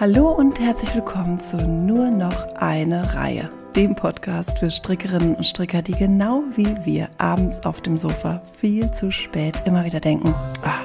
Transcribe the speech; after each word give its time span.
Hallo 0.00 0.30
und 0.30 0.60
herzlich 0.60 0.94
willkommen 0.94 1.40
zu 1.40 1.56
Nur 1.56 2.12
noch 2.12 2.54
eine 2.54 3.14
Reihe, 3.14 3.50
dem 3.74 3.96
Podcast 3.96 4.60
für 4.60 4.70
Strickerinnen 4.70 5.34
und 5.34 5.44
Stricker, 5.44 5.82
die 5.82 5.90
genau 5.90 6.44
wie 6.54 6.72
wir 6.84 7.08
abends 7.18 7.66
auf 7.66 7.80
dem 7.80 7.98
Sofa 7.98 8.40
viel 8.60 8.92
zu 8.92 9.10
spät 9.10 9.60
immer 9.64 9.84
wieder 9.84 9.98
denken, 9.98 10.32
ah, 10.62 10.84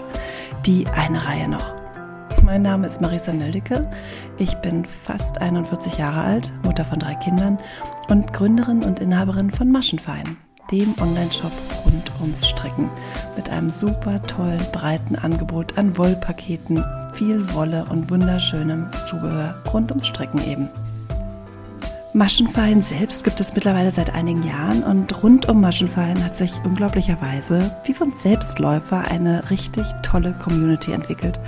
die 0.66 0.88
eine 0.88 1.24
Reihe 1.28 1.48
noch. 1.48 1.76
Mein 2.42 2.64
Name 2.64 2.88
ist 2.88 3.02
Marisa 3.02 3.32
Nöldecke. 3.32 3.88
Ich 4.40 4.56
bin 4.56 4.84
fast 4.84 5.40
41 5.40 6.00
Jahre 6.00 6.22
alt, 6.22 6.52
Mutter 6.64 6.84
von 6.84 6.98
drei 6.98 7.14
Kindern 7.14 7.60
und 8.10 8.34
Gründerin 8.34 8.82
und 8.82 9.00
Inhaberin 9.00 9.52
von 9.52 9.70
Maschenverein, 9.70 10.38
dem 10.74 10.96
Online-Shop 11.00 11.52
rund 11.86 12.12
ums 12.20 12.48
Stricken 12.48 12.90
mit 13.36 13.48
einem 13.48 13.70
super 13.70 14.20
tollen, 14.24 14.60
breiten 14.72 15.16
Angebot 15.16 15.78
an 15.78 15.96
Wollpaketen, 16.00 16.84
viel 17.14 17.54
Wolle 17.54 17.86
und 17.90 18.10
wunderschönem 18.10 18.90
Zubehör 19.08 19.56
rund 19.72 19.92
ums 19.92 20.08
Stricken 20.08 20.44
eben. 20.44 20.70
Maschenfallen 22.16 22.82
selbst 22.82 23.24
gibt 23.24 23.40
es 23.40 23.54
mittlerweile 23.54 23.92
seit 23.92 24.16
einigen 24.16 24.44
Jahren 24.44 24.84
und 24.84 25.24
rund 25.24 25.48
um 25.48 25.62
Maschenfallen 25.62 26.24
hat 26.24 26.36
sich 26.36 26.52
unglaublicherweise 26.64 27.72
wie 27.86 27.94
so 27.94 28.06
ein 28.06 28.14
Selbstläufer 28.18 29.04
eine 29.12 29.50
richtig 29.52 29.86
tolle 30.02 30.34
Community 30.34 30.92
entwickelt. 30.92 31.40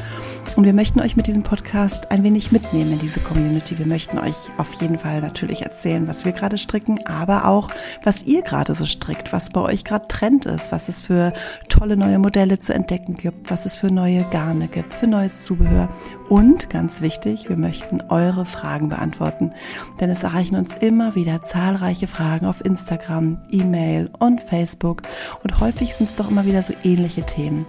Und 0.55 0.63
wir 0.63 0.73
möchten 0.73 1.02
euch 1.02 1.17
mit 1.17 1.27
diesem 1.27 1.44
Podcast 1.44 2.12
ein 2.12 2.23
wenig 2.23 2.53
mitnehmen 2.53 2.94
in 2.94 2.99
diese 2.99 3.20
Community. 3.20 3.77
Wir 3.77 3.86
möchten 3.86 4.17
euch 4.17 4.36
auf 4.58 4.73
jeden 4.76 4.98
Fall 4.98 5.20
natürlich 5.20 5.63
erzählen, 5.63 6.08
was 6.08 6.23
wir 6.23 6.31
gerade 6.31 6.58
stricken, 6.58 7.05
aber 7.05 7.45
auch, 7.45 7.70
was 8.03 8.23
ihr 8.23 8.41
gerade 8.41 8.73
so 8.73 8.86
strickt, 8.86 9.34
was 9.34 9.50
bei 9.50 9.59
euch 9.59 9.84
gerade 9.84 10.08
Trend 10.08 10.45
ist, 10.45 10.72
was 10.72 10.88
es 10.88 11.02
für 11.02 11.34
tolle 11.67 11.98
neue 11.98 12.20
Modelle 12.20 12.58
zu 12.58 12.73
entdecken 12.73 13.16
gibt, 13.16 13.52
was 13.52 13.66
es 13.66 13.76
für 13.76 13.91
neue 13.91 14.23
Garne 14.31 14.67
gibt, 14.67 14.94
für 14.94 15.08
neues 15.08 15.41
Zubehör. 15.41 15.89
Und 16.30 16.70
ganz 16.70 17.02
wichtig, 17.02 17.50
wir 17.50 17.58
möchten 17.58 18.02
eure 18.09 18.45
Fragen 18.45 18.88
beantworten, 18.88 19.52
denn 20.00 20.09
es 20.09 20.23
erreichen 20.23 20.56
uns 20.56 20.73
immer 20.80 21.16
wieder 21.16 21.44
zahlreiche 21.44 22.08
Fragen 22.08 22.45
auf 22.45 22.64
Instagram, 22.64 23.41
E-Mail 23.50 24.09
und 24.19 24.41
Facebook 24.41 25.02
und 25.44 25.59
häufig 25.59 25.95
sind 25.95 26.09
es 26.09 26.16
doch 26.16 26.30
immer 26.30 26.45
wieder 26.45 26.64
so 26.64 26.73
ähnliche 26.84 27.23
Themen. 27.23 27.66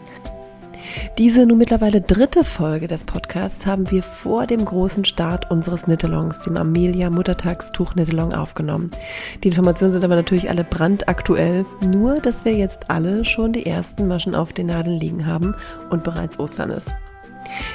Diese 1.18 1.46
nun 1.46 1.58
mittlerweile 1.58 2.00
dritte 2.00 2.44
Folge 2.44 2.86
des 2.86 3.04
Podcasts 3.04 3.66
haben 3.66 3.90
wir 3.90 4.02
vor 4.02 4.46
dem 4.46 4.64
großen 4.64 5.04
Start 5.04 5.50
unseres 5.50 5.86
Nittelongs, 5.86 6.40
dem 6.40 6.56
Amelia 6.56 7.10
Muttertagstuch 7.10 7.94
Nittelong, 7.94 8.34
aufgenommen. 8.34 8.90
Die 9.42 9.48
Informationen 9.48 9.92
sind 9.92 10.04
aber 10.04 10.16
natürlich 10.16 10.50
alle 10.50 10.64
brandaktuell, 10.64 11.64
nur 11.92 12.20
dass 12.20 12.44
wir 12.44 12.54
jetzt 12.54 12.90
alle 12.90 13.24
schon 13.24 13.52
die 13.52 13.66
ersten 13.66 14.06
Maschen 14.08 14.34
auf 14.34 14.52
den 14.52 14.66
Nadeln 14.66 14.98
liegen 14.98 15.26
haben 15.26 15.54
und 15.90 16.04
bereits 16.04 16.38
Ostern 16.38 16.70
ist. 16.70 16.94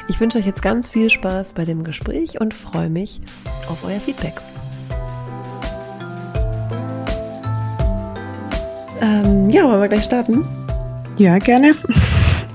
Ich 0.08 0.20
wünsche 0.20 0.38
euch 0.38 0.46
jetzt 0.46 0.62
ganz 0.62 0.90
viel 0.90 1.10
Spaß 1.10 1.54
bei 1.54 1.66
dem 1.66 1.84
Gespräch 1.84 2.40
und 2.40 2.54
freue 2.54 2.90
mich 2.90 3.22
auf 3.70 3.84
euer 3.84 4.00
Feedback. 4.00 4.42
Ähm, 9.02 9.50
ja, 9.50 9.64
wollen 9.64 9.82
wir 9.82 9.88
gleich 9.88 10.04
starten? 10.04 10.46
Ja, 11.18 11.38
gerne. 11.40 11.76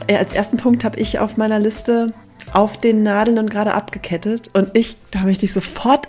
Äh, 0.07 0.17
als 0.17 0.33
ersten 0.33 0.57
Punkt 0.57 0.85
habe 0.85 0.99
ich 0.99 1.19
auf 1.19 1.37
meiner 1.37 1.59
Liste 1.59 2.13
auf 2.53 2.79
den 2.79 3.03
Nadeln 3.03 3.39
und 3.39 3.51
gerade 3.51 3.75
abgekettet. 3.75 4.51
Und 4.53 4.71
ich, 4.75 4.97
da 5.11 5.21
möchte 5.21 5.45
ich 5.45 5.53
sofort 5.53 6.07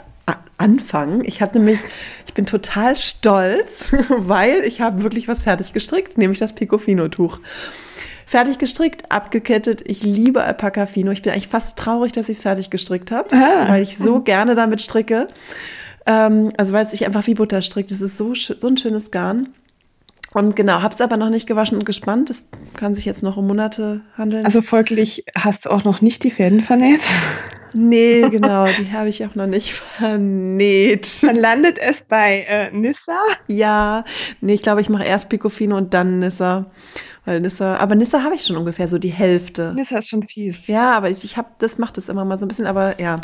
anfangen. 0.58 1.24
Ich 1.24 1.42
habe 1.42 1.58
nämlich, 1.58 1.80
ich 2.26 2.34
bin 2.34 2.46
total 2.46 2.96
stolz, 2.96 3.92
weil 4.10 4.64
ich 4.64 4.82
habe 4.82 5.04
wirklich 5.04 5.28
was 5.28 5.42
fertig 5.42 5.74
gestrickt, 5.74 6.18
nämlich 6.18 6.40
das 6.40 6.54
Picofino-Tuch. 6.54 7.40
Fertig 8.26 8.58
gestrickt, 8.58 9.12
abgekettet. 9.12 9.82
Ich 9.86 10.04
liebe 10.04 10.44
Alpaca 10.44 10.86
Fino. 10.86 11.12
Ich 11.12 11.22
bin 11.22 11.32
eigentlich 11.32 11.48
fast 11.48 11.80
traurig, 11.80 12.12
dass 12.12 12.28
ich 12.28 12.38
es 12.38 12.42
fertig 12.42 12.70
gestrickt 12.70 13.12
habe, 13.12 13.34
ah. 13.34 13.70
weil 13.70 13.82
ich 13.82 13.98
so 13.98 14.22
gerne 14.22 14.54
damit 14.54 14.82
stricke. 14.82 15.30
Ähm, 16.06 16.52
also 16.58 16.74
weil 16.74 16.86
es 16.86 16.92
sich 16.92 17.06
einfach 17.06 17.26
wie 17.28 17.36
Butter 17.36 17.62
strickt. 17.62 17.90
Das 17.92 18.02
ist 18.02 18.18
so, 18.18 18.34
so 18.34 18.68
ein 18.68 18.78
schönes 18.78 19.12
Garn. 19.12 19.50
Und 20.34 20.56
genau, 20.56 20.82
habe 20.82 20.94
es 20.94 21.02
aber 21.02 21.18
noch 21.18 21.30
nicht 21.30 21.48
gewaschen 21.48 21.78
und 21.78 21.86
gespannt. 21.86 22.30
Das 22.30 22.46
kann 22.76 22.96
sich 22.96 23.06
jetzt 23.06 23.24
noch 23.24 23.38
um 23.38 23.48
Monate 23.48 24.02
handeln. 24.18 24.46
Also 24.46 24.62
folglich 24.62 25.24
hast 25.36 25.66
du 25.66 25.70
auch 25.70 25.84
noch 25.84 26.02
nicht 26.02 26.24
die 26.24 26.32
Fäden 26.32 26.62
vernäht? 26.62 27.00
Nee, 27.74 28.22
genau, 28.32 28.66
die 28.68 28.92
habe 28.92 29.10
ich 29.10 29.26
auch 29.26 29.36
noch 29.36 29.48
nicht 29.48 29.72
vernäht. 29.74 31.24
Dann 31.24 31.36
landet 31.36 31.80
es 31.80 32.02
bei 32.02 32.46
äh, 32.48 32.72
Nissa? 32.72 33.20
Ja, 33.48 34.04
nee, 34.42 34.56
ich 34.56 34.62
glaube, 34.62 34.82
ich 34.82 34.90
mache 34.90 35.06
erst 35.06 35.30
Picofino 35.30 35.78
und 35.78 35.94
dann 35.94 36.20
Nissa. 36.20 36.66
Weil 37.26 37.42
Nissa, 37.42 37.76
aber 37.76 37.96
Nissa 37.96 38.24
habe 38.24 38.36
ich 38.36 38.44
schon 38.44 38.56
ungefähr 38.56 38.88
so 38.88 38.98
die 38.98 39.10
Hälfte. 39.10 39.74
Nissa 39.76 40.00
ist 40.00 40.08
schon 40.08 40.24
fies. 40.24 40.68
Ja, 40.68 40.94
aber 40.94 41.10
ich, 41.10 41.26
ich 41.26 41.36
habe, 41.36 41.50
das 41.60 41.78
macht 41.78 41.98
es 41.98 42.08
immer 42.08 42.24
mal 42.24 42.38
so 42.40 42.46
ein 42.46 42.48
bisschen, 42.48 42.66
aber 42.68 43.00
ja. 43.02 43.20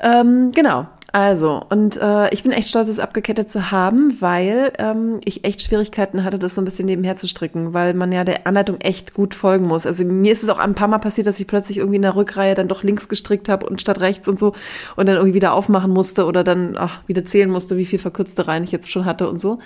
Ähm, 0.00 0.52
genau, 0.54 0.86
also, 1.14 1.62
und 1.68 1.96
äh, 1.98 2.28
ich 2.34 2.42
bin 2.42 2.50
echt 2.50 2.68
stolz, 2.68 2.88
es 2.88 2.98
abgekettet 2.98 3.48
zu 3.48 3.70
haben, 3.70 4.20
weil 4.20 4.72
ähm, 4.80 5.20
ich 5.24 5.44
echt 5.44 5.62
Schwierigkeiten 5.62 6.24
hatte, 6.24 6.40
das 6.40 6.56
so 6.56 6.60
ein 6.60 6.64
bisschen 6.64 6.86
nebenher 6.86 7.14
zu 7.14 7.28
stricken, 7.28 7.72
weil 7.72 7.94
man 7.94 8.10
ja 8.10 8.24
der 8.24 8.48
Anleitung 8.48 8.80
echt 8.80 9.14
gut 9.14 9.32
folgen 9.32 9.68
muss. 9.68 9.86
Also 9.86 10.04
mir 10.04 10.32
ist 10.32 10.42
es 10.42 10.48
auch 10.48 10.58
ein 10.58 10.74
paar 10.74 10.88
Mal 10.88 10.98
passiert, 10.98 11.28
dass 11.28 11.38
ich 11.38 11.46
plötzlich 11.46 11.78
irgendwie 11.78 11.98
in 11.98 12.02
der 12.02 12.16
Rückreihe 12.16 12.56
dann 12.56 12.66
doch 12.66 12.82
links 12.82 13.08
gestrickt 13.08 13.48
habe 13.48 13.64
und 13.64 13.80
statt 13.80 14.00
rechts 14.00 14.26
und 14.26 14.40
so 14.40 14.54
und 14.96 15.06
dann 15.06 15.14
irgendwie 15.14 15.36
wieder 15.36 15.54
aufmachen 15.54 15.92
musste 15.92 16.24
oder 16.24 16.42
dann 16.42 16.76
ach, 16.76 16.98
wieder 17.06 17.24
zählen 17.24 17.48
musste, 17.48 17.76
wie 17.76 17.86
viel 17.86 18.00
verkürzte 18.00 18.48
Reihen 18.48 18.64
ich 18.64 18.72
jetzt 18.72 18.90
schon 18.90 19.04
hatte 19.04 19.28
und 19.30 19.40
so. 19.40 19.60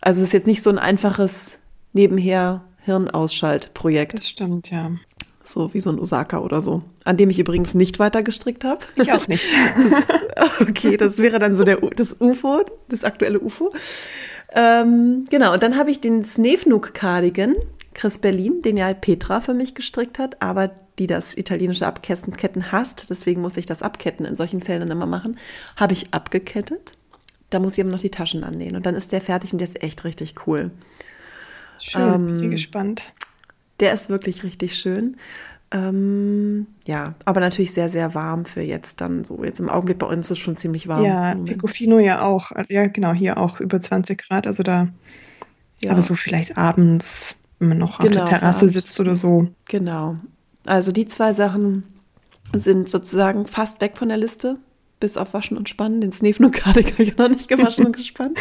Also 0.00 0.20
es 0.20 0.28
ist 0.28 0.34
jetzt 0.34 0.46
nicht 0.46 0.62
so 0.62 0.70
ein 0.70 0.78
einfaches 0.78 1.58
nebenher 1.94 2.62
Hirnausschaltprojekt. 2.84 4.18
Das 4.18 4.28
stimmt, 4.28 4.70
ja 4.70 4.92
so 5.52 5.72
wie 5.74 5.80
so 5.80 5.90
ein 5.90 5.98
Osaka 5.98 6.40
oder 6.40 6.60
so, 6.60 6.82
an 7.04 7.16
dem 7.16 7.30
ich 7.30 7.38
übrigens 7.38 7.74
nicht 7.74 7.98
weiter 7.98 8.22
gestrickt 8.22 8.64
habe. 8.64 8.84
Ich 8.96 9.12
auch 9.12 9.26
nicht. 9.28 9.44
Okay, 10.60 10.96
das 10.96 11.18
wäre 11.18 11.38
dann 11.38 11.54
so 11.54 11.64
der, 11.64 11.78
das 11.96 12.16
UFO, 12.18 12.64
das 12.88 13.04
aktuelle 13.04 13.40
UFO. 13.40 13.72
Ähm, 14.54 15.26
genau, 15.28 15.52
und 15.52 15.62
dann 15.62 15.76
habe 15.76 15.90
ich 15.90 16.00
den 16.00 16.24
Snefnuk 16.24 16.94
Cardigan, 16.94 17.54
Chris 17.94 18.18
Berlin, 18.18 18.62
den 18.62 18.76
ja 18.76 18.92
Petra 18.94 19.40
für 19.40 19.54
mich 19.54 19.74
gestrickt 19.74 20.18
hat, 20.18 20.40
aber 20.40 20.70
die 20.98 21.06
das 21.06 21.36
italienische 21.36 21.86
Abketten 21.86 22.72
hasst, 22.72 23.10
deswegen 23.10 23.40
muss 23.40 23.56
ich 23.56 23.66
das 23.66 23.82
Abketten 23.82 24.26
in 24.26 24.36
solchen 24.36 24.62
Fällen 24.62 24.90
immer 24.90 25.06
machen, 25.06 25.38
habe 25.76 25.92
ich 25.92 26.12
abgekettet. 26.12 26.94
Da 27.50 27.58
muss 27.58 27.76
ich 27.76 27.82
aber 27.82 27.90
noch 27.90 28.00
die 28.00 28.10
Taschen 28.10 28.44
annähen 28.44 28.76
und 28.76 28.86
dann 28.86 28.94
ist 28.94 29.12
der 29.12 29.20
fertig 29.20 29.52
und 29.52 29.60
der 29.60 29.68
ist 29.68 29.82
echt 29.82 30.04
richtig 30.04 30.46
cool. 30.46 30.70
Schön, 31.78 32.14
ähm, 32.14 32.40
bin 32.40 32.50
gespannt. 32.50 33.02
Der 33.80 33.92
ist 33.92 34.10
wirklich 34.10 34.44
richtig 34.44 34.78
schön. 34.78 35.16
Ähm, 35.72 36.66
ja, 36.86 37.14
aber 37.24 37.40
natürlich 37.40 37.72
sehr, 37.72 37.88
sehr 37.88 38.14
warm 38.14 38.44
für 38.44 38.60
jetzt 38.60 39.00
dann 39.00 39.24
so. 39.24 39.44
Jetzt 39.44 39.60
im 39.60 39.68
Augenblick 39.68 39.98
bei 39.98 40.06
uns 40.06 40.26
ist 40.26 40.32
es 40.32 40.38
schon 40.38 40.56
ziemlich 40.56 40.88
warm. 40.88 41.04
Ja, 41.04 41.34
Picofino 41.34 41.98
ja 41.98 42.22
auch. 42.22 42.50
Ja, 42.68 42.86
genau, 42.88 43.12
hier 43.12 43.38
auch 43.38 43.60
über 43.60 43.80
20 43.80 44.20
Grad. 44.20 44.46
Also 44.46 44.62
da, 44.62 44.88
ja. 45.80 45.92
aber 45.92 46.02
so 46.02 46.16
vielleicht 46.16 46.58
abends, 46.58 47.36
wenn 47.60 47.68
man 47.68 47.78
noch 47.78 48.00
genau, 48.00 48.24
auf 48.24 48.28
der 48.30 48.38
Terrasse 48.40 48.68
sitzt 48.68 48.98
oder 49.00 49.14
so. 49.14 49.48
Genau. 49.68 50.16
Also 50.66 50.90
die 50.90 51.04
zwei 51.04 51.32
Sachen 51.32 51.84
sind 52.52 52.88
sozusagen 52.88 53.46
fast 53.46 53.80
weg 53.80 53.96
von 53.96 54.08
der 54.08 54.18
Liste, 54.18 54.58
bis 54.98 55.16
auf 55.16 55.34
Waschen 55.34 55.56
und 55.56 55.68
Spannen. 55.68 56.00
Den 56.00 56.10
Sneefno-Cardigan 56.10 56.92
habe 56.94 57.02
ich 57.04 57.16
noch 57.16 57.28
nicht 57.28 57.48
gewaschen 57.48 57.86
und 57.86 57.96
gespannt. 57.96 58.36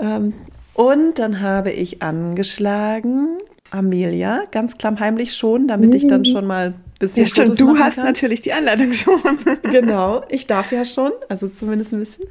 Ähm, 0.00 0.34
und 0.74 1.20
dann 1.20 1.40
habe 1.40 1.70
ich 1.70 2.02
angeschlagen 2.02 3.38
Amelia, 3.72 4.44
ganz 4.50 4.76
klammheimlich 4.76 5.34
schon, 5.34 5.66
damit 5.66 5.94
ich 5.94 6.06
dann 6.06 6.20
mhm. 6.20 6.26
schon 6.26 6.46
mal 6.46 6.66
ein 6.66 6.74
bisschen 6.98 7.26
ja, 7.26 7.34
Fotos 7.34 7.58
Du 7.58 7.78
hast 7.78 7.96
kann. 7.96 8.04
natürlich 8.04 8.42
die 8.42 8.52
Anleitung 8.52 8.92
schon. 8.92 9.20
genau, 9.62 10.22
ich 10.28 10.46
darf 10.46 10.72
ja 10.72 10.84
schon, 10.84 11.12
also 11.28 11.48
zumindest 11.48 11.92
ein 11.92 12.00
bisschen. 12.00 12.26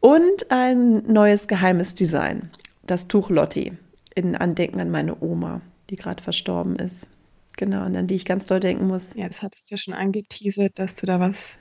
Und 0.00 0.50
ein 0.50 1.02
neues 1.12 1.48
geheimes 1.48 1.94
Design, 1.94 2.50
das 2.86 3.08
Tuch 3.08 3.28
Lotti, 3.28 3.72
in 4.14 4.36
Andenken 4.36 4.80
an 4.80 4.90
meine 4.90 5.20
Oma, 5.20 5.62
die 5.90 5.96
gerade 5.96 6.22
verstorben 6.22 6.76
ist. 6.76 7.08
Genau, 7.56 7.84
und 7.86 7.96
an 7.96 8.06
die 8.06 8.14
ich 8.14 8.24
ganz 8.24 8.46
doll 8.46 8.60
denken 8.60 8.86
muss. 8.86 9.14
Ja, 9.14 9.28
das 9.28 9.42
hattest 9.42 9.70
du 9.70 9.74
ja 9.74 9.78
schon 9.78 9.94
angeteasert, 9.94 10.78
dass 10.78 10.96
du 10.96 11.06
da 11.06 11.18
was 11.18 11.56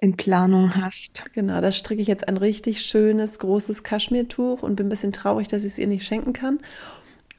in 0.00 0.16
Planung 0.16 0.76
hast. 0.76 1.24
Genau, 1.32 1.60
da 1.60 1.72
stricke 1.72 2.00
ich 2.00 2.08
jetzt 2.08 2.28
ein 2.28 2.36
richtig 2.36 2.82
schönes, 2.82 3.38
großes 3.38 3.82
Kaschmirtuch 3.82 4.62
und 4.62 4.76
bin 4.76 4.86
ein 4.86 4.90
bisschen 4.90 5.12
traurig, 5.12 5.48
dass 5.48 5.64
ich 5.64 5.72
es 5.72 5.78
ihr 5.78 5.88
nicht 5.88 6.06
schenken 6.06 6.32
kann. 6.32 6.60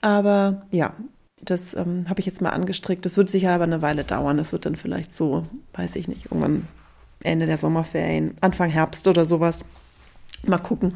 Aber 0.01 0.65
ja, 0.71 0.93
das 1.41 1.75
ähm, 1.75 2.05
habe 2.09 2.19
ich 2.19 2.25
jetzt 2.25 2.41
mal 2.41 2.49
angestrickt. 2.49 3.05
Das 3.05 3.17
wird 3.17 3.29
sicher 3.29 3.51
aber 3.51 3.63
eine 3.65 3.81
Weile 3.81 4.03
dauern. 4.03 4.37
Das 4.37 4.51
wird 4.51 4.65
dann 4.65 4.75
vielleicht 4.75 5.13
so, 5.13 5.45
weiß 5.73 5.95
ich 5.95 6.07
nicht, 6.07 6.25
irgendwann 6.25 6.67
Ende 7.23 7.45
der 7.45 7.57
Sommerferien, 7.57 8.35
Anfang 8.41 8.69
Herbst 8.69 9.07
oder 9.07 9.25
sowas. 9.25 9.65
Mal 10.45 10.57
gucken, 10.57 10.93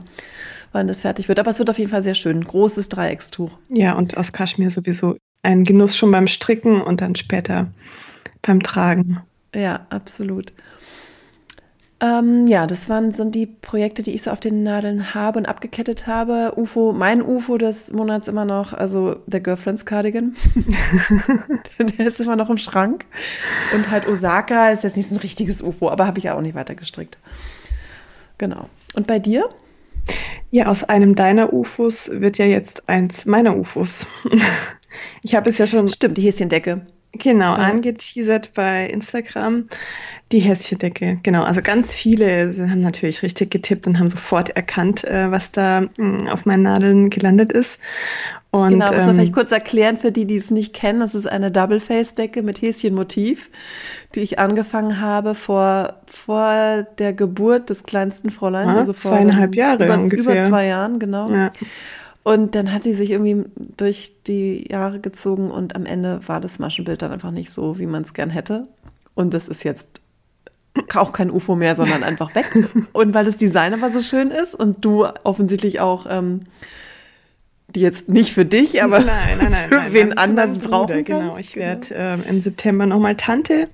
wann 0.71 0.87
das 0.87 1.01
fertig 1.01 1.27
wird. 1.27 1.39
Aber 1.39 1.51
es 1.51 1.59
wird 1.59 1.69
auf 1.69 1.79
jeden 1.79 1.91
Fall 1.91 2.03
sehr 2.03 2.15
schön. 2.15 2.43
Großes 2.43 2.89
Dreieckstuch. 2.89 3.51
Ja, 3.69 3.93
und 3.93 4.17
aus 4.17 4.31
Kaschmir 4.31 4.69
sowieso 4.69 5.17
ein 5.41 5.65
Genuss 5.65 5.97
schon 5.97 6.11
beim 6.11 6.27
Stricken 6.27 6.81
und 6.81 7.01
dann 7.01 7.15
später 7.15 7.67
beim 8.41 8.63
Tragen. 8.63 9.19
Ja, 9.53 9.85
absolut. 9.89 10.53
Ähm, 12.03 12.47
ja, 12.47 12.67
das 12.67 12.89
waren 12.89 13.13
sind 13.13 13.33
die 13.33 13.45
Projekte, 13.45 14.03
die 14.03 14.11
ich 14.11 14.23
so 14.23 14.31
auf 14.31 14.41
den 14.41 14.61
Nadeln 14.61 15.13
habe 15.13 15.39
und 15.39 15.47
abgekettet 15.47 16.05
habe. 16.05 16.51
UFO, 16.57 16.91
mein 16.91 17.21
UFO 17.21 17.57
des 17.57 17.93
Monats 17.93 18.27
immer 18.27 18.43
noch, 18.43 18.73
also 18.73 19.15
der 19.25 19.39
Girlfriends 19.39 19.85
Cardigan. 19.85 20.35
der 21.79 22.05
ist 22.05 22.19
immer 22.19 22.35
noch 22.35 22.49
im 22.49 22.57
Schrank. 22.57 23.05
Und 23.73 23.89
halt 23.89 24.05
Osaka 24.05 24.71
ist 24.71 24.83
jetzt 24.83 24.97
nicht 24.97 25.07
so 25.07 25.15
ein 25.15 25.21
richtiges 25.21 25.61
UFO, 25.61 25.89
aber 25.89 26.05
habe 26.05 26.19
ich 26.19 26.29
auch 26.29 26.41
nicht 26.41 26.55
weiter 26.55 26.75
gestrickt. 26.75 27.19
Genau. 28.37 28.67
Und 28.95 29.07
bei 29.07 29.19
dir? 29.19 29.47
Ja, 30.51 30.65
aus 30.65 30.83
einem 30.83 31.15
deiner 31.15 31.53
UFOs 31.53 32.09
wird 32.11 32.37
ja 32.37 32.45
jetzt 32.45 32.89
eins 32.89 33.25
meiner 33.25 33.55
UFOs. 33.55 34.05
Ich 35.23 35.33
habe 35.33 35.49
es 35.49 35.57
ja 35.57 35.65
schon. 35.65 35.87
Stimmt, 35.87 36.19
die 36.19 36.21
Häschendecke. 36.21 36.85
Genau, 37.13 37.55
ja. 37.55 37.63
angeteasert 37.63 38.53
bei 38.53 38.87
Instagram. 38.87 39.67
Die 40.31 40.39
Häschendecke, 40.39 41.19
genau. 41.21 41.43
Also 41.43 41.61
ganz 41.61 41.91
viele 41.91 42.55
haben 42.69 42.79
natürlich 42.79 43.21
richtig 43.21 43.51
getippt 43.51 43.85
und 43.85 43.99
haben 43.99 44.09
sofort 44.09 44.49
erkannt, 44.49 45.03
äh, 45.03 45.29
was 45.29 45.51
da 45.51 45.81
mm, 45.97 46.27
auf 46.27 46.45
meinen 46.45 46.63
Nadeln 46.63 47.09
gelandet 47.11 47.51
ist. 47.51 47.79
Und, 48.49 48.69
genau, 48.69 48.93
muss 48.93 48.97
man 48.97 49.09
ähm, 49.09 49.15
vielleicht 49.15 49.33
kurz 49.33 49.51
erklären 49.51 49.97
für 49.97 50.11
die, 50.11 50.25
die 50.25 50.37
es 50.37 50.51
nicht 50.51 50.73
kennen. 50.73 50.99
Das 50.99 51.15
ist 51.15 51.25
eine 51.25 51.51
Double-Face-Decke 51.51 52.43
mit 52.43 52.61
Häschenmotiv, 52.61 53.49
die 54.13 54.19
ich 54.19 54.37
angefangen 54.37 55.01
habe 55.01 55.33
vor, 55.33 56.01
vor 56.05 56.83
der 56.99 57.13
Geburt 57.13 57.71
des 57.71 57.83
kleinsten 57.83 58.29
Fräuleins. 58.29 58.71
Ja, 58.71 58.77
also 58.77 58.93
vor 58.93 59.11
zweieinhalb 59.11 59.55
Jahre 59.55 59.85
über, 59.85 59.95
ungefähr. 59.95 60.19
über 60.19 60.41
zwei 60.41 60.67
Jahren, 60.67 60.99
genau. 60.99 61.31
Ja. 61.31 61.51
Und 62.21 62.53
dann 62.53 62.71
hat 62.71 62.83
sie 62.83 62.93
sich 62.93 63.09
irgendwie 63.09 63.43
durch 63.77 64.13
die 64.27 64.67
Jahre 64.71 64.99
gezogen 64.99 65.49
und 65.49 65.75
am 65.75 65.87
Ende 65.87 66.21
war 66.27 66.39
das 66.39 66.59
Maschenbild 66.59 67.01
dann 67.01 67.11
einfach 67.11 67.31
nicht 67.31 67.51
so, 67.51 67.79
wie 67.79 67.87
man 67.87 68.03
es 68.03 68.13
gern 68.13 68.29
hätte. 68.29 68.67
Und 69.15 69.33
das 69.33 69.47
ist 69.47 69.63
jetzt 69.63 70.02
auch 70.95 71.13
kein 71.13 71.31
UFO 71.31 71.55
mehr, 71.55 71.75
sondern 71.75 72.03
einfach 72.03 72.35
weg. 72.35 72.51
Und 72.93 73.13
weil 73.13 73.25
das 73.25 73.37
Design 73.37 73.73
aber 73.73 73.91
so 73.91 74.01
schön 74.01 74.29
ist 74.29 74.55
und 74.55 74.83
du 74.83 75.05
offensichtlich 75.23 75.79
auch 75.79 76.05
ähm, 76.09 76.41
die 77.69 77.81
jetzt 77.81 78.07
nicht 78.07 78.31
für 78.33 78.45
dich, 78.45 78.83
aber 78.83 78.99
nein, 78.99 79.37
nein, 79.39 79.51
nein, 79.69 79.69
für 79.69 79.93
wen 79.93 80.17
anders 80.17 80.59
brauchen 80.59 81.03
Genau, 81.05 81.33
kannst. 81.33 81.39
ich 81.39 81.53
genau. 81.53 81.65
werde 81.65 81.87
ähm, 81.95 82.23
im 82.29 82.41
September 82.41 82.85
nochmal 82.85 83.15
Tante 83.15 83.65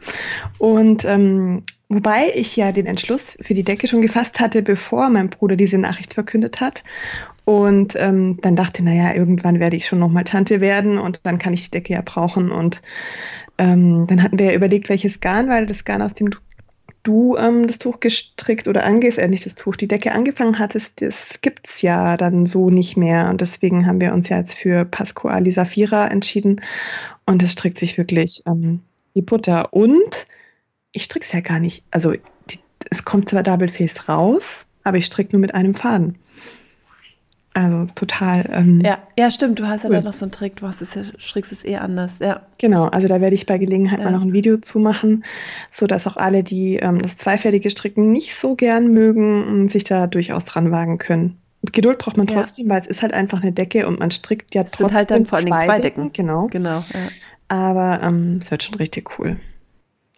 und 0.57 1.05
ähm, 1.05 1.63
Wobei 1.91 2.31
ich 2.35 2.55
ja 2.55 2.71
den 2.71 2.85
Entschluss 2.85 3.35
für 3.41 3.55
die 3.55 3.63
Decke 3.63 3.87
schon 3.87 4.03
gefasst 4.03 4.39
hatte, 4.39 4.61
bevor 4.61 5.09
mein 5.09 5.31
Bruder 5.31 5.55
diese 5.55 5.79
Nachricht 5.79 6.13
verkündet 6.13 6.61
hat. 6.61 6.83
Und 7.45 7.95
ähm, 7.95 8.37
dann 8.41 8.55
dachte, 8.55 8.83
naja, 8.83 9.15
irgendwann 9.15 9.59
werde 9.59 9.75
ich 9.75 9.87
schon 9.87 9.97
nochmal 9.97 10.23
Tante 10.23 10.61
werden 10.61 10.99
und 10.99 11.21
dann 11.23 11.39
kann 11.39 11.51
ich 11.51 11.63
die 11.63 11.71
Decke 11.71 11.93
ja 11.93 12.03
brauchen. 12.05 12.51
Und 12.51 12.83
ähm, 13.57 14.05
dann 14.05 14.21
hatten 14.21 14.37
wir 14.37 14.45
ja 14.45 14.53
überlegt, 14.53 14.87
welches 14.89 15.19
Garn, 15.19 15.49
weil 15.49 15.65
das 15.65 15.83
Garn, 15.83 16.03
aus 16.03 16.13
dem 16.13 16.29
du 16.29 16.37
ähm, 17.37 17.67
das 17.67 17.79
Tuch 17.79 17.99
gestrickt 17.99 18.67
oder 18.67 18.83
angefangen, 18.85 19.25
äh, 19.25 19.29
nicht 19.29 19.45
das 19.45 19.55
Tuch, 19.55 19.75
die 19.75 19.87
Decke 19.87 20.11
angefangen 20.11 20.59
hattest, 20.59 21.01
das 21.01 21.39
gibt 21.41 21.67
es 21.67 21.81
ja 21.81 22.17
dann 22.17 22.45
so 22.45 22.69
nicht 22.69 22.97
mehr. 22.97 23.29
Und 23.29 23.41
deswegen 23.41 23.85
haben 23.85 24.01
wir 24.01 24.13
uns 24.13 24.29
ja 24.29 24.37
jetzt 24.37 24.53
für 24.53 24.85
Pasquale 24.85 25.51
Safira 25.51 26.07
entschieden. 26.07 26.61
Und 27.25 27.43
es 27.43 27.51
strickt 27.51 27.77
sich 27.77 27.97
wirklich 27.97 28.43
ähm, 28.47 28.81
die 29.15 29.21
Butter. 29.21 29.73
Und 29.73 30.27
ich 30.91 31.03
stricke 31.03 31.25
es 31.25 31.31
ja 31.31 31.41
gar 31.41 31.59
nicht. 31.59 31.83
Also 31.91 32.13
die, 32.49 32.59
es 32.89 33.05
kommt 33.05 33.29
zwar 33.29 33.43
Double 33.43 33.69
Face 33.69 34.07
raus, 34.09 34.65
aber 34.83 34.97
ich 34.97 35.05
stricke 35.05 35.33
nur 35.33 35.41
mit 35.41 35.53
einem 35.53 35.75
Faden. 35.75 36.17
Also 37.53 37.91
total. 37.95 38.47
Ähm, 38.53 38.81
ja, 38.81 38.99
ja, 39.17 39.31
stimmt. 39.31 39.59
Du 39.59 39.67
hast 39.67 39.83
cool. 39.83 39.93
ja 39.93 40.01
da 40.01 40.05
noch 40.05 40.13
so 40.13 40.25
einen 40.25 40.31
Trick. 40.31 40.57
Du 40.57 40.67
hast 40.67 40.81
es, 40.81 40.97
strickst 41.17 41.51
es 41.51 41.65
eh 41.65 41.77
anders. 41.77 42.19
Ja. 42.19 42.41
Genau. 42.57 42.85
Also 42.85 43.07
da 43.07 43.21
werde 43.21 43.35
ich 43.35 43.45
bei 43.45 43.57
Gelegenheit 43.57 43.99
ja. 43.99 44.05
mal 44.05 44.11
noch 44.11 44.21
ein 44.21 44.33
Video 44.33 44.57
zu 44.57 44.79
machen, 44.79 45.25
so 45.71 45.87
dass 45.87 46.05
auch 46.05 46.17
alle, 46.17 46.43
die 46.43 46.77
ähm, 46.77 47.01
das 47.01 47.17
zweifältige 47.17 47.69
Stricken 47.69 48.11
nicht 48.11 48.35
so 48.35 48.55
gern 48.55 48.89
mögen, 48.89 49.67
sich 49.69 49.83
da 49.83 50.07
durchaus 50.07 50.45
dran 50.45 50.71
wagen 50.71 50.97
können. 50.97 51.37
Geduld 51.63 51.97
braucht 51.97 52.17
man 52.17 52.27
trotzdem, 52.27 52.67
ja. 52.67 52.73
weil 52.73 52.81
es 52.81 52.87
ist 52.87 53.01
halt 53.01 53.13
einfach 53.13 53.41
eine 53.41 53.51
Decke 53.51 53.87
und 53.87 53.99
man 53.99 54.11
strickt 54.11 54.55
ja 54.55 54.63
trotzdem. 54.63 54.85
Es 54.85 54.89
sind 54.89 54.97
halt 54.97 55.11
dann 55.11 55.25
vor 55.25 55.37
allen 55.37 55.45
Dingen 55.45 55.59
zwei 55.59 55.79
Decken. 55.79 56.03
Decken. 56.03 56.13
Genau. 56.13 56.47
Genau. 56.47 56.85
Ja. 56.93 57.09
Aber 57.49 58.01
ähm, 58.03 58.39
es 58.41 58.51
wird 58.51 58.63
schon 58.63 58.75
richtig 58.75 59.19
cool. 59.19 59.37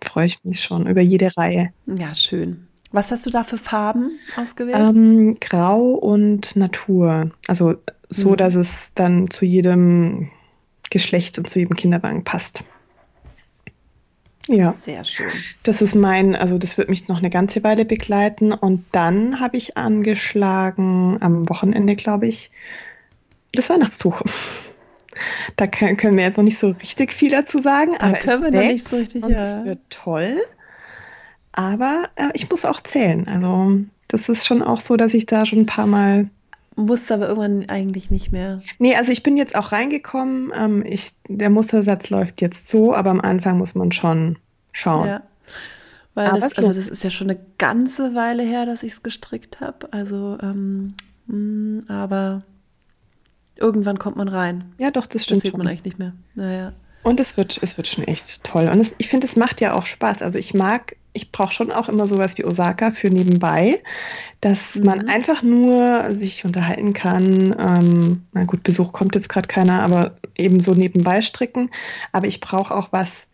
Freue 0.03 0.25
ich 0.25 0.43
mich 0.43 0.61
schon 0.61 0.85
über 0.85 1.01
jede 1.01 1.35
Reihe. 1.37 1.71
Ja, 1.87 2.13
schön. 2.13 2.67
Was 2.91 3.11
hast 3.11 3.25
du 3.25 3.29
da 3.29 3.43
für 3.43 3.57
Farben 3.57 4.19
ausgewählt? 4.35 4.77
Ähm, 4.77 5.37
Grau 5.39 5.91
und 5.91 6.55
Natur. 6.55 7.31
Also 7.47 7.75
so, 8.09 8.31
mhm. 8.31 8.37
dass 8.37 8.55
es 8.55 8.91
dann 8.95 9.29
zu 9.29 9.45
jedem 9.45 10.29
Geschlecht 10.89 11.37
und 11.37 11.49
zu 11.49 11.59
jedem 11.59 11.75
Kinderwagen 11.75 12.23
passt. 12.23 12.63
Ja. 14.47 14.73
Sehr 14.77 15.05
schön. 15.05 15.31
Das 15.63 15.81
ist 15.81 15.95
mein, 15.95 16.35
also 16.35 16.57
das 16.57 16.77
wird 16.77 16.89
mich 16.89 17.07
noch 17.07 17.19
eine 17.19 17.29
ganze 17.29 17.63
Weile 17.63 17.85
begleiten. 17.85 18.51
Und 18.51 18.83
dann 18.91 19.39
habe 19.39 19.57
ich 19.57 19.77
angeschlagen 19.77 21.17
am 21.21 21.47
Wochenende, 21.47 21.95
glaube 21.95 22.27
ich, 22.27 22.51
das 23.53 23.69
Weihnachtstuch. 23.69 24.21
Da 25.55 25.67
können 25.67 26.17
wir 26.17 26.23
jetzt 26.23 26.37
noch 26.37 26.43
nicht 26.43 26.57
so 26.57 26.69
richtig 26.69 27.13
viel 27.13 27.31
dazu 27.31 27.59
sagen. 27.59 27.91
Da 27.99 28.07
aber 28.07 28.17
können 28.17 28.43
wir 28.43 28.51
noch 28.51 28.61
nicht 28.61 28.87
so 28.87 28.95
richtig. 28.95 29.23
Und 29.23 29.31
ja. 29.31 29.59
Es 29.59 29.65
wird 29.65 29.79
toll. 29.89 30.37
Aber 31.53 32.09
äh, 32.15 32.29
ich 32.33 32.49
muss 32.49 32.65
auch 32.65 32.81
zählen. 32.81 33.27
Also 33.27 33.81
das 34.07 34.29
ist 34.29 34.45
schon 34.45 34.61
auch 34.61 34.81
so, 34.81 34.97
dass 34.97 35.13
ich 35.13 35.25
da 35.25 35.45
schon 35.45 35.59
ein 35.59 35.65
paar 35.65 35.87
Mal. 35.87 36.29
Musste 36.75 37.13
aber 37.13 37.27
irgendwann 37.27 37.69
eigentlich 37.69 38.11
nicht 38.11 38.31
mehr. 38.31 38.61
Nee, 38.79 38.95
also 38.95 39.11
ich 39.11 39.23
bin 39.23 39.37
jetzt 39.37 39.55
auch 39.55 39.71
reingekommen. 39.71 40.51
Ähm, 40.55 40.85
ich, 40.85 41.11
der 41.27 41.49
Mustersatz 41.49 42.09
läuft 42.09 42.41
jetzt 42.41 42.67
so, 42.67 42.93
aber 42.93 43.09
am 43.09 43.21
Anfang 43.21 43.57
muss 43.57 43.75
man 43.75 43.91
schon 43.91 44.37
schauen. 44.71 45.07
Ja. 45.07 45.23
Weil 46.13 46.39
das, 46.39 46.57
also 46.57 46.73
das 46.73 46.89
ist 46.89 47.03
ja 47.03 47.09
schon 47.09 47.29
eine 47.29 47.39
ganze 47.57 48.15
Weile 48.15 48.43
her, 48.43 48.65
dass 48.65 48.83
ich 48.83 48.93
es 48.93 49.03
gestrickt 49.03 49.61
habe. 49.61 49.91
Also, 49.91 50.37
ähm, 50.41 50.93
mh, 51.27 51.35
mm, 51.35 51.83
aber 51.89 52.43
irgendwann 53.57 53.97
kommt 53.97 54.17
man 54.17 54.27
rein. 54.27 54.73
Ja, 54.77 54.91
doch, 54.91 55.05
das 55.05 55.23
stimmt. 55.23 55.39
Das 55.39 55.43
sieht 55.43 55.57
man 55.57 55.67
eigentlich 55.67 55.85
nicht 55.85 55.99
mehr. 55.99 56.13
Naja. 56.35 56.73
Und 57.03 57.19
es 57.19 57.37
wird, 57.37 57.59
es 57.61 57.77
wird 57.77 57.87
schon 57.87 58.03
echt 58.03 58.43
toll. 58.43 58.69
Und 58.71 58.79
es, 58.79 58.93
ich 58.97 59.07
finde, 59.07 59.25
es 59.25 59.35
macht 59.35 59.61
ja 59.61 59.73
auch 59.73 59.85
Spaß. 59.85 60.21
Also 60.21 60.37
ich 60.37 60.53
mag 60.53 60.95
ich 61.13 61.31
brauche 61.31 61.53
schon 61.53 61.71
auch 61.71 61.89
immer 61.89 62.07
sowas 62.07 62.37
wie 62.37 62.45
Osaka 62.45 62.91
für 62.91 63.09
nebenbei, 63.09 63.81
dass 64.39 64.75
mhm. 64.75 64.85
man 64.85 65.07
einfach 65.09 65.43
nur 65.43 66.13
sich 66.13 66.45
unterhalten 66.45 66.93
kann. 66.93 67.55
Ähm, 67.57 68.23
na 68.31 68.45
gut, 68.45 68.63
Besuch 68.63 68.93
kommt 68.93 69.15
jetzt 69.15 69.29
gerade 69.29 69.47
keiner, 69.47 69.81
aber 69.83 70.17
eben 70.37 70.59
so 70.59 70.73
nebenbei 70.73 71.21
stricken. 71.21 71.69
Aber 72.11 72.27
ich 72.27 72.39
brauche 72.39 72.73
auch 72.73 72.89
was, 72.91 73.27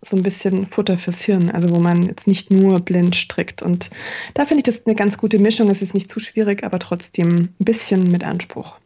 so 0.00 0.16
ein 0.16 0.22
bisschen 0.22 0.66
Futter 0.66 0.96
fürs 0.96 1.20
Hirn, 1.20 1.50
also 1.50 1.70
wo 1.70 1.80
man 1.80 2.04
jetzt 2.04 2.28
nicht 2.28 2.52
nur 2.52 2.80
blind 2.80 3.16
strickt. 3.16 3.62
Und 3.62 3.90
da 4.34 4.46
finde 4.46 4.60
ich 4.60 4.74
das 4.74 4.86
eine 4.86 4.94
ganz 4.94 5.18
gute 5.18 5.40
Mischung. 5.40 5.68
Es 5.70 5.82
ist 5.82 5.94
nicht 5.94 6.08
zu 6.08 6.20
schwierig, 6.20 6.62
aber 6.62 6.78
trotzdem 6.78 7.48
ein 7.58 7.64
bisschen 7.64 8.10
mit 8.10 8.22
Anspruch. 8.22 8.76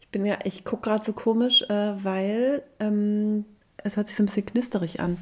Ich 0.00 0.08
bin 0.08 0.24
ja, 0.24 0.38
ich 0.44 0.64
gucke 0.64 0.88
gerade 0.88 1.04
so 1.04 1.12
komisch, 1.12 1.62
äh, 1.62 2.04
weil 2.04 2.62
ähm, 2.78 3.44
es 3.82 3.96
hört 3.96 4.06
sich 4.06 4.16
so 4.16 4.22
ein 4.22 4.26
bisschen 4.26 4.46
knisterig 4.46 5.00
an 5.00 5.16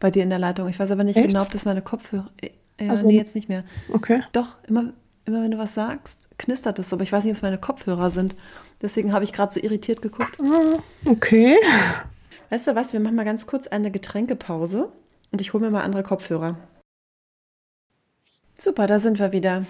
bei 0.00 0.10
dir 0.10 0.22
in 0.24 0.30
der 0.30 0.38
Leitung. 0.38 0.68
Ich 0.68 0.78
weiß 0.78 0.90
aber 0.90 1.04
nicht 1.04 1.16
Echt? 1.16 1.28
genau, 1.28 1.42
ob 1.42 1.50
das 1.50 1.64
meine 1.64 1.82
Kopfhörer. 1.82 2.30
Äh, 2.40 2.50
ja, 2.80 2.90
also, 2.90 3.06
nee, 3.06 3.16
jetzt 3.16 3.34
nicht 3.34 3.48
mehr. 3.48 3.62
Okay. 3.92 4.22
Doch, 4.32 4.56
immer, 4.66 4.92
immer 5.26 5.42
wenn 5.42 5.50
du 5.50 5.58
was 5.58 5.74
sagst, 5.74 6.28
knistert 6.38 6.78
es, 6.78 6.92
aber 6.92 7.02
ich 7.02 7.12
weiß 7.12 7.24
nicht, 7.24 7.32
ob 7.32 7.36
es 7.36 7.42
meine 7.42 7.58
Kopfhörer 7.58 8.10
sind. 8.10 8.34
Deswegen 8.82 9.12
habe 9.12 9.22
ich 9.24 9.32
gerade 9.32 9.52
so 9.52 9.60
irritiert 9.60 10.02
geguckt. 10.02 10.36
Ah, 10.42 10.78
okay. 11.04 11.54
Weißt 12.48 12.66
du 12.66 12.74
was, 12.74 12.92
wir 12.92 13.00
machen 13.00 13.14
mal 13.14 13.24
ganz 13.24 13.46
kurz 13.46 13.68
eine 13.68 13.90
Getränkepause 13.90 14.90
und 15.30 15.40
ich 15.40 15.52
hole 15.52 15.64
mir 15.64 15.70
mal 15.70 15.82
andere 15.82 16.02
Kopfhörer. 16.02 16.56
Super, 18.58 18.86
da 18.86 18.98
sind 18.98 19.18
wir 19.18 19.32
wieder. 19.32 19.66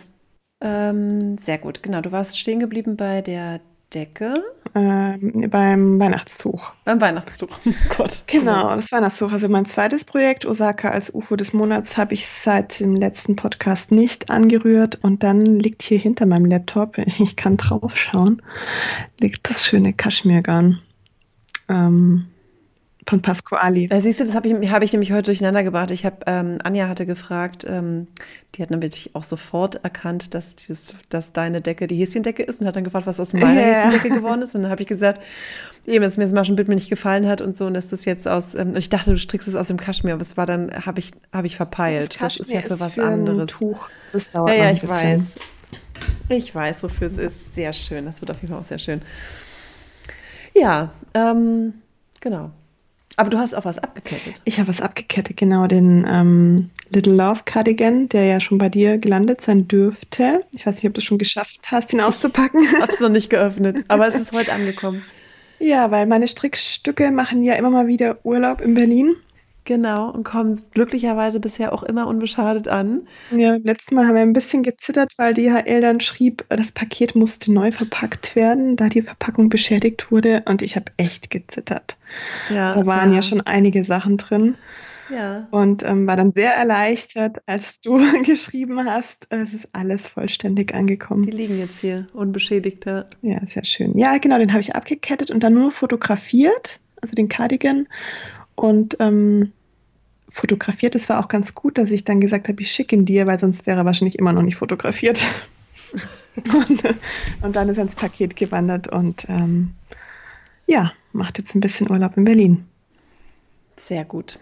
Ähm, 0.62 1.36
sehr 1.38 1.58
gut, 1.58 1.82
genau. 1.82 2.00
Du 2.00 2.12
warst 2.12 2.38
stehen 2.38 2.60
geblieben 2.60 2.96
bei 2.96 3.22
der 3.22 3.60
Decke? 3.94 4.34
Ähm, 4.74 5.46
beim 5.50 5.98
Weihnachtstuch. 5.98 6.72
Beim 6.84 7.00
Weihnachtstuch, 7.00 7.58
oh 7.66 7.72
Gott. 7.96 8.22
Genau, 8.26 8.74
das 8.74 8.92
Weihnachtstuch. 8.92 9.32
Also 9.32 9.48
mein 9.48 9.66
zweites 9.66 10.04
Projekt, 10.04 10.46
Osaka 10.46 10.90
als 10.90 11.12
UFO 11.12 11.36
des 11.36 11.52
Monats, 11.52 11.96
habe 11.96 12.14
ich 12.14 12.26
seit 12.28 12.78
dem 12.78 12.94
letzten 12.94 13.36
Podcast 13.36 13.90
nicht 13.90 14.30
angerührt. 14.30 14.98
Und 15.02 15.22
dann 15.22 15.40
liegt 15.40 15.82
hier 15.82 15.98
hinter 15.98 16.26
meinem 16.26 16.46
Laptop, 16.46 16.98
ich 17.18 17.36
kann 17.36 17.56
drauf 17.56 17.96
schauen, 17.96 18.40
liegt 19.20 19.48
das 19.50 19.64
schöne 19.64 19.92
Kaschmirgarn. 19.92 20.80
Ähm, 21.68 22.26
von 23.10 23.20
Pasquali. 23.20 23.88
Da 23.88 24.00
siehst 24.00 24.20
du, 24.20 24.24
das 24.24 24.34
habe 24.34 24.48
ich, 24.48 24.70
hab 24.70 24.82
ich 24.82 24.92
nämlich 24.92 25.12
heute 25.12 25.24
durcheinander 25.24 25.62
gebracht. 25.62 25.90
Ich 25.90 26.04
habe, 26.04 26.16
ähm, 26.26 26.58
Anja 26.62 26.88
hatte 26.88 27.06
gefragt, 27.06 27.66
ähm, 27.68 28.06
die 28.54 28.62
hat 28.62 28.70
nämlich 28.70 29.10
auch 29.14 29.24
sofort 29.24 29.84
erkannt, 29.84 30.34
dass, 30.34 30.56
dieses, 30.56 30.94
dass 31.08 31.32
deine 31.32 31.60
Decke 31.60 31.86
die 31.86 31.96
Häschendecke 31.96 32.42
ist 32.42 32.60
und 32.60 32.66
hat 32.66 32.76
dann 32.76 32.84
gefragt, 32.84 33.06
was 33.06 33.20
aus 33.20 33.32
meiner 33.32 33.60
yeah. 33.60 33.74
Häschendecke 33.74 34.08
geworden 34.10 34.42
ist. 34.42 34.54
Und 34.54 34.62
dann 34.62 34.70
habe 34.70 34.82
ich 34.82 34.88
gesagt, 34.88 35.22
eben, 35.86 36.04
dass 36.04 36.16
mir 36.16 36.24
das 36.24 36.32
Maschenbild 36.32 36.68
mir 36.68 36.76
nicht 36.76 36.88
gefallen 36.88 37.26
hat 37.26 37.40
und 37.40 37.56
so 37.56 37.66
und 37.66 37.74
dass 37.74 37.88
das 37.88 38.04
jetzt 38.04 38.26
aus, 38.28 38.54
ähm, 38.54 38.76
ich 38.76 38.88
dachte, 38.88 39.10
du 39.10 39.18
strickst 39.18 39.48
es 39.48 39.56
aus 39.56 39.66
dem 39.66 39.76
Kaschmir, 39.76 40.14
aber 40.14 40.22
es 40.22 40.36
war 40.36 40.46
dann, 40.46 40.70
habe 40.86 41.00
ich, 41.00 41.10
hab 41.32 41.44
ich 41.44 41.56
verpeilt. 41.56 42.16
Das, 42.20 42.36
das 42.36 42.46
ist 42.46 42.52
ja 42.52 42.62
für 42.62 42.74
ist 42.74 42.80
was 42.80 42.92
für 42.94 43.04
anderes. 43.04 43.40
Ein 43.40 43.46
Tuch. 43.48 43.88
Das 44.12 44.30
dauert 44.30 44.50
ja, 44.50 44.54
ja, 44.56 44.70
ich 44.70 44.86
weiß. 44.86 45.20
Ich 46.28 46.54
weiß, 46.54 46.82
wofür 46.84 47.08
es 47.08 47.18
ist. 47.18 47.54
Sehr 47.54 47.72
schön. 47.72 48.06
Das 48.06 48.20
wird 48.20 48.30
auf 48.30 48.40
jeden 48.40 48.52
Fall 48.52 48.62
auch 48.62 48.66
sehr 48.66 48.78
schön. 48.78 49.02
Ja, 50.54 50.90
ähm, 51.14 51.74
genau. 52.20 52.52
Aber 53.16 53.30
du 53.30 53.38
hast 53.38 53.54
auch 53.54 53.64
was 53.64 53.78
abgekettet. 53.78 54.40
Ich 54.44 54.58
habe 54.58 54.68
was 54.68 54.80
abgekettet, 54.80 55.36
genau, 55.36 55.66
den 55.66 56.06
ähm, 56.08 56.70
Little 56.90 57.14
Love 57.14 57.42
Cardigan, 57.44 58.08
der 58.08 58.24
ja 58.24 58.40
schon 58.40 58.58
bei 58.58 58.68
dir 58.68 58.98
gelandet 58.98 59.40
sein 59.40 59.68
dürfte. 59.68 60.44
Ich 60.52 60.66
weiß 60.66 60.76
nicht, 60.76 60.86
ob 60.86 60.94
du 60.94 60.98
es 61.00 61.04
schon 61.04 61.18
geschafft 61.18 61.70
hast, 61.70 61.92
ihn 61.92 62.00
auszupacken. 62.00 62.64
Ich 62.64 62.80
habe 62.80 62.92
es 62.92 63.00
noch 63.00 63.08
nicht 63.08 63.30
geöffnet, 63.30 63.84
aber 63.88 64.08
es 64.08 64.14
ist 64.14 64.32
heute 64.32 64.52
angekommen. 64.52 65.02
Ja, 65.58 65.90
weil 65.90 66.06
meine 66.06 66.26
Strickstücke 66.26 67.10
machen 67.10 67.42
ja 67.42 67.54
immer 67.54 67.70
mal 67.70 67.86
wieder 67.86 68.18
Urlaub 68.24 68.62
in 68.62 68.74
Berlin. 68.74 69.14
Genau, 69.64 70.10
und 70.10 70.24
kommen 70.24 70.58
glücklicherweise 70.72 71.38
bisher 71.38 71.72
auch 71.72 71.82
immer 71.82 72.06
unbeschadet 72.06 72.68
an. 72.68 73.02
Ja, 73.30 73.56
letztes 73.62 73.92
Mal 73.92 74.06
haben 74.06 74.14
wir 74.14 74.22
ein 74.22 74.32
bisschen 74.32 74.62
gezittert, 74.62 75.12
weil 75.16 75.34
DHL 75.34 75.80
dann 75.80 76.00
schrieb, 76.00 76.44
das 76.48 76.72
Paket 76.72 77.14
musste 77.14 77.52
neu 77.52 77.70
verpackt 77.70 78.34
werden, 78.36 78.76
da 78.76 78.88
die 78.88 79.02
Verpackung 79.02 79.48
beschädigt 79.48 80.10
wurde. 80.10 80.42
Und 80.46 80.62
ich 80.62 80.76
habe 80.76 80.90
echt 80.96 81.30
gezittert. 81.30 81.96
Ja, 82.48 82.74
da 82.74 82.86
waren 82.86 83.10
ja. 83.10 83.16
ja 83.16 83.22
schon 83.22 83.42
einige 83.42 83.84
Sachen 83.84 84.16
drin. 84.16 84.56
Ja. 85.10 85.48
Und 85.50 85.82
ähm, 85.82 86.06
war 86.06 86.16
dann 86.16 86.32
sehr 86.32 86.54
erleichtert, 86.54 87.38
als 87.46 87.80
du 87.80 87.98
geschrieben 88.24 88.84
hast, 88.84 89.26
es 89.30 89.52
ist 89.52 89.68
alles 89.72 90.06
vollständig 90.06 90.74
angekommen. 90.74 91.22
Die 91.22 91.30
liegen 91.30 91.58
jetzt 91.58 91.80
hier 91.80 92.06
unbeschädigter. 92.12 93.06
Ja, 93.22 93.44
sehr 93.46 93.64
schön. 93.64 93.98
Ja, 93.98 94.18
genau, 94.18 94.38
den 94.38 94.52
habe 94.52 94.60
ich 94.60 94.74
abgekettet 94.74 95.30
und 95.30 95.42
dann 95.42 95.54
nur 95.54 95.70
fotografiert, 95.70 96.80
also 97.02 97.14
den 97.14 97.28
Cardigan 97.28 97.88
und 98.60 98.98
ähm, 99.00 99.52
fotografiert. 100.28 100.94
Das 100.94 101.08
war 101.08 101.18
auch 101.18 101.28
ganz 101.28 101.54
gut, 101.54 101.78
dass 101.78 101.90
ich 101.90 102.04
dann 102.04 102.20
gesagt 102.20 102.46
habe, 102.46 102.60
ich 102.60 102.70
schicke 102.70 102.94
ihn 102.94 103.06
dir, 103.06 103.26
weil 103.26 103.38
sonst 103.38 103.66
wäre 103.66 103.78
er 103.78 103.84
wahrscheinlich 103.86 104.18
immer 104.18 104.34
noch 104.34 104.42
nicht 104.42 104.56
fotografiert. 104.56 105.22
und, 106.36 106.82
und, 107.40 107.56
dann 107.56 107.70
ist 107.70 107.78
er 107.78 107.84
ins 107.84 107.94
Paket 107.94 108.36
gewandert 108.36 108.86
und 108.86 109.24
ähm, 109.30 109.72
ja, 110.66 110.92
macht 111.12 111.38
jetzt 111.38 111.54
ein 111.54 111.60
bisschen 111.60 111.90
Urlaub 111.90 112.18
in 112.18 112.24
Berlin. 112.24 112.66
Sehr 113.76 114.04
gut, 114.04 114.38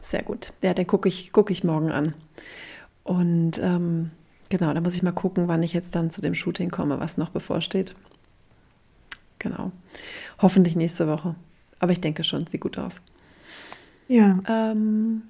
sehr 0.00 0.22
gut. 0.22 0.54
Ja, 0.62 0.72
den 0.72 0.86
gucke 0.86 1.10
ich, 1.10 1.30
guck 1.32 1.50
ich 1.50 1.62
morgen 1.62 1.90
an. 1.90 2.14
Und 3.04 3.60
ähm, 3.62 4.12
genau, 4.48 4.72
da 4.72 4.80
muss 4.80 4.94
ich 4.94 5.02
mal 5.02 5.12
gucken, 5.12 5.46
wann 5.46 5.62
ich 5.62 5.74
jetzt 5.74 5.94
dann 5.94 6.10
zu 6.10 6.22
dem 6.22 6.34
Shooting 6.34 6.70
komme, 6.70 7.00
was 7.00 7.18
noch 7.18 7.28
bevorsteht. 7.28 7.94
Genau. 9.38 9.72
Hoffentlich 10.40 10.74
nächste 10.74 11.06
Woche. 11.06 11.34
Aber 11.80 11.92
ich 11.92 12.00
denke 12.00 12.24
schon, 12.24 12.46
sieht 12.46 12.62
gut 12.62 12.78
aus. 12.78 13.02
Ja. 14.08 14.40
Ähm, 14.48 15.22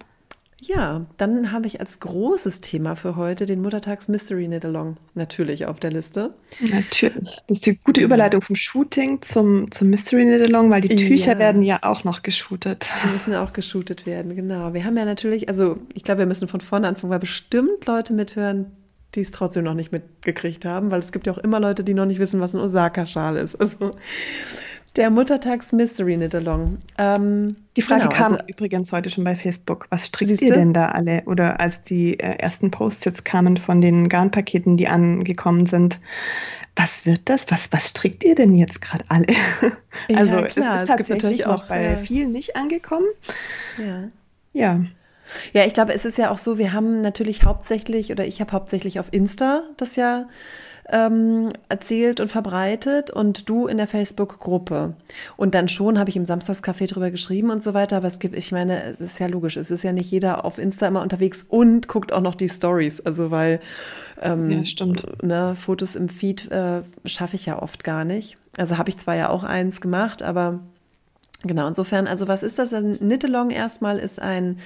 ja, 0.60 1.06
dann 1.18 1.52
habe 1.52 1.68
ich 1.68 1.78
als 1.78 2.00
großes 2.00 2.60
Thema 2.60 2.96
für 2.96 3.14
heute 3.14 3.46
den 3.46 3.62
Muttertags 3.62 4.08
Mystery 4.08 4.46
Knit 4.46 4.64
Along 4.64 4.96
natürlich 5.14 5.66
auf 5.66 5.78
der 5.78 5.92
Liste. 5.92 6.34
Natürlich. 6.60 7.38
Das 7.46 7.58
ist 7.58 7.66
die 7.66 7.76
gute 7.76 8.00
Überleitung 8.00 8.40
vom 8.40 8.56
Shooting 8.56 9.22
zum, 9.22 9.70
zum 9.70 9.90
Mystery 9.90 10.24
Knit 10.24 10.42
Along, 10.42 10.70
weil 10.70 10.80
die 10.80 10.96
Tücher 10.96 11.34
ja. 11.34 11.38
werden 11.38 11.62
ja 11.62 11.78
auch 11.82 12.02
noch 12.02 12.22
geshootet. 12.22 12.88
Die 13.04 13.08
müssen 13.08 13.34
auch 13.36 13.52
geshootet 13.52 14.04
werden, 14.04 14.34
genau. 14.34 14.74
Wir 14.74 14.84
haben 14.84 14.96
ja 14.96 15.04
natürlich, 15.04 15.48
also 15.48 15.78
ich 15.94 16.02
glaube, 16.02 16.20
wir 16.20 16.26
müssen 16.26 16.48
von 16.48 16.60
vorne 16.60 16.88
anfangen, 16.88 17.12
weil 17.12 17.20
bestimmt 17.20 17.86
Leute 17.86 18.12
mithören, 18.12 18.72
die 19.14 19.20
es 19.20 19.30
trotzdem 19.30 19.62
noch 19.62 19.74
nicht 19.74 19.92
mitgekriegt 19.92 20.64
haben, 20.64 20.90
weil 20.90 21.00
es 21.00 21.12
gibt 21.12 21.28
ja 21.28 21.32
auch 21.32 21.38
immer 21.38 21.60
Leute, 21.60 21.84
die 21.84 21.94
noch 21.94 22.06
nicht 22.06 22.18
wissen, 22.18 22.40
was 22.40 22.54
ein 22.54 22.60
Osaka-Schal 22.60 23.36
ist. 23.36 23.54
Also 23.60 23.92
der 24.98 25.10
Muttertags 25.10 25.72
Mystery 25.72 26.16
Knit 26.16 26.34
Along. 26.34 26.78
Ähm, 26.98 27.56
die 27.76 27.82
Frage 27.82 28.02
genau, 28.02 28.14
kam 28.14 28.32
also, 28.32 28.44
übrigens 28.48 28.90
heute 28.90 29.10
schon 29.10 29.22
bei 29.22 29.36
Facebook. 29.36 29.86
Was 29.90 30.08
strickt 30.08 30.30
siehste? 30.30 30.46
ihr 30.46 30.54
denn 30.54 30.74
da 30.74 30.88
alle? 30.88 31.22
Oder 31.26 31.60
als 31.60 31.82
die 31.82 32.18
äh, 32.18 32.36
ersten 32.38 32.72
Posts 32.72 33.04
jetzt 33.04 33.24
kamen 33.24 33.56
von 33.56 33.80
den 33.80 34.08
Garnpaketen, 34.08 34.76
die 34.76 34.88
angekommen 34.88 35.66
sind. 35.66 36.00
Was 36.74 37.06
wird 37.06 37.20
das? 37.26 37.46
Was, 37.50 37.68
was 37.70 37.90
strickt 37.90 38.24
ihr 38.24 38.34
denn 38.34 38.54
jetzt 38.54 38.80
gerade 38.80 39.04
alle? 39.08 39.26
also 40.14 40.40
ja, 40.40 40.46
klar, 40.46 40.76
es, 40.82 40.82
ist 40.82 40.90
es 40.90 40.96
gibt 40.96 41.10
natürlich 41.10 41.46
auch 41.46 41.64
bei 41.66 41.92
ja. 41.92 41.96
vielen 41.96 42.32
nicht 42.32 42.56
angekommen. 42.56 43.06
Ja. 43.78 44.08
Ja. 44.52 44.80
Ja, 45.52 45.64
ich 45.64 45.74
glaube, 45.74 45.94
es 45.94 46.04
ist 46.04 46.18
ja 46.18 46.30
auch 46.30 46.38
so, 46.38 46.58
wir 46.58 46.72
haben 46.72 47.00
natürlich 47.00 47.44
hauptsächlich, 47.44 48.10
oder 48.12 48.26
ich 48.26 48.40
habe 48.40 48.52
hauptsächlich 48.52 49.00
auf 49.00 49.12
Insta 49.12 49.62
das 49.76 49.96
ja 49.96 50.26
ähm, 50.90 51.50
erzählt 51.68 52.20
und 52.20 52.28
verbreitet 52.28 53.10
und 53.10 53.48
du 53.48 53.66
in 53.66 53.76
der 53.76 53.86
Facebook-Gruppe. 53.86 54.94
Und 55.36 55.54
dann 55.54 55.68
schon 55.68 55.98
habe 55.98 56.08
ich 56.10 56.16
im 56.16 56.24
Samstagscafé 56.24 56.88
drüber 56.88 57.10
geschrieben 57.10 57.50
und 57.50 57.62
so 57.62 57.74
weiter. 57.74 57.98
Aber 57.98 58.08
es 58.08 58.18
gibt, 58.18 58.36
ich 58.36 58.52
meine, 58.52 58.82
es 58.84 59.00
ist 59.00 59.18
ja 59.18 59.26
logisch, 59.26 59.56
es 59.56 59.70
ist 59.70 59.82
ja 59.82 59.92
nicht 59.92 60.10
jeder 60.10 60.44
auf 60.44 60.58
Insta 60.58 60.86
immer 60.86 61.02
unterwegs 61.02 61.44
und 61.46 61.88
guckt 61.88 62.12
auch 62.12 62.22
noch 62.22 62.34
die 62.34 62.48
Stories. 62.48 63.00
Also 63.00 63.30
weil 63.30 63.60
ähm, 64.22 64.50
ja, 64.50 64.64
stimmt. 64.64 65.22
Ne, 65.22 65.54
Fotos 65.56 65.94
im 65.94 66.08
Feed 66.08 66.50
äh, 66.50 66.82
schaffe 67.04 67.36
ich 67.36 67.46
ja 67.46 67.60
oft 67.60 67.84
gar 67.84 68.04
nicht. 68.04 68.38
Also 68.56 68.78
habe 68.78 68.90
ich 68.90 68.98
zwar 68.98 69.14
ja 69.14 69.28
auch 69.28 69.44
eins 69.44 69.80
gemacht, 69.80 70.22
aber 70.22 70.60
Genau, 71.44 71.68
insofern, 71.68 72.08
also 72.08 72.26
was 72.26 72.42
ist 72.42 72.58
das? 72.58 72.72
Ein 72.74 72.98
Knit-Along 72.98 73.50
erstmal 73.50 74.00
ist 74.00 74.20
ein, 74.20 74.58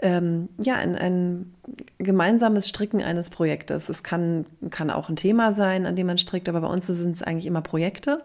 ähm, 0.00 0.48
ja, 0.58 0.76
ein, 0.76 0.94
ein 0.94 1.54
gemeinsames 1.98 2.68
Stricken 2.68 3.02
eines 3.02 3.30
Projektes. 3.30 3.88
Es 3.88 4.04
kann, 4.04 4.46
kann 4.70 4.90
auch 4.90 5.08
ein 5.08 5.16
Thema 5.16 5.50
sein, 5.50 5.84
an 5.84 5.96
dem 5.96 6.06
man 6.06 6.18
strickt, 6.18 6.48
aber 6.48 6.60
bei 6.60 6.68
uns 6.68 6.86
sind 6.86 7.16
es 7.16 7.24
eigentlich 7.24 7.46
immer 7.46 7.60
Projekte. 7.60 8.22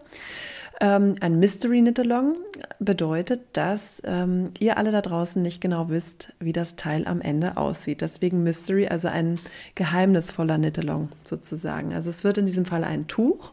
Ähm, 0.80 1.16
ein 1.20 1.40
Mystery 1.40 1.80
Knit-Along 1.80 2.36
bedeutet, 2.78 3.40
dass 3.54 4.00
ähm, 4.04 4.52
ihr 4.60 4.78
alle 4.78 4.92
da 4.92 5.02
draußen 5.02 5.42
nicht 5.42 5.60
genau 5.60 5.88
wisst, 5.88 6.32
wie 6.38 6.52
das 6.52 6.76
Teil 6.76 7.04
am 7.08 7.20
Ende 7.20 7.56
aussieht. 7.56 8.00
Deswegen 8.00 8.44
Mystery, 8.44 8.86
also 8.86 9.08
ein 9.08 9.40
geheimnisvoller 9.74 10.56
Knit-Along 10.56 11.08
sozusagen. 11.24 11.94
Also 11.94 12.10
es 12.10 12.22
wird 12.22 12.38
in 12.38 12.46
diesem 12.46 12.64
Fall 12.64 12.84
ein 12.84 13.08
Tuch. 13.08 13.52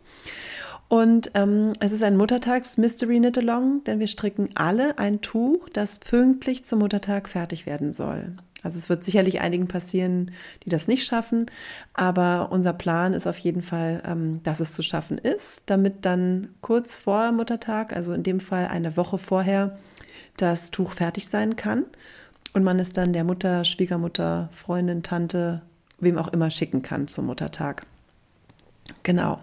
Und 0.95 1.31
ähm, 1.33 1.73
es 1.81 1.91
ist 1.91 2.03
ein 2.03 2.15
Muttertags-Mystery 2.15 3.17
Knit-Along, 3.17 3.83
denn 3.83 3.99
wir 3.99 4.07
stricken 4.07 4.47
alle 4.55 4.97
ein 4.97 5.19
Tuch, 5.19 5.67
das 5.67 5.99
pünktlich 5.99 6.63
zum 6.63 6.79
Muttertag 6.79 7.27
fertig 7.27 7.65
werden 7.65 7.91
soll. 7.91 8.31
Also 8.63 8.77
es 8.77 8.87
wird 8.87 9.03
sicherlich 9.03 9.41
einigen 9.41 9.67
passieren, 9.67 10.31
die 10.63 10.69
das 10.69 10.87
nicht 10.87 11.05
schaffen, 11.05 11.47
aber 11.93 12.47
unser 12.53 12.71
Plan 12.71 13.13
ist 13.13 13.27
auf 13.27 13.37
jeden 13.39 13.61
Fall, 13.61 14.03
ähm, 14.05 14.39
dass 14.43 14.61
es 14.61 14.71
zu 14.71 14.83
schaffen 14.83 15.17
ist, 15.17 15.63
damit 15.65 16.05
dann 16.05 16.55
kurz 16.61 16.95
vor 16.95 17.33
Muttertag, 17.33 17.93
also 17.93 18.13
in 18.13 18.23
dem 18.23 18.39
Fall 18.39 18.67
eine 18.67 18.95
Woche 18.95 19.17
vorher, 19.17 19.77
das 20.37 20.71
Tuch 20.71 20.93
fertig 20.93 21.27
sein 21.27 21.57
kann 21.57 21.83
und 22.53 22.63
man 22.63 22.79
es 22.79 22.93
dann 22.93 23.11
der 23.11 23.25
Mutter, 23.25 23.65
Schwiegermutter, 23.65 24.47
Freundin, 24.53 25.03
Tante, 25.03 25.61
wem 25.99 26.17
auch 26.17 26.29
immer 26.29 26.51
schicken 26.51 26.83
kann 26.83 27.09
zum 27.09 27.25
Muttertag. 27.25 27.85
Genau. 29.05 29.39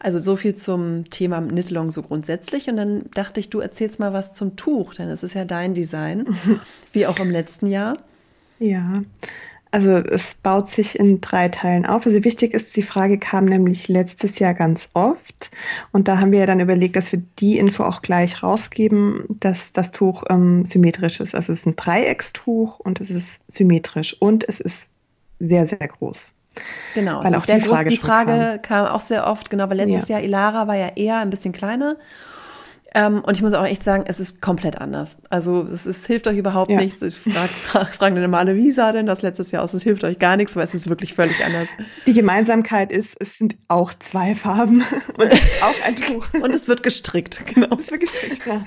Also 0.00 0.18
so 0.18 0.34
viel 0.34 0.56
zum 0.56 1.08
Thema 1.10 1.40
Knit-Along 1.40 1.92
so 1.92 2.02
grundsätzlich. 2.02 2.68
Und 2.68 2.76
dann 2.76 3.04
dachte 3.14 3.38
ich, 3.38 3.48
du 3.48 3.60
erzählst 3.60 4.00
mal 4.00 4.12
was 4.12 4.34
zum 4.34 4.56
Tuch, 4.56 4.94
denn 4.94 5.08
es 5.08 5.22
ist 5.22 5.34
ja 5.34 5.44
dein 5.44 5.74
Design, 5.74 6.36
wie 6.92 7.06
auch 7.06 7.20
im 7.20 7.30
letzten 7.30 7.68
Jahr. 7.68 7.96
Ja, 8.58 9.02
also 9.70 9.90
es 9.92 10.34
baut 10.34 10.70
sich 10.70 10.98
in 10.98 11.20
drei 11.20 11.48
Teilen 11.48 11.86
auf. 11.86 12.04
Also 12.04 12.24
wichtig 12.24 12.52
ist, 12.52 12.74
die 12.74 12.82
Frage 12.82 13.16
kam 13.18 13.44
nämlich 13.44 13.86
letztes 13.86 14.40
Jahr 14.40 14.54
ganz 14.54 14.88
oft. 14.94 15.50
Und 15.92 16.08
da 16.08 16.18
haben 16.18 16.32
wir 16.32 16.40
ja 16.40 16.46
dann 16.46 16.58
überlegt, 16.58 16.96
dass 16.96 17.12
wir 17.12 17.22
die 17.38 17.58
Info 17.58 17.84
auch 17.84 18.02
gleich 18.02 18.42
rausgeben, 18.42 19.24
dass 19.28 19.72
das 19.72 19.92
Tuch 19.92 20.24
ähm, 20.30 20.64
symmetrisch 20.64 21.20
ist. 21.20 21.36
Also 21.36 21.52
es 21.52 21.60
ist 21.60 21.66
ein 21.66 21.76
Dreieckstuch 21.76 22.80
und 22.80 23.00
es 23.00 23.10
ist 23.10 23.40
symmetrisch 23.46 24.16
und 24.18 24.48
es 24.48 24.58
ist 24.58 24.88
sehr, 25.38 25.64
sehr 25.66 25.86
groß. 25.86 26.32
Genau, 26.94 27.22
weil 27.22 27.32
es 27.32 27.40
ist 27.40 27.46
sehr 27.46 27.58
die 27.58 27.62
groß. 27.62 27.74
Frage 27.74 27.88
die 27.88 27.96
Frage 27.96 28.60
kam. 28.62 28.86
auch 28.86 29.00
sehr 29.00 29.26
oft, 29.26 29.50
genau, 29.50 29.68
weil 29.68 29.76
letztes 29.76 30.08
ja. 30.08 30.16
Jahr 30.16 30.24
Ilara 30.24 30.66
war 30.66 30.76
ja 30.76 30.88
eher 30.96 31.18
ein 31.18 31.30
bisschen 31.30 31.52
kleiner. 31.52 31.96
Ähm, 32.96 33.22
und 33.26 33.34
ich 33.34 33.42
muss 33.42 33.52
auch 33.52 33.66
echt 33.66 33.84
sagen, 33.84 34.04
es 34.06 34.20
ist 34.20 34.40
komplett 34.40 34.80
anders. 34.80 35.18
Also 35.28 35.64
es 35.64 35.84
ist, 35.84 36.06
hilft 36.06 36.26
euch 36.28 36.38
überhaupt 36.38 36.70
ja. 36.70 36.78
nichts. 36.78 37.02
Ich 37.02 37.14
frage 37.14 37.48
frag, 37.62 37.94
frag 37.94 38.14
dann 38.14 38.24
immer 38.24 38.38
alle, 38.38 38.56
wie 38.56 38.70
sah 38.70 38.92
denn 38.92 39.04
das 39.04 39.20
letztes 39.20 39.50
Jahr 39.50 39.62
aus? 39.62 39.74
Es 39.74 39.82
hilft 39.82 40.02
euch 40.02 40.18
gar 40.18 40.38
nichts, 40.38 40.56
weil 40.56 40.64
es 40.64 40.72
ist 40.72 40.88
wirklich 40.88 41.12
völlig 41.12 41.44
anders. 41.44 41.68
Die 42.06 42.14
Gemeinsamkeit 42.14 42.90
ist, 42.90 43.14
es 43.20 43.36
sind 43.36 43.56
auch 43.68 43.92
zwei 43.92 44.34
Farben 44.34 44.82
und 45.18 45.30
auch 45.62 45.86
ein 45.86 45.96
Tuch. 45.96 46.26
und 46.40 46.54
es 46.54 46.68
wird 46.68 46.82
gestrickt, 46.82 47.44
genau. 47.54 47.76
Es 47.78 47.90
wird 47.90 48.00
gestrickt, 48.00 48.46
ja. 48.46 48.62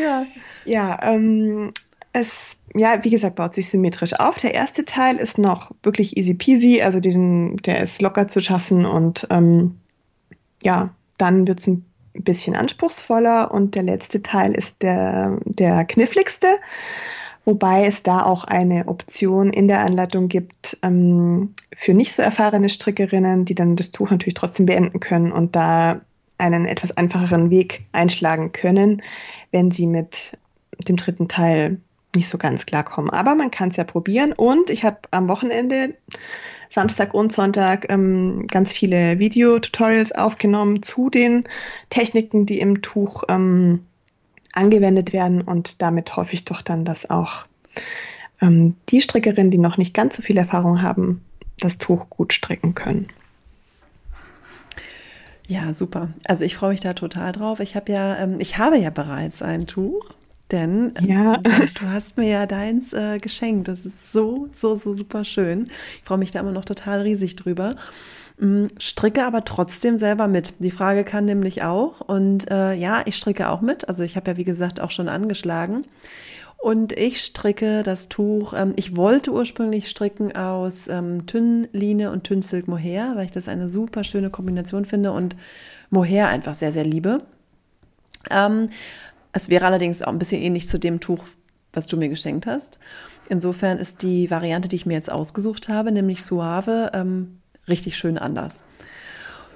ja. 0.02 0.26
Ja, 0.64 0.98
ähm, 1.02 1.74
es, 2.14 2.56
ja, 2.74 3.02
wie 3.02 3.10
gesagt, 3.10 3.34
baut 3.34 3.54
sich 3.54 3.68
symmetrisch 3.68 4.14
auf. 4.14 4.38
Der 4.38 4.54
erste 4.54 4.84
Teil 4.84 5.16
ist 5.16 5.36
noch 5.36 5.72
wirklich 5.82 6.16
easy 6.16 6.32
peasy, 6.32 6.80
also 6.80 7.00
den, 7.00 7.56
der 7.58 7.82
ist 7.82 8.00
locker 8.00 8.28
zu 8.28 8.40
schaffen 8.40 8.86
und 8.86 9.26
ähm, 9.30 9.78
ja, 10.62 10.90
dann 11.18 11.46
wird 11.46 11.58
es 11.58 11.66
ein 11.66 11.84
bisschen 12.14 12.54
anspruchsvoller 12.54 13.52
und 13.52 13.74
der 13.74 13.82
letzte 13.82 14.22
Teil 14.22 14.54
ist 14.54 14.76
der, 14.80 15.38
der 15.44 15.84
kniffligste, 15.84 16.46
wobei 17.44 17.84
es 17.84 18.04
da 18.04 18.22
auch 18.22 18.44
eine 18.44 18.86
Option 18.86 19.52
in 19.52 19.66
der 19.66 19.80
Anleitung 19.80 20.28
gibt 20.28 20.78
ähm, 20.82 21.52
für 21.76 21.94
nicht 21.94 22.14
so 22.14 22.22
erfahrene 22.22 22.68
Strickerinnen, 22.68 23.44
die 23.44 23.56
dann 23.56 23.74
das 23.74 23.90
Tuch 23.90 24.12
natürlich 24.12 24.34
trotzdem 24.34 24.66
beenden 24.66 25.00
können 25.00 25.32
und 25.32 25.56
da 25.56 26.00
einen 26.38 26.66
etwas 26.66 26.96
einfacheren 26.96 27.50
Weg 27.50 27.84
einschlagen 27.90 28.52
können, 28.52 29.02
wenn 29.50 29.72
sie 29.72 29.86
mit 29.86 30.38
dem 30.88 30.96
dritten 30.96 31.26
Teil 31.26 31.80
nicht 32.14 32.28
so 32.28 32.38
ganz 32.38 32.66
klarkommen. 32.66 33.10
Aber 33.10 33.34
man 33.34 33.50
kann 33.50 33.70
es 33.70 33.76
ja 33.76 33.84
probieren. 33.84 34.32
Und 34.32 34.70
ich 34.70 34.84
habe 34.84 34.98
am 35.10 35.28
Wochenende, 35.28 35.94
Samstag 36.70 37.14
und 37.14 37.32
Sonntag, 37.32 37.86
ähm, 37.88 38.46
ganz 38.48 38.72
viele 38.72 39.18
Videotutorials 39.18 40.12
aufgenommen 40.12 40.82
zu 40.82 41.10
den 41.10 41.44
Techniken, 41.90 42.46
die 42.46 42.60
im 42.60 42.82
Tuch 42.82 43.24
ähm, 43.28 43.86
angewendet 44.54 45.12
werden 45.12 45.40
und 45.42 45.82
damit 45.82 46.16
hoffe 46.16 46.34
ich 46.34 46.44
doch 46.44 46.62
dann, 46.62 46.84
dass 46.84 47.10
auch 47.10 47.44
ähm, 48.40 48.76
die 48.88 49.00
Strickerinnen, 49.00 49.50
die 49.50 49.58
noch 49.58 49.76
nicht 49.76 49.94
ganz 49.94 50.16
so 50.16 50.22
viel 50.22 50.36
Erfahrung 50.36 50.82
haben, 50.82 51.24
das 51.58 51.78
Tuch 51.78 52.10
gut 52.10 52.32
stricken 52.32 52.74
können. 52.74 53.08
Ja, 55.46 55.74
super. 55.74 56.08
Also 56.26 56.44
ich 56.44 56.56
freue 56.56 56.70
mich 56.70 56.80
da 56.80 56.94
total 56.94 57.32
drauf. 57.32 57.60
Ich 57.60 57.76
habe 57.76 57.92
ja, 57.92 58.16
ähm, 58.16 58.36
ich 58.40 58.58
habe 58.58 58.78
ja 58.78 58.90
bereits 58.90 59.42
ein 59.42 59.66
Tuch, 59.66 60.14
denn 60.54 60.94
ja. 61.00 61.36
du 61.38 61.88
hast 61.90 62.16
mir 62.16 62.28
ja 62.28 62.46
deins 62.46 62.92
äh, 62.92 63.18
geschenkt. 63.18 63.68
Das 63.68 63.84
ist 63.84 64.12
so, 64.12 64.48
so, 64.54 64.76
so 64.76 64.94
super 64.94 65.24
schön. 65.24 65.64
Ich 65.64 66.02
freue 66.04 66.18
mich 66.18 66.30
da 66.30 66.40
immer 66.40 66.52
noch 66.52 66.64
total 66.64 67.02
riesig 67.02 67.36
drüber. 67.36 67.76
Mm, 68.38 68.66
stricke 68.78 69.24
aber 69.24 69.44
trotzdem 69.44 69.98
selber 69.98 70.28
mit. 70.28 70.54
Die 70.60 70.70
Frage 70.70 71.04
kann 71.04 71.24
nämlich 71.24 71.62
auch. 71.62 72.00
Und 72.00 72.50
äh, 72.50 72.74
ja, 72.74 73.02
ich 73.04 73.16
stricke 73.16 73.48
auch 73.50 73.60
mit. 73.60 73.88
Also 73.88 74.02
ich 74.02 74.16
habe 74.16 74.30
ja, 74.30 74.36
wie 74.36 74.44
gesagt, 74.44 74.80
auch 74.80 74.90
schon 74.90 75.08
angeschlagen. 75.08 75.82
Und 76.58 76.98
ich 76.98 77.22
stricke 77.22 77.82
das 77.82 78.08
Tuch, 78.08 78.54
ähm, 78.56 78.72
ich 78.76 78.96
wollte 78.96 79.32
ursprünglich 79.32 79.90
stricken 79.90 80.34
aus 80.34 80.88
ähm, 80.88 81.26
Tünnline 81.26 82.10
und 82.10 82.24
Tünnsilk 82.24 82.68
Mohair, 82.68 83.12
weil 83.16 83.26
ich 83.26 83.32
das 83.32 83.48
eine 83.48 83.68
super 83.68 84.02
schöne 84.02 84.30
Kombination 84.30 84.86
finde 84.86 85.12
und 85.12 85.36
Mohair 85.90 86.28
einfach 86.28 86.54
sehr, 86.54 86.72
sehr 86.72 86.84
liebe. 86.84 87.20
Ähm, 88.30 88.70
es 89.34 89.48
wäre 89.48 89.66
allerdings 89.66 90.00
auch 90.02 90.12
ein 90.12 90.18
bisschen 90.18 90.40
ähnlich 90.40 90.68
zu 90.68 90.78
dem 90.78 91.00
Tuch, 91.00 91.24
was 91.72 91.86
du 91.86 91.96
mir 91.96 92.08
geschenkt 92.08 92.46
hast. 92.46 92.78
Insofern 93.28 93.78
ist 93.78 94.02
die 94.02 94.30
Variante, 94.30 94.68
die 94.68 94.76
ich 94.76 94.86
mir 94.86 94.94
jetzt 94.94 95.10
ausgesucht 95.10 95.68
habe, 95.68 95.90
nämlich 95.90 96.24
Suave, 96.24 96.92
ähm, 96.94 97.40
richtig 97.68 97.98
schön 97.98 98.16
anders. 98.16 98.60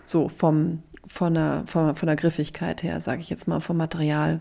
So 0.05 0.29
vom, 0.29 0.83
von, 1.07 1.35
der, 1.35 1.63
von, 1.67 1.95
von 1.95 2.07
der 2.07 2.17
Griffigkeit 2.17 2.83
her, 2.83 3.01
sage 3.01 3.21
ich 3.21 3.31
jetzt 3.31 3.47
mal, 3.47 3.61
vom 3.61 3.77
Material. 3.77 4.41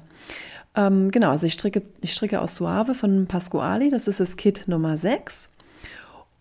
Ähm, 0.75 1.11
genau, 1.11 1.29
also 1.29 1.45
ich 1.45 1.53
stricke, 1.53 1.83
ich 2.01 2.13
stricke 2.13 2.41
aus 2.41 2.55
Suave 2.55 2.95
von 2.95 3.27
Pasquali, 3.27 3.91
das 3.91 4.07
ist 4.07 4.19
das 4.19 4.37
Kit 4.37 4.67
Nummer 4.67 4.97
6. 4.97 5.51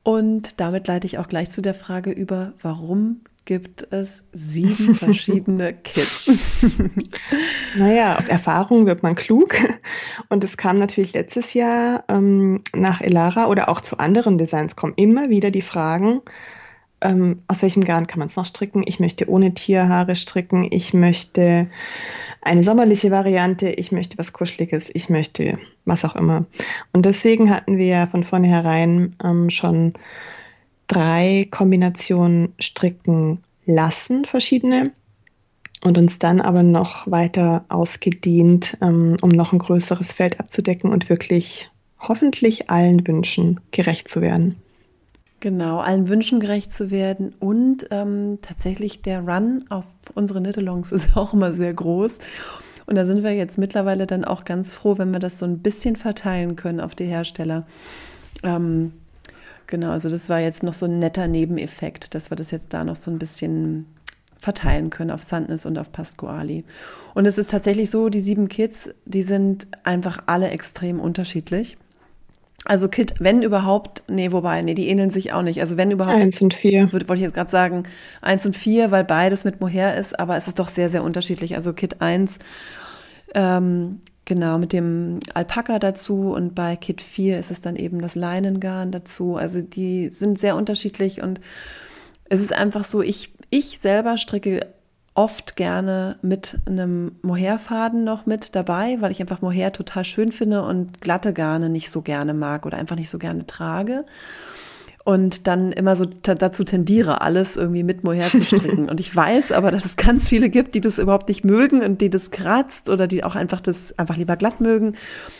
Und 0.04 0.58
damit 0.60 0.86
leite 0.86 1.06
ich 1.06 1.18
auch 1.18 1.28
gleich 1.28 1.50
zu 1.50 1.60
der 1.60 1.74
Frage 1.74 2.12
über, 2.12 2.54
warum 2.62 3.20
gibt 3.46 3.90
es 3.92 4.24
sieben 4.32 4.94
verschiedene 4.94 5.72
Kits? 5.82 6.30
naja, 7.78 8.18
aus 8.18 8.28
Erfahrung 8.28 8.84
wird 8.84 9.02
man 9.02 9.14
klug. 9.14 9.56
Und 10.28 10.44
es 10.44 10.58
kam 10.58 10.76
natürlich 10.76 11.14
letztes 11.14 11.54
Jahr 11.54 12.04
ähm, 12.08 12.62
nach 12.74 13.00
Elara 13.00 13.46
oder 13.46 13.70
auch 13.70 13.80
zu 13.80 13.98
anderen 13.98 14.36
Designs 14.36 14.76
kommen 14.76 14.92
immer 14.96 15.30
wieder 15.30 15.50
die 15.50 15.62
Fragen, 15.62 16.20
ähm, 17.00 17.42
aus 17.46 17.62
welchem 17.62 17.84
Garn 17.84 18.06
kann 18.06 18.18
man 18.18 18.28
es 18.28 18.36
noch 18.36 18.46
stricken? 18.46 18.82
Ich 18.86 19.00
möchte 19.00 19.28
ohne 19.28 19.54
Tierhaare 19.54 20.16
stricken. 20.16 20.66
Ich 20.70 20.94
möchte 20.94 21.68
eine 22.40 22.62
sommerliche 22.62 23.10
Variante. 23.10 23.68
Ich 23.68 23.92
möchte 23.92 24.18
was 24.18 24.32
Kuscheliges. 24.32 24.90
Ich 24.92 25.10
möchte 25.10 25.58
was 25.84 26.04
auch 26.04 26.16
immer. 26.16 26.46
Und 26.92 27.04
deswegen 27.04 27.50
hatten 27.50 27.76
wir 27.76 27.86
ja 27.86 28.06
von 28.06 28.24
vornherein 28.24 29.14
ähm, 29.22 29.50
schon 29.50 29.92
drei 30.86 31.48
Kombinationen 31.50 32.54
stricken 32.60 33.40
lassen, 33.64 34.24
verschiedene. 34.24 34.92
Und 35.84 35.98
uns 35.98 36.18
dann 36.18 36.40
aber 36.40 36.62
noch 36.62 37.10
weiter 37.10 37.64
ausgedehnt, 37.68 38.76
ähm, 38.80 39.16
um 39.20 39.28
noch 39.28 39.52
ein 39.52 39.58
größeres 39.58 40.12
Feld 40.12 40.40
abzudecken 40.40 40.90
und 40.90 41.08
wirklich 41.10 41.70
hoffentlich 41.98 42.70
allen 42.70 43.06
Wünschen 43.06 43.60
gerecht 43.70 44.08
zu 44.08 44.20
werden. 44.20 44.56
Genau, 45.40 45.78
allen 45.78 46.08
Wünschen 46.08 46.40
gerecht 46.40 46.72
zu 46.72 46.90
werden 46.90 47.34
und 47.40 47.86
ähm, 47.90 48.38
tatsächlich 48.40 49.02
der 49.02 49.20
Run 49.20 49.64
auf 49.68 49.84
unsere 50.14 50.40
Nittelongs 50.40 50.92
ist 50.92 51.16
auch 51.16 51.34
immer 51.34 51.52
sehr 51.52 51.74
groß. 51.74 52.18
Und 52.86 52.94
da 52.94 53.04
sind 53.04 53.22
wir 53.22 53.32
jetzt 53.32 53.58
mittlerweile 53.58 54.06
dann 54.06 54.24
auch 54.24 54.44
ganz 54.44 54.74
froh, 54.74 54.96
wenn 54.96 55.10
wir 55.10 55.18
das 55.18 55.38
so 55.38 55.44
ein 55.44 55.58
bisschen 55.58 55.96
verteilen 55.96 56.56
können 56.56 56.80
auf 56.80 56.94
die 56.94 57.04
Hersteller. 57.04 57.66
Ähm, 58.44 58.92
genau, 59.66 59.90
also 59.90 60.08
das 60.08 60.28
war 60.28 60.40
jetzt 60.40 60.62
noch 60.62 60.74
so 60.74 60.86
ein 60.86 60.98
netter 60.98 61.28
Nebeneffekt, 61.28 62.14
dass 62.14 62.30
wir 62.30 62.36
das 62.36 62.50
jetzt 62.50 62.72
da 62.74 62.84
noch 62.84 62.96
so 62.96 63.10
ein 63.10 63.18
bisschen 63.18 63.86
verteilen 64.38 64.90
können 64.90 65.10
auf 65.10 65.22
Sandnes 65.22 65.66
und 65.66 65.78
auf 65.78 65.90
Pasquali. 65.92 66.64
Und 67.14 67.26
es 67.26 67.38
ist 67.38 67.50
tatsächlich 67.50 67.90
so, 67.90 68.08
die 68.08 68.20
sieben 68.20 68.48
Kids, 68.48 68.90
die 69.04 69.22
sind 69.22 69.66
einfach 69.82 70.18
alle 70.26 70.50
extrem 70.50 71.00
unterschiedlich. 71.00 71.78
Also 72.64 72.88
Kit, 72.88 73.14
wenn 73.20 73.42
überhaupt, 73.42 74.02
nee, 74.08 74.32
wobei, 74.32 74.60
nee, 74.60 74.74
die 74.74 74.88
ähneln 74.88 75.10
sich 75.10 75.32
auch 75.32 75.42
nicht. 75.42 75.60
Also 75.60 75.76
wenn 75.76 75.92
überhaupt. 75.92 76.20
Eins 76.20 76.40
und 76.42 76.52
vier. 76.52 76.92
Wollte 76.92 77.14
ich 77.14 77.20
jetzt 77.20 77.34
gerade 77.34 77.50
sagen, 77.50 77.84
eins 78.20 78.44
und 78.44 78.56
vier, 78.56 78.90
weil 78.90 79.04
beides 79.04 79.44
mit 79.44 79.60
Mohair 79.60 79.96
ist, 79.96 80.18
aber 80.18 80.36
es 80.36 80.48
ist 80.48 80.58
doch 80.58 80.68
sehr, 80.68 80.90
sehr 80.90 81.04
unterschiedlich. 81.04 81.54
Also 81.54 81.72
Kit 81.72 82.02
1, 82.02 82.38
ähm, 83.34 84.00
genau, 84.26 84.58
mit 84.58 84.74
dem 84.74 85.20
Alpaka 85.32 85.78
dazu 85.78 86.32
und 86.34 86.54
bei 86.54 86.76
Kit 86.76 87.00
4 87.00 87.40
ist 87.40 87.50
es 87.50 87.62
dann 87.62 87.76
eben 87.76 88.02
das 88.02 88.14
Leinengarn 88.14 88.92
dazu. 88.92 89.36
Also 89.36 89.62
die 89.62 90.10
sind 90.10 90.38
sehr 90.38 90.56
unterschiedlich 90.56 91.22
und 91.22 91.40
es 92.28 92.42
ist 92.42 92.52
einfach 92.52 92.84
so, 92.84 93.00
ich, 93.00 93.32
ich 93.48 93.78
selber 93.78 94.18
stricke 94.18 94.66
oft 95.14 95.56
gerne 95.56 96.18
mit 96.20 96.58
einem 96.66 97.12
Mohairfaden 97.22 98.04
noch 98.04 98.26
mit 98.26 98.54
dabei, 98.54 98.98
weil 99.00 99.12
ich 99.12 99.20
einfach 99.22 99.40
Mohair 99.40 99.72
total 99.72 100.04
schön 100.04 100.30
finde 100.30 100.62
und 100.62 101.00
glatte 101.00 101.32
Garne 101.32 101.70
nicht 101.70 101.90
so 101.90 102.02
gerne 102.02 102.34
mag 102.34 102.66
oder 102.66 102.76
einfach 102.76 102.96
nicht 102.96 103.08
so 103.08 103.18
gerne 103.18 103.46
trage 103.46 104.04
und 105.06 105.46
dann 105.46 105.70
immer 105.70 105.94
so 105.94 106.04
dazu 106.04 106.64
tendiere, 106.64 107.20
alles 107.20 107.54
irgendwie 107.54 107.84
mit 107.84 108.02
Mohair 108.02 108.28
zu 108.32 108.44
stricken. 108.44 108.88
Und 108.90 108.98
ich 108.98 109.14
weiß 109.14 109.52
aber, 109.52 109.70
dass 109.70 109.84
es 109.84 109.94
ganz 109.94 110.28
viele 110.28 110.50
gibt, 110.50 110.74
die 110.74 110.80
das 110.80 110.98
überhaupt 110.98 111.28
nicht 111.28 111.44
mögen 111.44 111.80
und 111.80 112.00
die 112.00 112.10
das 112.10 112.32
kratzt 112.32 112.88
oder 112.88 113.06
die 113.06 113.22
auch 113.22 113.36
einfach 113.36 113.60
das 113.60 113.96
einfach 114.00 114.16
lieber 114.16 114.34
glatt 114.34 114.60
mögen. 114.60 114.96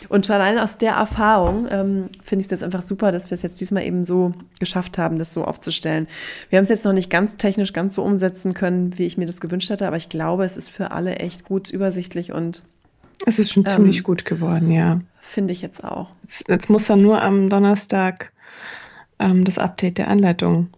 Und 0.07 0.25
schon 0.25 0.37
allein 0.37 0.57
aus 0.57 0.77
der 0.77 0.93
Erfahrung 0.93 1.67
ähm, 1.69 2.05
finde 2.23 2.43
ich 2.43 2.47
das 2.47 2.63
einfach 2.63 2.81
super, 2.81 3.11
dass 3.11 3.29
wir 3.29 3.35
es 3.35 3.41
jetzt 3.41 3.59
diesmal 3.59 3.83
eben 3.83 4.05
so 4.05 4.31
geschafft 4.61 4.97
haben, 4.97 5.19
das 5.19 5.33
so 5.33 5.43
aufzustellen. 5.43 6.07
Wir 6.49 6.59
haben 6.59 6.63
es 6.63 6.69
jetzt 6.69 6.85
noch 6.85 6.93
nicht 6.93 7.09
ganz 7.09 7.35
technisch 7.35 7.73
ganz 7.73 7.95
so 7.95 8.03
umsetzen 8.03 8.53
können, 8.53 8.97
wie 8.97 9.05
ich 9.05 9.17
mir 9.17 9.25
das 9.25 9.41
gewünscht 9.41 9.69
hätte, 9.69 9.85
aber 9.85 9.97
ich 9.97 10.07
glaube, 10.07 10.45
es 10.45 10.55
ist 10.55 10.69
für 10.69 10.91
alle 10.91 11.17
echt 11.17 11.43
gut 11.43 11.71
übersichtlich 11.71 12.31
und 12.31 12.63
es 13.25 13.37
ist 13.37 13.51
schon 13.51 13.65
ähm, 13.67 13.75
ziemlich 13.75 14.03
gut 14.03 14.23
geworden, 14.23 14.71
ja. 14.71 15.01
Finde 15.19 15.51
ich 15.51 15.61
jetzt 15.61 15.83
auch. 15.83 16.11
Jetzt, 16.21 16.47
jetzt 16.47 16.69
muss 16.69 16.89
er 16.89 16.95
nur 16.95 17.21
am 17.21 17.49
Donnerstag 17.49 18.31
ähm, 19.19 19.43
das 19.45 19.57
Update 19.57 19.97
der 19.97 20.07
Anleitung. 20.07 20.69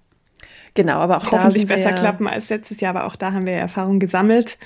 Genau, 0.73 0.99
aber 0.99 1.17
auch 1.17 1.32
Hoffentlich 1.32 1.65
da 1.65 1.75
besser 1.75 1.93
klappen 1.93 2.28
als 2.28 2.49
letztes 2.49 2.80
Jahr, 2.80 2.95
aber 2.95 3.06
auch 3.06 3.15
da 3.15 3.34
haben 3.34 3.45
wir 3.45 3.54
Erfahrung 3.54 3.99
gesammelt 3.99 4.58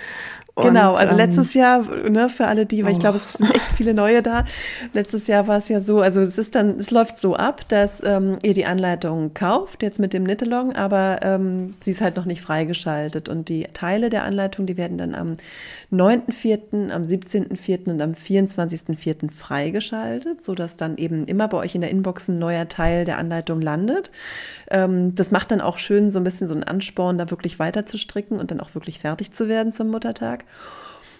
Genau, 0.55 0.93
also 0.93 1.13
ähm, 1.13 1.17
letztes 1.17 1.55
Jahr, 1.55 1.81
ne, 1.81 2.29
für 2.29 2.45
alle 2.45 2.67
die, 2.67 2.83
weil 2.83 2.91
oh. 2.91 2.93
ich 2.93 2.99
glaube, 2.99 3.17
es 3.17 3.33
sind 3.33 3.49
echt 3.49 3.71
viele 3.75 3.95
neue 3.95 4.21
da. 4.21 4.45
Letztes 4.93 5.25
Jahr 5.25 5.47
war 5.47 5.57
es 5.57 5.67
ja 5.67 5.81
so, 5.81 5.99
also 5.99 6.21
es 6.21 6.37
ist 6.37 6.53
dann, 6.53 6.77
es 6.77 6.91
läuft 6.91 7.17
so 7.17 7.35
ab, 7.35 7.67
dass 7.69 8.03
ähm, 8.03 8.37
ihr 8.43 8.53
die 8.53 8.67
Anleitung 8.67 9.33
kauft, 9.33 9.81
jetzt 9.81 9.99
mit 9.99 10.13
dem 10.13 10.23
Nittelong, 10.23 10.75
aber 10.75 11.21
ähm, 11.23 11.73
sie 11.83 11.89
ist 11.89 12.01
halt 12.01 12.17
noch 12.17 12.25
nicht 12.25 12.41
freigeschaltet. 12.41 13.29
Und 13.29 13.49
die 13.49 13.63
Teile 13.73 14.11
der 14.11 14.25
Anleitung, 14.25 14.67
die 14.67 14.77
werden 14.77 14.99
dann 14.99 15.15
am 15.15 15.37
9.4., 15.91 16.91
am 16.91 17.01
17.4. 17.01 17.89
und 17.89 17.99
am 17.99 18.11
24.4. 18.11 19.31
freigeschaltet, 19.31 20.43
sodass 20.45 20.75
dann 20.75 20.97
eben 20.97 21.25
immer 21.25 21.47
bei 21.47 21.57
euch 21.57 21.73
in 21.73 21.81
der 21.81 21.89
Inbox 21.89 22.27
ein 22.27 22.37
neuer 22.37 22.67
Teil 22.67 23.05
der 23.05 23.17
Anleitung 23.17 23.59
landet. 23.59 24.11
Ähm, 24.69 25.15
das 25.15 25.31
macht 25.31 25.49
dann 25.49 25.61
auch 25.61 25.79
schön 25.79 26.11
so 26.11 26.19
ein 26.19 26.23
bisschen 26.23 26.47
so 26.47 26.53
einen 26.53 26.63
Ansporn, 26.63 27.17
da 27.17 27.31
wirklich 27.31 27.57
weiter 27.57 27.87
zu 27.87 27.97
stricken 27.97 28.39
und 28.39 28.51
dann 28.51 28.59
auch 28.59 28.75
wirklich 28.75 28.99
fertig 28.99 29.31
zu 29.31 29.47
werden 29.47 29.73
zum 29.73 29.89
Muttertag. 29.89 30.42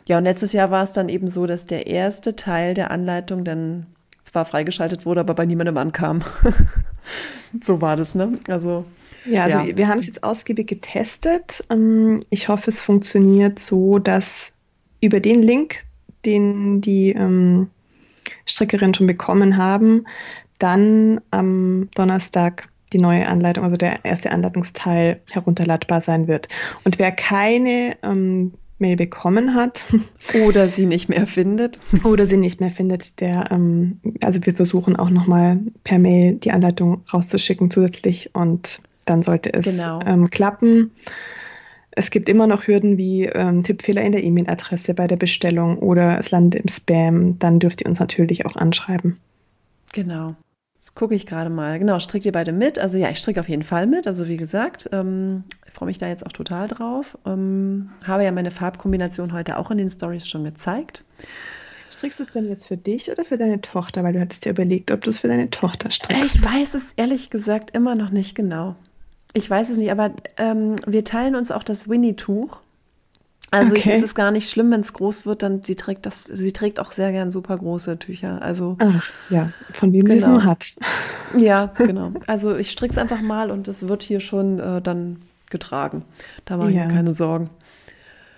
Ja, 0.06 0.18
und 0.18 0.26
letztes 0.26 0.54
Jahr 0.54 0.70
war 0.70 0.84
es 0.84 0.94
dann 0.94 1.10
eben 1.10 1.28
so, 1.28 1.46
dass 1.46 1.66
der 1.66 1.88
erste 1.88 2.36
Teil 2.36 2.74
der 2.74 2.92
Anleitung 2.92 3.46
dann 3.46 3.86
zwar 4.24 4.46
freigeschaltet 4.46 5.06
wurde, 5.06 5.22
aber 5.22 5.34
bei 5.34 5.46
niemandem 5.46 5.78
ankam. 5.78 6.22
so 7.62 7.82
war 7.82 7.96
das, 7.96 8.16
ne? 8.16 8.40
Also. 8.48 8.86
Ja, 9.26 9.44
also 9.44 9.60
ja. 9.60 9.78
wir 9.78 9.88
haben 9.88 10.00
es 10.00 10.08
jetzt 10.08 10.24
ausgiebig 10.24 10.68
getestet. 10.68 11.64
Ähm, 11.70 12.22
ich 12.30 12.50
hoffe, 12.50 12.70
es 12.70 12.80
funktioniert 12.80 13.60
so, 13.60 14.00
dass 14.00 14.52
über 15.00 15.22
den 15.22 15.42
Link, 15.42 15.86
den 16.26 16.82
die 16.82 17.12
ähm, 17.12 17.70
Strickerinnen 18.46 18.94
schon 18.94 19.08
bekommen 19.08 19.56
haben, 19.56 20.06
dann 20.60 21.22
am 21.32 21.90
Donnerstag 21.96 22.68
die 22.92 23.00
neue 23.00 23.28
Anleitung, 23.28 23.64
also 23.64 23.76
der 23.76 24.06
erste 24.06 24.32
Anleitungsteil 24.32 25.22
herunterladbar 25.32 26.02
sein 26.02 26.28
wird. 26.28 26.48
Und 26.84 27.00
wer 27.00 27.12
keine 27.12 27.98
ähm, 28.04 28.54
Mail 28.80 28.96
bekommen 28.96 29.56
hat. 29.56 29.84
Oder 30.46 30.70
sie 30.70 30.86
nicht 30.86 31.10
mehr 31.10 31.28
findet. 31.28 31.80
Oder 32.04 32.28
sie 32.28 32.38
nicht 32.38 32.60
mehr 32.60 32.72
findet, 32.72 33.20
der, 33.20 33.52
ähm, 33.52 34.00
also 34.22 34.40
wir 34.44 34.54
versuchen 34.54 34.96
auch 34.96 35.10
nochmal 35.10 35.60
per 35.84 36.00
Mail 36.00 36.36
die 36.36 36.52
Anleitung 36.52 37.04
rauszuschicken 37.12 37.72
zusätzlich 37.72 38.34
und 38.34 38.80
dann 39.06 39.22
sollte 39.22 39.54
es 39.54 39.66
genau. 39.66 40.00
ähm, 40.06 40.30
klappen. 40.30 40.92
Es 41.92 42.10
gibt 42.10 42.28
immer 42.30 42.48
noch 42.48 42.68
Hürden 42.68 42.98
wie 42.98 43.26
ähm, 43.26 43.64
Tippfehler 43.64 44.02
in 44.02 44.14
der 44.14 44.24
E-Mail-Adresse 44.24 44.94
bei 44.94 45.08
der 45.08 45.18
Bestellung 45.18 45.78
oder 45.78 46.18
es 46.18 46.32
landet 46.32 46.62
im 46.62 46.70
Spam. 46.70 47.38
Dann 47.40 47.60
dürft 47.60 47.82
ihr 47.82 47.88
uns 47.88 48.00
natürlich 48.00 48.46
auch 48.46 48.56
anschreiben. 48.56 49.18
Genau. 49.94 50.36
Jetzt 50.94 51.00
gucke 51.00 51.16
ich 51.16 51.26
gerade 51.26 51.50
mal. 51.50 51.80
Genau, 51.80 52.00
strickt 52.00 52.24
ihr 52.28 52.32
beide 52.32 52.52
mit? 52.52 52.78
Also 52.78 53.00
ja, 53.00 53.10
ich 53.10 53.18
stricke 53.18 53.40
auf 53.40 53.50
jeden 53.50 53.64
Fall 53.64 53.88
mit. 53.88 54.06
Also 54.06 54.28
wie 54.28 54.38
gesagt, 54.38 54.92
ähm, 54.94 55.44
ich 55.66 55.74
freue 55.74 55.88
mich 55.88 55.98
da 55.98 56.08
jetzt 56.08 56.24
auch 56.24 56.32
total 56.32 56.68
drauf. 56.68 57.18
Ähm, 57.26 57.90
habe 58.06 58.24
ja 58.24 58.32
meine 58.32 58.52
Farbkombination 58.52 59.34
heute 59.34 59.58
auch 59.58 59.72
in 59.72 59.80
den 59.80 59.90
Stories 59.90 60.28
schon 60.28 60.44
gezeigt. 60.44 61.04
Strickst 61.90 62.20
du 62.20 62.24
es 62.24 62.30
denn 62.30 62.46
jetzt 62.46 62.68
für 62.68 62.78
dich 62.78 63.10
oder 63.10 63.26
für 63.26 63.40
deine 63.40 63.60
Tochter? 63.60 64.04
Weil 64.04 64.14
du 64.14 64.22
hattest 64.22 64.46
dir 64.46 64.52
überlegt, 64.52 64.92
ob 64.92 65.02
du 65.02 65.10
es 65.10 65.18
für 65.18 65.28
deine 65.28 65.50
Tochter 65.50 65.90
strickst. 65.90 66.36
Ich 66.36 66.44
weiß 66.44 66.76
es 66.76 66.94
ehrlich 66.96 67.32
gesagt 67.32 67.76
immer 67.76 67.96
noch 67.96 68.12
nicht 68.12 68.36
genau. 68.36 68.76
Ich 69.34 69.50
weiß 69.50 69.72
es 69.72 69.80
nicht, 69.80 69.92
aber 69.92 70.12
ähm, 70.38 70.76
wir 70.86 71.04
teilen 71.04 71.36
uns 71.36 71.50
auch 71.50 71.64
das 71.64 71.90
Winnie-Tuch. 71.90 72.62
Also 73.54 73.76
okay. 73.76 73.89
ich, 73.92 73.98
es 73.98 74.02
ist 74.02 74.16
gar 74.16 74.32
nicht 74.32 74.50
schlimm, 74.50 74.72
wenn 74.72 74.82
es 74.82 74.94
groß 74.94 75.26
wird, 75.26 75.44
dann 75.44 75.63
sie 75.63 75.76
trägt 75.76 76.06
das, 76.06 76.24
sie 76.24 76.52
trägt 76.52 76.80
auch 76.80 76.92
sehr 76.92 77.12
gern 77.12 77.30
super 77.30 77.58
große 77.58 78.00
Tücher. 78.00 78.42
Also 78.42 78.78
Ach, 78.80 79.08
ja, 79.30 79.52
von 79.74 79.94
wem 79.94 80.06
genau. 80.06 80.12
sie 80.12 80.22
es 80.22 80.28
nur 80.28 80.44
hat. 80.44 80.66
Ja, 81.38 81.72
genau. 81.78 82.13
Also 82.26 82.56
ich 82.56 82.72
stricke 82.72 82.94
es 82.94 82.98
einfach 82.98 83.22
mal 83.22 83.52
und 83.52 83.68
es 83.68 83.88
wird 83.88 84.02
hier 84.02 84.22
schon 84.22 84.60
äh, 84.60 84.82
dann 84.82 85.22
getragen. 85.52 86.04
Da 86.46 86.58
mache 86.58 86.72
ich 86.72 86.78
ja. 86.78 86.88
mir 86.88 86.94
keine 86.94 87.13
Sorgen. 87.13 87.52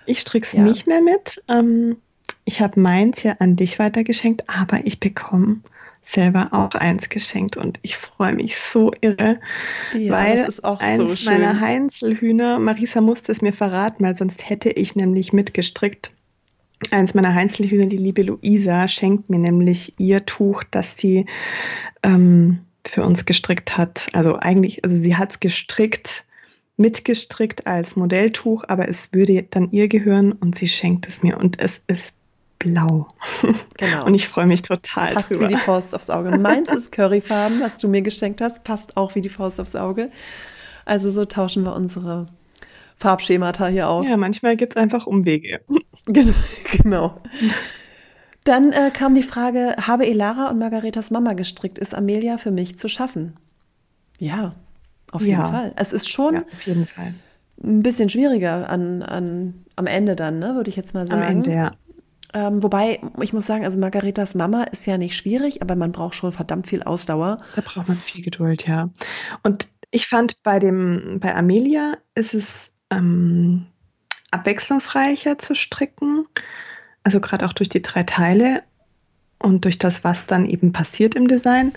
Ich 0.04 0.20
stricke 0.20 0.46
es 0.46 0.52
ja. 0.52 0.62
nicht 0.62 0.86
mehr 0.86 1.00
mit. 1.00 1.42
Ähm, 1.48 1.96
ich 2.44 2.60
habe 2.60 2.78
meins 2.78 3.22
ja 3.22 3.36
an 3.38 3.56
dich 3.56 3.78
weitergeschenkt, 3.78 4.44
aber 4.48 4.84
ich 4.84 5.00
bekomme 5.00 5.60
selber 6.06 6.48
auch 6.52 6.74
eins 6.74 7.08
geschenkt 7.08 7.56
und 7.56 7.80
ich 7.82 7.96
freue 7.96 8.32
mich 8.32 8.56
so 8.58 8.92
irre, 9.00 9.40
ja, 9.92 10.12
weil 10.12 10.46
eins 10.78 11.18
so 11.18 11.30
meiner 11.30 11.60
Heinzelhühner, 11.60 12.60
Marisa 12.60 13.00
musste 13.00 13.32
es 13.32 13.42
mir 13.42 13.52
verraten, 13.52 14.04
weil 14.04 14.16
sonst 14.16 14.48
hätte 14.48 14.70
ich 14.70 14.94
nämlich 14.94 15.32
mitgestrickt. 15.32 16.12
Eins 16.90 17.14
meiner 17.14 17.34
Heinzelhühner, 17.34 17.86
die 17.86 17.96
liebe 17.96 18.22
Luisa, 18.22 18.86
schenkt 18.86 19.30
mir 19.30 19.38
nämlich 19.40 19.94
ihr 19.98 20.24
Tuch, 20.26 20.62
das 20.70 20.96
sie 20.96 21.26
ähm, 22.02 22.60
für 22.86 23.02
uns 23.02 23.24
gestrickt 23.24 23.76
hat. 23.76 24.06
Also 24.12 24.36
eigentlich, 24.36 24.84
also 24.84 24.96
sie 24.96 25.16
hat 25.16 25.32
es 25.32 25.40
gestrickt, 25.40 26.24
mitgestrickt 26.76 27.66
als 27.66 27.96
Modelltuch, 27.96 28.64
aber 28.68 28.88
es 28.88 29.08
würde 29.12 29.42
dann 29.42 29.70
ihr 29.72 29.88
gehören 29.88 30.32
und 30.32 30.54
sie 30.56 30.68
schenkt 30.68 31.08
es 31.08 31.22
mir 31.22 31.38
und 31.38 31.58
es 31.58 31.82
ist 31.88 32.15
blau. 32.58 33.08
Genau. 33.78 34.06
Und 34.06 34.14
ich 34.14 34.28
freue 34.28 34.46
mich 34.46 34.62
total 34.62 35.12
passt 35.12 35.30
drüber. 35.30 35.44
wie 35.44 35.54
die 35.54 35.60
Faust 35.60 35.94
aufs 35.94 36.08
Auge. 36.08 36.38
Meins 36.38 36.70
ist 36.70 36.92
Curryfarben, 36.92 37.60
was 37.60 37.76
du 37.78 37.88
mir 37.88 38.02
geschenkt 38.02 38.40
hast, 38.40 38.64
passt 38.64 38.96
auch 38.96 39.14
wie 39.14 39.20
die 39.20 39.28
Faust 39.28 39.60
aufs 39.60 39.76
Auge. 39.76 40.10
Also 40.86 41.10
so 41.10 41.24
tauschen 41.24 41.64
wir 41.64 41.74
unsere 41.74 42.28
Farbschemata 42.96 43.66
hier 43.66 43.88
aus. 43.88 44.08
Ja, 44.08 44.16
manchmal 44.16 44.56
gibt 44.56 44.74
es 44.74 44.82
einfach 44.82 45.06
Umwege. 45.06 45.60
Genau. 46.06 46.32
genau. 46.82 47.16
Dann 48.44 48.72
äh, 48.72 48.90
kam 48.92 49.14
die 49.14 49.24
Frage, 49.24 49.74
habe 49.82 50.06
Elara 50.06 50.48
und 50.50 50.58
Margaretas 50.58 51.10
Mama 51.10 51.32
gestrickt? 51.32 51.78
Ist 51.78 51.94
Amelia 51.94 52.38
für 52.38 52.52
mich 52.52 52.78
zu 52.78 52.88
schaffen? 52.88 53.36
Ja, 54.18 54.54
auf 55.12 55.22
jeden 55.22 55.40
ja. 55.40 55.50
Fall. 55.50 55.72
Es 55.76 55.92
ist 55.92 56.08
schon 56.08 56.34
ja, 56.34 56.42
auf 56.42 56.62
jeden 56.62 56.86
Fall. 56.86 57.12
ein 57.62 57.82
bisschen 57.82 58.08
schwieriger 58.08 58.70
an, 58.70 59.02
an, 59.02 59.64
am 59.74 59.86
Ende 59.86 60.16
dann, 60.16 60.38
ne, 60.38 60.54
würde 60.54 60.70
ich 60.70 60.76
jetzt 60.76 60.94
mal 60.94 61.06
sagen. 61.06 61.22
Am 61.22 61.28
Ende, 61.28 61.52
ja. 61.52 61.72
Ähm, 62.36 62.62
wobei, 62.62 63.00
ich 63.22 63.32
muss 63.32 63.46
sagen, 63.46 63.64
also 63.64 63.78
Margaretas 63.78 64.34
Mama 64.34 64.64
ist 64.64 64.84
ja 64.84 64.98
nicht 64.98 65.16
schwierig, 65.16 65.62
aber 65.62 65.74
man 65.74 65.90
braucht 65.90 66.14
schon 66.14 66.32
verdammt 66.32 66.66
viel 66.66 66.82
Ausdauer. 66.82 67.40
Da 67.54 67.62
braucht 67.62 67.88
man 67.88 67.96
viel 67.96 68.22
Geduld, 68.22 68.66
ja. 68.66 68.90
Und 69.42 69.68
ich 69.90 70.06
fand 70.06 70.42
bei 70.42 70.58
dem, 70.58 71.18
bei 71.18 71.34
Amelia 71.34 71.96
ist 72.14 72.34
es 72.34 72.72
ähm, 72.90 73.64
abwechslungsreicher 74.32 75.38
zu 75.38 75.54
stricken. 75.54 76.26
Also 77.04 77.20
gerade 77.20 77.46
auch 77.46 77.54
durch 77.54 77.70
die 77.70 77.80
drei 77.80 78.02
Teile 78.02 78.62
und 79.38 79.64
durch 79.64 79.78
das, 79.78 80.04
was 80.04 80.26
dann 80.26 80.44
eben 80.44 80.74
passiert 80.74 81.14
im 81.14 81.28
Design. 81.28 81.72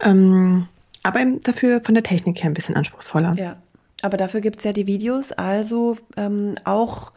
Ähm, 0.00 0.66
aber 1.04 1.24
dafür 1.44 1.82
von 1.84 1.94
der 1.94 2.02
Technik 2.02 2.42
her 2.42 2.50
ein 2.50 2.54
bisschen 2.54 2.74
anspruchsvoller. 2.74 3.34
Ja, 3.38 3.54
aber 4.02 4.16
dafür 4.16 4.40
gibt 4.40 4.58
es 4.58 4.64
ja 4.64 4.72
die 4.72 4.88
Videos, 4.88 5.30
also 5.30 5.98
ähm, 6.16 6.56
auch 6.64 7.12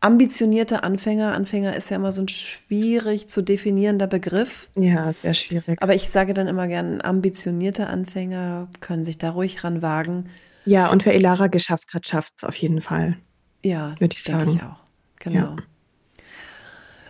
ambitionierte 0.00 0.82
Anfänger. 0.84 1.32
Anfänger 1.32 1.76
ist 1.76 1.90
ja 1.90 1.96
immer 1.96 2.12
so 2.12 2.22
ein 2.22 2.28
schwierig 2.28 3.28
zu 3.28 3.42
definierender 3.42 4.06
Begriff. 4.06 4.68
Ja, 4.76 5.12
sehr 5.12 5.34
schwierig. 5.34 5.80
Aber 5.82 5.94
ich 5.94 6.08
sage 6.08 6.34
dann 6.34 6.46
immer 6.48 6.68
gern, 6.68 7.00
ambitionierte 7.00 7.88
Anfänger 7.88 8.68
können 8.80 9.04
sich 9.04 9.18
da 9.18 9.30
ruhig 9.30 9.64
ran 9.64 9.82
wagen. 9.82 10.26
Ja, 10.64 10.90
und 10.90 11.06
wer 11.06 11.14
Elara 11.14 11.46
geschafft 11.46 11.94
hat, 11.94 12.06
schafft 12.06 12.34
es 12.38 12.44
auf 12.44 12.54
jeden 12.54 12.80
Fall. 12.80 13.16
Ja, 13.64 13.94
würde 13.98 14.14
ich 14.14 14.22
sagen. 14.22 14.56
Ich 14.56 14.62
auch. 14.62 14.84
Genau. 15.18 15.56
Ja. 15.56 15.56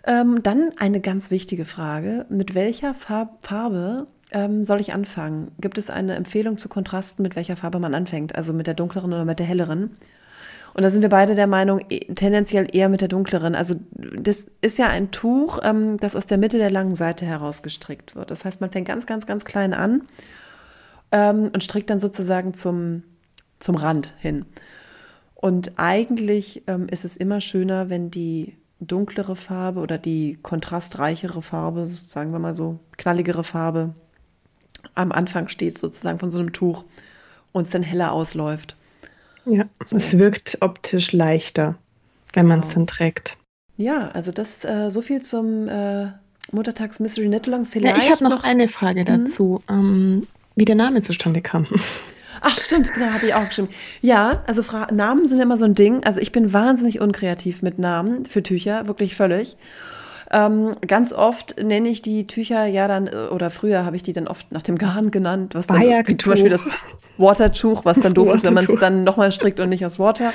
Ähm, 0.07 0.43
dann 0.43 0.71
eine 0.79 1.01
ganz 1.01 1.31
wichtige 1.31 1.67
Frage. 1.67 2.25
Mit 2.31 2.55
welcher 2.55 2.95
Farb 2.95 3.47
Farbe 3.47 4.07
ähm, 4.33 4.65
soll 4.65 4.81
ich 4.81 4.95
anfangen? 4.95 5.53
Gibt 5.61 5.77
es 5.77 5.91
eine 5.91 6.15
Empfehlung 6.15 6.57
zu 6.57 6.69
Kontrasten, 6.71 7.23
mit 7.23 7.37
welcher 7.37 7.57
Farbe 7.57 7.79
man 7.79 7.95
anfängt? 7.95 8.35
Also 8.35 8.55
mit 8.55 8.67
der 8.67 8.75
dunkleren 8.75 9.13
oder 9.13 9.27
mit 9.27 9.39
der 9.39 9.47
helleren? 9.47 9.91
Und 10.79 10.85
da 10.85 10.91
sind 10.91 11.03
wir 11.03 11.09
beide 11.09 11.35
der 11.35 11.49
Meinung, 11.49 11.81
e, 11.91 11.99
tendenziell 12.15 12.69
eher 12.73 12.89
mit 12.89 13.01
der 13.01 13.09
dunkleren. 13.09 13.57
Also 13.57 13.75
das 13.91 14.47
ist 14.61 14.79
ja 14.79 14.87
ein 14.87 15.11
Tuch, 15.11 15.59
ähm, 15.65 15.99
das 15.99 16.15
aus 16.15 16.27
der 16.27 16.39
Mitte 16.39 16.57
der 16.57 16.71
langen 16.71 16.95
Seite 16.95 17.27
herausgestrickt 17.27 18.15
wird. 18.15 18.31
Das 18.31 18.45
heißt, 18.45 18.61
man 18.61 18.71
fängt 18.71 18.87
ganz, 18.87 19.05
ganz, 19.05 19.27
ganz 19.27 19.45
klein 19.45 19.75
an 19.75 20.03
ähm, 21.11 21.51
und 21.53 21.65
strickt 21.65 21.91
dann 21.91 21.99
sozusagen 21.99 22.55
zum, 22.55 23.03
zum 23.59 23.75
Rand 23.75 24.15
hin. 24.21 24.45
Und 25.35 25.73
eigentlich 25.81 26.63
ähm, 26.69 26.87
ist 26.89 27.05
es 27.05 27.17
immer 27.17 27.41
schöner, 27.41 27.91
wenn 27.91 28.13
die 28.13 28.57
dunklere 28.79 29.35
Farbe 29.35 29.81
oder 29.81 29.99
die 29.99 30.39
kontrastreichere 30.41 31.43
Farbe, 31.43 31.89
sagen 31.89 32.31
wir 32.31 32.39
mal 32.39 32.55
so 32.55 32.79
knalligere 32.99 33.43
Farbe, 33.43 33.95
am 34.95 35.11
Anfang 35.11 35.49
steht 35.49 35.77
sozusagen 35.77 36.21
von 36.21 36.31
so 36.31 36.39
einem 36.39 36.53
Tuch 36.53 36.85
und 37.51 37.67
es 37.67 37.71
dann 37.71 37.83
heller 37.83 38.13
ausläuft. 38.13 38.78
Ja, 39.49 39.65
so. 39.83 39.97
es 39.97 40.19
wirkt 40.19 40.59
optisch 40.61 41.13
leichter, 41.13 41.77
wenn 42.35 42.47
genau. 42.47 42.57
man 42.57 42.67
es 42.67 42.75
dann 42.75 42.87
trägt. 42.87 43.37
Ja, 43.77 44.09
also 44.09 44.33
das 44.33 44.65
äh, 44.65 44.91
so 44.91 45.03
viel 45.03 45.23
zum 45.23 45.69
äh, 45.69 46.09
Muttertags 46.53 47.01
Mystery 47.01 47.27
Knit-Along. 47.29 47.67
Vielleicht 47.67 47.97
ja, 47.97 48.03
ich 48.05 48.11
habe 48.11 48.25
noch, 48.25 48.31
noch, 48.31 48.45
eine 48.45 48.69
Frage 48.69 49.03
mhm. 49.03 49.25
dazu, 49.25 49.63
ähm, 49.69 50.27
wie 50.57 50.65
der 50.65 50.75
Name 50.75 51.03
zustande 51.03 51.41
kam. 51.41 51.67
Ach 52.41 52.57
stimmt, 52.57 52.93
genau, 52.95 53.07
hatte 53.07 53.27
ich 53.27 53.35
auch 53.35 53.49
geschrieben. 53.49 53.69
Ja, 54.01 54.43
also 54.47 54.63
Fra 54.63 54.93
Namen 54.93 55.29
sind 55.29 55.41
immer 55.41 55.57
so 55.57 55.65
ein 55.65 55.75
Ding. 55.75 56.05
Also 56.05 56.21
ich 56.21 56.33
bin 56.33 56.53
wahnsinnig 56.53 57.01
unkreativ 57.01 57.63
mit 57.63 57.79
Namen 57.79 58.27
für 58.27 58.43
Tücher, 58.43 58.87
wirklich 58.87 59.17
völlig. 59.17 59.57
Ähm, 60.31 60.73
ganz 60.87 61.13
oft 61.13 61.61
nenne 61.63 61.89
ich 61.89 62.03
die 62.03 62.27
Tücher 62.27 62.67
ja 62.67 62.87
dann, 62.87 63.07
äh, 63.07 63.29
oder 63.31 63.51
früher 63.51 63.85
habe 63.85 63.97
ich 63.97 64.03
die 64.03 64.13
dann 64.13 64.29
oft 64.29 64.53
nach 64.53 64.63
dem 64.63 64.77
Garn 64.77 65.11
genannt, 65.11 65.55
was 65.55 65.67
dann 65.67 65.83
zum 66.19 66.33
Beispiel 66.33 66.51
das 66.51 66.69
Watertuch, 67.19 67.85
was 67.85 68.01
dann 68.01 68.15
doof 68.15 68.35
ist, 68.35 68.45
wenn 68.45 68.55
man 68.55 68.67
es 68.67 68.81
dann 68.81 69.05
nochmal 69.05 69.33
strickt 69.33 69.61
und 69.61 69.69
nicht 69.69 69.85
aus 69.85 69.99
Water. 69.99 70.33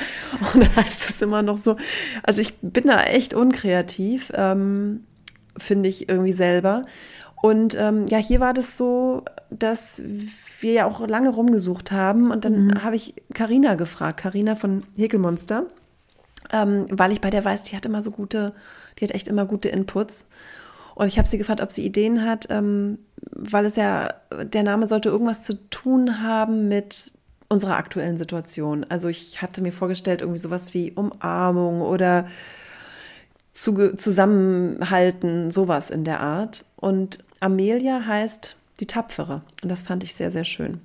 Und 0.53 0.63
dann 0.63 0.75
heißt 0.75 1.09
es 1.09 1.21
immer 1.21 1.41
noch 1.41 1.57
so. 1.57 1.75
Also 2.23 2.41
ich 2.41 2.57
bin 2.61 2.87
da 2.87 3.03
echt 3.03 3.33
unkreativ, 3.33 4.31
ähm, 4.35 5.05
finde 5.57 5.89
ich 5.89 6.09
irgendwie 6.09 6.33
selber. 6.33 6.85
Und 7.41 7.75
ähm, 7.77 8.07
ja, 8.07 8.19
hier 8.19 8.39
war 8.39 8.53
das 8.53 8.77
so, 8.77 9.23
dass 9.49 10.01
wir 10.61 10.71
ja 10.71 10.85
auch 10.85 11.05
lange 11.05 11.29
rumgesucht 11.29 11.91
haben 11.91 12.31
und 12.31 12.45
dann 12.45 12.67
mhm. 12.67 12.83
habe 12.83 12.95
ich 12.95 13.15
Karina 13.33 13.75
gefragt, 13.75 14.21
Karina 14.21 14.55
von 14.55 14.83
Häkelmonster, 14.95 15.65
ähm, 16.53 16.85
weil 16.89 17.11
ich 17.11 17.19
bei 17.19 17.29
der 17.29 17.43
weiß, 17.43 17.63
die 17.63 17.75
hat 17.75 17.85
immer 17.85 18.01
so 18.01 18.11
gute, 18.11 18.53
die 18.97 19.03
hat 19.03 19.11
echt 19.11 19.27
immer 19.27 19.45
gute 19.45 19.67
Inputs. 19.67 20.25
Und 20.95 21.07
ich 21.07 21.17
habe 21.17 21.27
sie 21.27 21.37
gefragt, 21.37 21.61
ob 21.61 21.71
sie 21.71 21.85
Ideen 21.85 22.25
hat, 22.25 22.47
ähm, 22.49 22.99
weil 23.31 23.65
es 23.65 23.75
ja, 23.75 24.13
der 24.43 24.63
Name 24.63 24.87
sollte 24.87 25.09
irgendwas 25.09 25.43
zu 25.43 25.69
tun 25.69 26.21
haben 26.21 26.67
mit 26.67 27.13
unserer 27.49 27.77
aktuellen 27.77 28.17
Situation. 28.17 28.85
Also 28.89 29.07
ich 29.07 29.41
hatte 29.41 29.61
mir 29.61 29.71
vorgestellt, 29.71 30.21
irgendwie 30.21 30.39
sowas 30.39 30.73
wie 30.73 30.91
Umarmung 30.91 31.81
oder 31.81 32.27
zu, 33.53 33.95
Zusammenhalten, 33.95 35.51
sowas 35.51 35.89
in 35.89 36.03
der 36.03 36.19
Art. 36.19 36.65
Und 36.75 37.19
Amelia 37.39 38.05
heißt 38.05 38.57
die 38.79 38.87
Tapfere. 38.87 39.41
Und 39.61 39.69
das 39.69 39.83
fand 39.83 40.03
ich 40.03 40.15
sehr, 40.15 40.31
sehr 40.31 40.45
schön. 40.45 40.81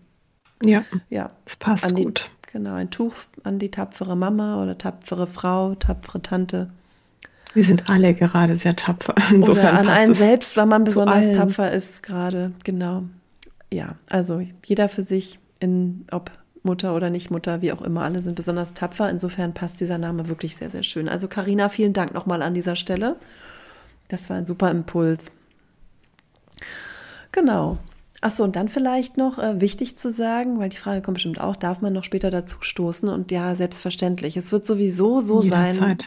Ja, 0.62 0.84
ja. 1.08 1.30
das 1.44 1.56
passt 1.56 1.96
die, 1.98 2.04
gut. 2.04 2.30
Genau, 2.52 2.74
ein 2.74 2.90
Tuch 2.90 3.14
an 3.44 3.58
die 3.58 3.70
tapfere 3.70 4.16
Mama 4.16 4.62
oder 4.62 4.76
tapfere 4.76 5.26
Frau, 5.26 5.74
tapfere 5.74 6.22
Tante. 6.22 6.70
Wir 7.54 7.64
sind 7.64 7.88
alle 7.88 8.14
gerade 8.14 8.56
sehr 8.56 8.76
tapfer. 8.76 9.14
Insofern 9.30 9.66
Oder 9.66 9.78
an 9.78 9.88
einen 9.88 10.14
selbst, 10.14 10.56
weil 10.56 10.66
man 10.66 10.84
besonders 10.84 11.32
tapfer 11.32 11.72
ist 11.72 12.02
gerade. 12.02 12.52
Genau. 12.64 13.04
Ja, 13.72 13.96
also 14.08 14.42
jeder 14.64 14.88
für 14.88 15.02
sich, 15.02 15.38
in, 15.61 16.06
ob 16.11 16.30
Mutter 16.62 16.94
oder 16.94 17.11
nicht 17.11 17.30
Mutter, 17.30 17.62
wie 17.62 17.72
auch 17.72 17.82
immer, 17.82 18.02
alle 18.02 18.22
sind 18.22 18.34
besonders 18.34 18.74
tapfer. 18.74 19.11
Insofern 19.11 19.54
passt 19.54 19.80
dieser 19.80 19.98
Name 19.98 20.28
wirklich 20.28 20.56
sehr, 20.56 20.70
sehr 20.70 20.82
schön. 20.82 21.08
Also 21.08 21.28
Karina, 21.28 21.68
vielen 21.68 21.92
Dank 21.92 22.14
nochmal 22.14 22.42
an 22.42 22.54
dieser 22.54 22.76
Stelle. 22.76 23.16
Das 24.08 24.30
war 24.30 24.37
ein 24.37 24.46
super 24.46 24.70
Impuls. 24.70 25.30
Genau. 27.32 27.78
Achso, 28.20 28.42
und 28.42 28.56
dann 28.56 28.68
vielleicht 28.68 29.16
noch 29.16 29.38
äh, 29.38 29.61
wichtig 29.61 29.96
zu 29.96 30.11
sagen, 30.11 30.58
weil 30.58 30.70
die 30.70 30.76
Frage 30.76 31.02
kommt 31.02 31.16
bestimmt 31.16 31.40
auch, 31.40 31.54
darf 31.54 31.80
man 31.80 31.92
noch 31.92 32.02
später 32.02 32.30
dazu 32.30 32.58
stoßen? 32.61 33.08
Und 33.08 33.30
ja, 33.30 33.54
selbstverständlich. 33.54 34.37
Es 34.37 34.50
wird 34.50 34.64
sowieso 34.64 35.20
so 35.20 35.42
Jederzeit. 35.42 35.76
sein, 35.76 35.98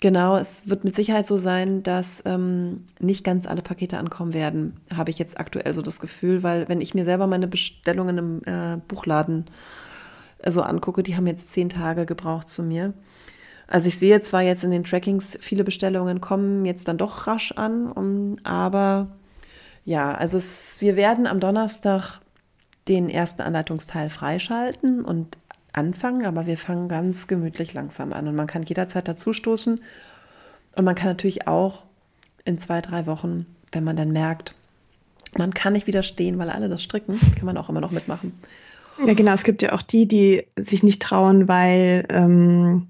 Genau, 0.00 0.36
es 0.36 0.68
wird 0.68 0.84
mit 0.84 0.94
Sicherheit 0.94 1.26
so 1.26 1.38
sein, 1.38 1.82
dass 1.82 2.22
ähm, 2.26 2.84
nicht 2.98 3.24
ganz 3.24 3.46
alle 3.46 3.62
Pakete 3.62 3.96
ankommen 3.96 4.34
werden, 4.34 4.78
habe 4.94 5.10
ich 5.10 5.18
jetzt 5.18 5.40
aktuell 5.40 5.72
so 5.72 5.80
das 5.80 6.00
Gefühl, 6.00 6.42
weil 6.42 6.68
wenn 6.68 6.82
ich 6.82 6.94
mir 6.94 7.06
selber 7.06 7.26
meine 7.26 7.48
Bestellungen 7.48 8.18
im 8.18 8.42
äh, 8.44 8.76
Buchladen 8.88 9.46
äh, 10.38 10.50
so 10.50 10.60
angucke, 10.60 11.02
die 11.02 11.16
haben 11.16 11.26
jetzt 11.26 11.52
zehn 11.52 11.70
Tage 11.70 12.04
gebraucht 12.04 12.50
zu 12.50 12.62
mir. 12.62 12.92
Also 13.68 13.88
ich 13.88 13.98
sehe 13.98 14.20
zwar 14.20 14.42
jetzt 14.42 14.64
in 14.64 14.70
den 14.70 14.84
Trackings, 14.84 15.38
viele 15.40 15.64
Bestellungen 15.64 16.20
kommen 16.20 16.66
jetzt 16.66 16.88
dann 16.88 16.98
doch 16.98 17.26
rasch 17.26 17.52
an, 17.52 17.90
um, 17.90 18.34
aber 18.44 19.08
ja, 19.84 20.14
also 20.14 20.36
es, 20.36 20.80
wir 20.80 20.96
werden 20.96 21.26
am 21.26 21.40
Donnerstag 21.40 22.20
den 22.86 23.08
ersten 23.08 23.42
Anleitungsteil 23.42 24.10
freischalten 24.10 25.04
und 25.04 25.38
anfangen, 25.76 26.26
aber 26.26 26.46
wir 26.46 26.58
fangen 26.58 26.88
ganz 26.88 27.26
gemütlich 27.28 27.74
langsam 27.74 28.12
an 28.12 28.26
und 28.26 28.34
man 28.34 28.46
kann 28.46 28.62
jederzeit 28.62 29.06
dazustoßen 29.06 29.80
und 30.76 30.84
man 30.84 30.94
kann 30.94 31.08
natürlich 31.08 31.46
auch 31.46 31.84
in 32.44 32.58
zwei, 32.58 32.80
drei 32.80 33.06
Wochen, 33.06 33.46
wenn 33.72 33.84
man 33.84 33.96
dann 33.96 34.12
merkt, 34.12 34.54
man 35.36 35.52
kann 35.52 35.74
nicht 35.74 35.86
widerstehen, 35.86 36.38
weil 36.38 36.50
alle 36.50 36.68
das 36.68 36.82
stricken, 36.82 37.18
kann 37.36 37.46
man 37.46 37.56
auch 37.56 37.68
immer 37.68 37.80
noch 37.80 37.90
mitmachen. 37.90 38.32
Ja, 39.04 39.14
genau. 39.14 39.34
Es 39.34 39.44
gibt 39.44 39.60
ja 39.60 39.72
auch 39.72 39.82
die, 39.82 40.08
die 40.08 40.46
sich 40.58 40.82
nicht 40.82 41.02
trauen, 41.02 41.48
weil 41.48 42.06
ähm, 42.08 42.88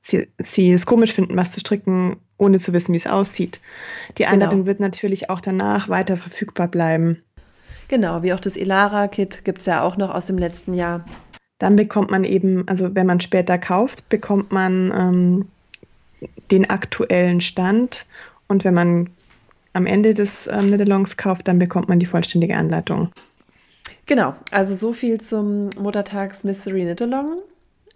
sie, 0.00 0.28
sie 0.38 0.72
es 0.72 0.86
komisch 0.86 1.12
finden, 1.12 1.36
was 1.36 1.52
zu 1.52 1.60
stricken, 1.60 2.16
ohne 2.38 2.58
zu 2.58 2.72
wissen, 2.72 2.94
wie 2.94 2.98
es 2.98 3.06
aussieht. 3.06 3.60
Die 4.16 4.22
genau. 4.22 4.32
Anleitung 4.32 4.60
genau. 4.60 4.66
wird 4.66 4.80
natürlich 4.80 5.28
auch 5.28 5.40
danach 5.40 5.88
weiter 5.88 6.16
verfügbar 6.16 6.68
bleiben. 6.68 7.22
Genau, 7.88 8.22
wie 8.22 8.32
auch 8.32 8.40
das 8.40 8.56
Elara-Kit 8.56 9.44
gibt 9.44 9.60
es 9.60 9.66
ja 9.66 9.82
auch 9.82 9.96
noch 9.96 10.12
aus 10.12 10.26
dem 10.26 10.38
letzten 10.38 10.74
Jahr. 10.74 11.04
Dann 11.58 11.76
bekommt 11.76 12.10
man 12.10 12.24
eben, 12.24 12.68
also 12.68 12.94
wenn 12.94 13.06
man 13.06 13.20
später 13.20 13.58
kauft, 13.58 14.08
bekommt 14.08 14.52
man 14.52 14.92
ähm, 14.94 15.48
den 16.50 16.68
aktuellen 16.68 17.40
Stand. 17.40 18.06
Und 18.48 18.64
wenn 18.64 18.74
man 18.74 19.10
am 19.72 19.86
Ende 19.86 20.14
des 20.14 20.46
äh, 20.46 20.62
Mittelongs 20.62 21.16
kauft, 21.16 21.48
dann 21.48 21.58
bekommt 21.58 21.88
man 21.88 21.98
die 21.98 22.06
vollständige 22.06 22.56
Anleitung. 22.56 23.10
Genau, 24.06 24.34
also 24.50 24.74
so 24.74 24.92
viel 24.92 25.20
zum 25.20 25.70
Muttertags 25.78 26.44
Mystery 26.44 26.82
Knit-Along. 26.82 27.40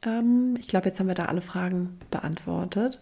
Ähm, 0.04 0.56
ich 0.58 0.68
glaube, 0.68 0.86
jetzt 0.86 0.98
haben 0.98 1.06
wir 1.06 1.14
da 1.14 1.26
alle 1.26 1.42
Fragen 1.42 1.98
beantwortet. 2.10 3.00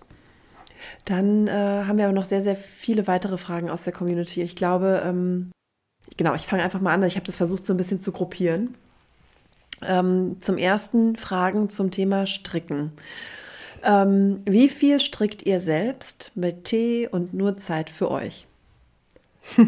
Dann 1.05 1.49
äh, 1.49 1.51
haben 1.53 1.99
wir 1.99 2.05
aber 2.05 2.14
noch 2.14 2.25
sehr, 2.25 2.42
sehr 2.42 2.57
viele 2.57 3.07
weitere 3.07 3.38
Fragen 3.38 3.71
aus 3.71 3.85
der 3.85 3.92
Community. 3.92 4.42
Ich 4.42 4.57
glaube, 4.57 5.03
ähm, 5.05 5.51
genau, 6.16 6.35
ich 6.35 6.42
fange 6.42 6.62
einfach 6.62 6.81
mal 6.81 6.94
an. 6.94 7.03
Ich 7.03 7.16
habe 7.16 7.27
das 7.27 7.37
versucht, 7.37 7.64
so 7.64 7.75
ein 7.75 7.79
bisschen 7.79 8.01
zu 8.01 8.12
gruppieren. 8.12 8.75
Ähm, 9.87 10.37
zum 10.41 10.59
ersten 10.59 11.17
Fragen 11.17 11.69
zum 11.71 11.91
Thema 11.91 12.27
Stricken. 12.27 12.93
Ähm, 13.85 14.41
wie 14.45 14.69
viel 14.69 15.01
strickt 15.01 15.45
ihr 15.47 15.61
selbst 15.61 16.33
mit 16.35 16.64
Tee 16.64 17.09
und 17.09 17.35
nur 17.35 17.57
Zeit 17.57 17.91
für 17.91 18.11
euch? 18.11 18.47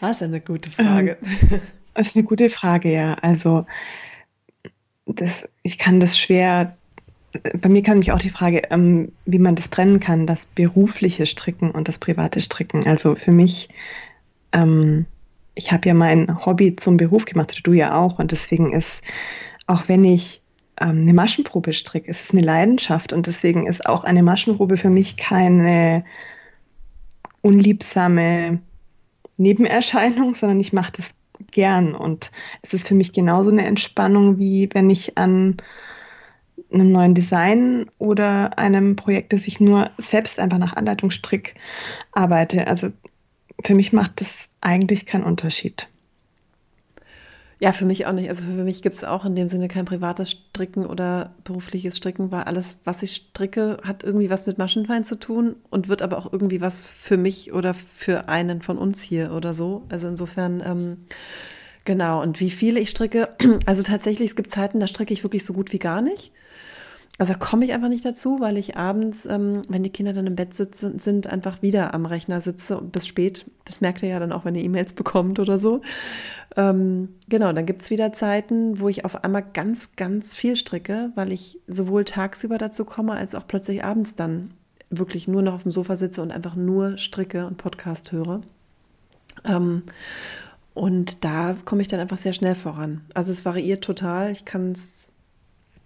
das 0.00 0.16
ist 0.16 0.22
eine 0.22 0.40
gute 0.40 0.70
Frage. 0.70 1.16
Ähm, 1.22 1.60
das 1.94 2.08
ist 2.08 2.16
eine 2.16 2.24
gute 2.24 2.50
Frage, 2.50 2.92
ja. 2.92 3.14
Also, 3.14 3.66
das, 5.06 5.48
ich 5.62 5.78
kann 5.78 6.00
das 6.00 6.18
schwer. 6.18 6.76
Bei 7.60 7.68
mir 7.68 7.82
kann 7.82 7.98
mich 7.98 8.12
auch 8.12 8.18
die 8.18 8.30
Frage, 8.30 8.62
ähm, 8.70 9.12
wie 9.26 9.38
man 9.38 9.54
das 9.54 9.70
trennen 9.70 10.00
kann, 10.00 10.26
das 10.26 10.46
berufliche 10.46 11.26
Stricken 11.26 11.70
und 11.70 11.88
das 11.88 11.98
private 11.98 12.40
Stricken. 12.40 12.86
Also 12.86 13.14
für 13.14 13.32
mich, 13.32 13.68
ähm, 14.52 15.06
ich 15.56 15.72
habe 15.72 15.88
ja 15.88 15.94
mein 15.94 16.44
Hobby 16.44 16.76
zum 16.76 16.98
Beruf 16.98 17.24
gemacht, 17.24 17.60
du 17.64 17.72
ja 17.72 17.98
auch. 17.98 18.18
Und 18.18 18.30
deswegen 18.30 18.72
ist, 18.72 19.02
auch 19.66 19.88
wenn 19.88 20.04
ich 20.04 20.42
ähm, 20.78 21.00
eine 21.00 21.14
Maschenprobe 21.14 21.72
stricke, 21.72 22.10
ist 22.10 22.24
es 22.24 22.30
eine 22.30 22.42
Leidenschaft. 22.42 23.12
Und 23.12 23.26
deswegen 23.26 23.66
ist 23.66 23.86
auch 23.86 24.04
eine 24.04 24.22
Maschenprobe 24.22 24.76
für 24.76 24.90
mich 24.90 25.16
keine 25.16 26.04
unliebsame 27.40 28.60
Nebenerscheinung, 29.38 30.34
sondern 30.34 30.60
ich 30.60 30.74
mache 30.74 30.92
das 30.98 31.10
gern. 31.50 31.94
Und 31.94 32.30
es 32.60 32.74
ist 32.74 32.86
für 32.86 32.94
mich 32.94 33.14
genauso 33.14 33.50
eine 33.50 33.64
Entspannung, 33.64 34.38
wie 34.38 34.68
wenn 34.72 34.90
ich 34.90 35.16
an 35.16 35.56
einem 36.70 36.92
neuen 36.92 37.14
Design 37.14 37.86
oder 37.96 38.58
einem 38.58 38.94
Projekt, 38.96 39.32
das 39.32 39.48
ich 39.48 39.58
nur 39.58 39.90
selbst 39.96 40.38
einfach 40.38 40.58
nach 40.58 40.76
Anleitung 40.76 41.10
strick, 41.10 41.54
arbeite. 42.12 42.66
Also 42.66 42.90
für 43.64 43.74
mich 43.74 43.94
macht 43.94 44.20
das 44.20 44.50
eigentlich 44.66 45.06
keinen 45.06 45.24
Unterschied. 45.24 45.88
Ja, 47.58 47.72
für 47.72 47.86
mich 47.86 48.04
auch 48.04 48.12
nicht. 48.12 48.28
Also 48.28 48.44
für 48.44 48.64
mich 48.64 48.82
gibt 48.82 48.96
es 48.96 49.04
auch 49.04 49.24
in 49.24 49.34
dem 49.34 49.48
Sinne 49.48 49.68
kein 49.68 49.86
privates 49.86 50.32
Stricken 50.32 50.84
oder 50.84 51.34
berufliches 51.44 51.96
Stricken, 51.96 52.30
weil 52.30 52.42
alles, 52.42 52.78
was 52.84 53.02
ich 53.02 53.14
stricke, 53.14 53.78
hat 53.82 54.02
irgendwie 54.02 54.28
was 54.28 54.46
mit 54.46 54.58
Maschenwein 54.58 55.04
zu 55.04 55.18
tun 55.18 55.56
und 55.70 55.88
wird 55.88 56.02
aber 56.02 56.18
auch 56.18 56.30
irgendwie 56.30 56.60
was 56.60 56.84
für 56.84 57.16
mich 57.16 57.54
oder 57.54 57.72
für 57.72 58.28
einen 58.28 58.60
von 58.60 58.76
uns 58.76 59.00
hier 59.00 59.32
oder 59.32 59.54
so. 59.54 59.84
Also 59.88 60.06
insofern, 60.08 60.62
ähm, 60.66 61.06
genau. 61.86 62.20
Und 62.20 62.40
wie 62.40 62.50
viele 62.50 62.78
ich 62.80 62.90
stricke, 62.90 63.30
also 63.66 63.82
tatsächlich, 63.82 64.30
es 64.30 64.36
gibt 64.36 64.50
Zeiten, 64.50 64.80
da 64.80 64.86
stricke 64.86 65.14
ich 65.14 65.22
wirklich 65.22 65.46
so 65.46 65.54
gut 65.54 65.72
wie 65.72 65.78
gar 65.78 66.02
nicht. 66.02 66.32
Also 67.18 67.32
da 67.32 67.38
komme 67.38 67.64
ich 67.64 67.72
einfach 67.72 67.88
nicht 67.88 68.04
dazu, 68.04 68.40
weil 68.40 68.58
ich 68.58 68.76
abends, 68.76 69.24
ähm, 69.24 69.62
wenn 69.68 69.82
die 69.82 69.90
Kinder 69.90 70.12
dann 70.12 70.26
im 70.26 70.36
Bett 70.36 70.52
sitzen, 70.52 70.98
sind, 70.98 71.26
einfach 71.26 71.62
wieder 71.62 71.94
am 71.94 72.04
Rechner 72.04 72.42
sitze 72.42 72.80
bis 72.82 73.06
spät. 73.06 73.50
Das 73.64 73.80
merkt 73.80 74.02
ihr 74.02 74.10
ja 74.10 74.20
dann 74.20 74.32
auch, 74.32 74.44
wenn 74.44 74.54
ihr 74.54 74.64
E-Mails 74.64 74.92
bekommt 74.92 75.38
oder 75.38 75.58
so. 75.58 75.80
Ähm, 76.56 77.14
genau, 77.28 77.52
dann 77.52 77.64
gibt 77.64 77.80
es 77.80 77.90
wieder 77.90 78.12
Zeiten, 78.12 78.80
wo 78.80 78.88
ich 78.88 79.06
auf 79.06 79.24
einmal 79.24 79.42
ganz, 79.42 79.96
ganz 79.96 80.34
viel 80.34 80.56
stricke, 80.56 81.10
weil 81.14 81.32
ich 81.32 81.58
sowohl 81.66 82.04
tagsüber 82.04 82.58
dazu 82.58 82.84
komme, 82.84 83.12
als 83.12 83.34
auch 83.34 83.46
plötzlich 83.46 83.82
abends 83.82 84.14
dann 84.14 84.52
wirklich 84.90 85.26
nur 85.26 85.42
noch 85.42 85.54
auf 85.54 85.62
dem 85.62 85.72
Sofa 85.72 85.96
sitze 85.96 86.20
und 86.20 86.30
einfach 86.30 86.54
nur 86.54 86.98
stricke 86.98 87.46
und 87.46 87.56
Podcast 87.56 88.12
höre. 88.12 88.42
Ähm, 89.44 89.84
und 90.74 91.24
da 91.24 91.56
komme 91.64 91.80
ich 91.80 91.88
dann 91.88 92.00
einfach 92.00 92.18
sehr 92.18 92.34
schnell 92.34 92.54
voran. 92.54 93.00
Also 93.14 93.32
es 93.32 93.46
variiert 93.46 93.82
total. 93.82 94.30
Ich 94.30 94.44
kann 94.44 94.72
es 94.72 95.08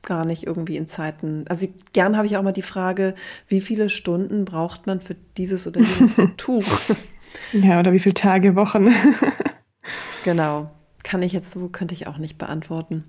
gar 0.02 0.24
nicht 0.24 0.46
irgendwie 0.46 0.76
in 0.76 0.86
Zeiten. 0.86 1.44
Also 1.48 1.68
gern 1.92 2.16
habe 2.16 2.26
ich 2.26 2.36
auch 2.36 2.42
mal 2.42 2.52
die 2.52 2.62
Frage, 2.62 3.14
wie 3.48 3.60
viele 3.60 3.90
Stunden 3.90 4.44
braucht 4.44 4.86
man 4.86 5.00
für 5.00 5.16
dieses 5.36 5.66
oder 5.66 5.80
jenes 5.80 6.20
Tuch? 6.36 6.64
Ja, 7.52 7.78
oder 7.78 7.92
wie 7.92 7.98
viele 7.98 8.14
Tage, 8.14 8.56
Wochen? 8.56 8.88
genau. 10.24 10.70
Kann 11.02 11.22
ich 11.22 11.32
jetzt 11.32 11.50
so, 11.50 11.68
könnte 11.68 11.94
ich 11.94 12.06
auch 12.06 12.18
nicht 12.18 12.38
beantworten. 12.38 13.04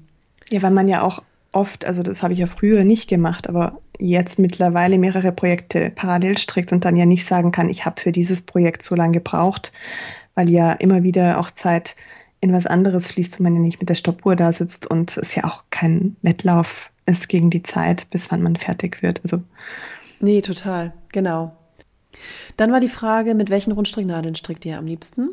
Ja, 0.49 0.61
weil 0.61 0.71
man 0.71 0.87
ja 0.87 1.01
auch 1.01 1.21
oft, 1.51 1.85
also 1.85 2.03
das 2.03 2.23
habe 2.23 2.33
ich 2.33 2.39
ja 2.39 2.47
früher 2.47 2.83
nicht 2.83 3.09
gemacht, 3.09 3.49
aber 3.49 3.79
jetzt 3.99 4.39
mittlerweile 4.39 4.97
mehrere 4.97 5.31
Projekte 5.31 5.91
parallel 5.93 6.37
strickt 6.37 6.71
und 6.71 6.85
dann 6.85 6.97
ja 6.97 7.05
nicht 7.05 7.25
sagen 7.25 7.51
kann, 7.51 7.69
ich 7.69 7.85
habe 7.85 8.01
für 8.01 8.11
dieses 8.11 8.41
Projekt 8.41 8.83
so 8.83 8.95
lange 8.95 9.13
gebraucht, 9.13 9.71
weil 10.35 10.49
ja 10.49 10.71
immer 10.73 11.03
wieder 11.03 11.39
auch 11.39 11.51
Zeit 11.51 11.95
in 12.41 12.51
was 12.53 12.65
anderes 12.65 13.07
fließt 13.07 13.39
und 13.39 13.43
man 13.43 13.55
ja 13.55 13.61
nicht 13.61 13.79
mit 13.79 13.89
der 13.89 13.95
Stoppuhr 13.95 14.35
da 14.35 14.51
sitzt 14.51 14.87
und 14.87 15.15
es 15.17 15.35
ja 15.35 15.45
auch 15.45 15.65
kein 15.69 16.15
Wettlauf 16.21 16.91
ist 17.05 17.29
gegen 17.29 17.49
die 17.49 17.63
Zeit, 17.63 18.09
bis 18.09 18.31
wann 18.31 18.41
man 18.41 18.55
fertig 18.55 19.01
wird. 19.01 19.21
Also 19.23 19.41
nee, 20.19 20.41
total, 20.41 20.93
genau. 21.11 21.55
Dann 22.57 22.71
war 22.71 22.79
die 22.79 22.89
Frage, 22.89 23.35
mit 23.35 23.49
welchen 23.49 23.71
Rundstricknadeln 23.71 24.35
strickt 24.35 24.65
ihr 24.65 24.77
am 24.77 24.85
liebsten? 24.85 25.31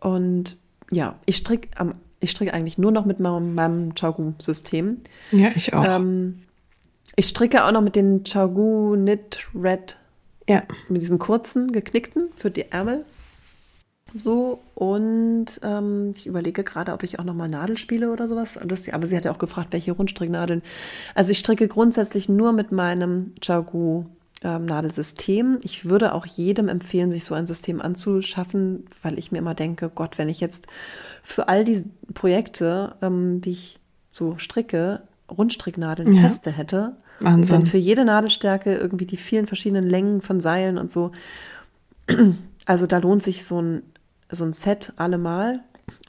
Und 0.00 0.56
ja, 0.90 1.16
ich 1.26 1.38
stricke 1.38 1.68
am 1.76 1.94
ich 2.20 2.30
stricke 2.32 2.52
eigentlich 2.52 2.78
nur 2.78 2.90
noch 2.90 3.04
mit 3.04 3.20
meinem, 3.20 3.54
meinem 3.54 3.94
Chagu-System. 3.94 4.98
Ja, 5.30 5.50
ich 5.54 5.72
auch. 5.72 5.84
Ähm, 5.86 6.42
ich 7.16 7.28
stricke 7.28 7.64
auch 7.64 7.72
noch 7.72 7.80
mit 7.80 7.96
den 7.96 8.24
Chagu 8.24 8.94
Knit 8.94 9.48
Red. 9.54 9.96
Ja. 10.48 10.62
Mit 10.88 11.02
diesen 11.02 11.18
kurzen, 11.18 11.72
geknickten 11.72 12.30
für 12.34 12.50
die 12.50 12.72
Ärmel. 12.72 13.04
So, 14.14 14.60
und 14.74 15.60
ähm, 15.62 16.12
ich 16.16 16.26
überlege 16.26 16.64
gerade, 16.64 16.92
ob 16.92 17.02
ich 17.02 17.18
auch 17.18 17.24
nochmal 17.24 17.48
Nadel 17.48 17.76
spiele 17.76 18.10
oder 18.10 18.26
sowas. 18.26 18.58
Das, 18.64 18.88
aber 18.88 19.06
sie 19.06 19.16
hat 19.16 19.24
ja 19.24 19.32
auch 19.32 19.38
gefragt, 19.38 19.72
welche 19.72 19.92
Rundstricknadeln. 19.92 20.62
Also 21.14 21.32
ich 21.32 21.38
stricke 21.38 21.68
grundsätzlich 21.68 22.28
nur 22.28 22.52
mit 22.52 22.72
meinem 22.72 23.34
Chagu 23.40 24.04
ähm, 24.42 24.64
Nadelsystem. 24.66 25.58
Ich 25.62 25.84
würde 25.84 26.14
auch 26.14 26.24
jedem 26.24 26.68
empfehlen, 26.68 27.10
sich 27.10 27.24
so 27.24 27.34
ein 27.34 27.46
System 27.46 27.80
anzuschaffen, 27.80 28.86
weil 29.02 29.18
ich 29.18 29.32
mir 29.32 29.38
immer 29.38 29.54
denke, 29.54 29.90
Gott, 29.94 30.16
wenn 30.16 30.28
ich 30.28 30.40
jetzt 30.40 30.68
für 31.22 31.48
all 31.48 31.64
die 31.64 31.84
Projekte, 32.14 32.94
ähm, 33.02 33.40
die 33.40 33.50
ich 33.50 33.78
so 34.08 34.38
stricke, 34.38 35.02
Rundstricknadeln 35.30 36.12
ja. 36.14 36.22
feste 36.22 36.50
hätte, 36.50 36.96
Wahnsinn. 37.20 37.52
dann 37.52 37.66
für 37.66 37.76
jede 37.76 38.04
Nadelstärke 38.04 38.74
irgendwie 38.74 39.06
die 39.06 39.16
vielen 39.16 39.46
verschiedenen 39.46 39.84
Längen 39.84 40.22
von 40.22 40.40
Seilen 40.40 40.78
und 40.78 40.90
so. 40.90 41.12
Also 42.64 42.86
da 42.86 42.98
lohnt 42.98 43.22
sich 43.22 43.46
so 43.46 43.62
ein 43.62 43.82
so 44.30 44.44
ein 44.44 44.52
Set 44.52 44.92
allemal. 44.96 45.60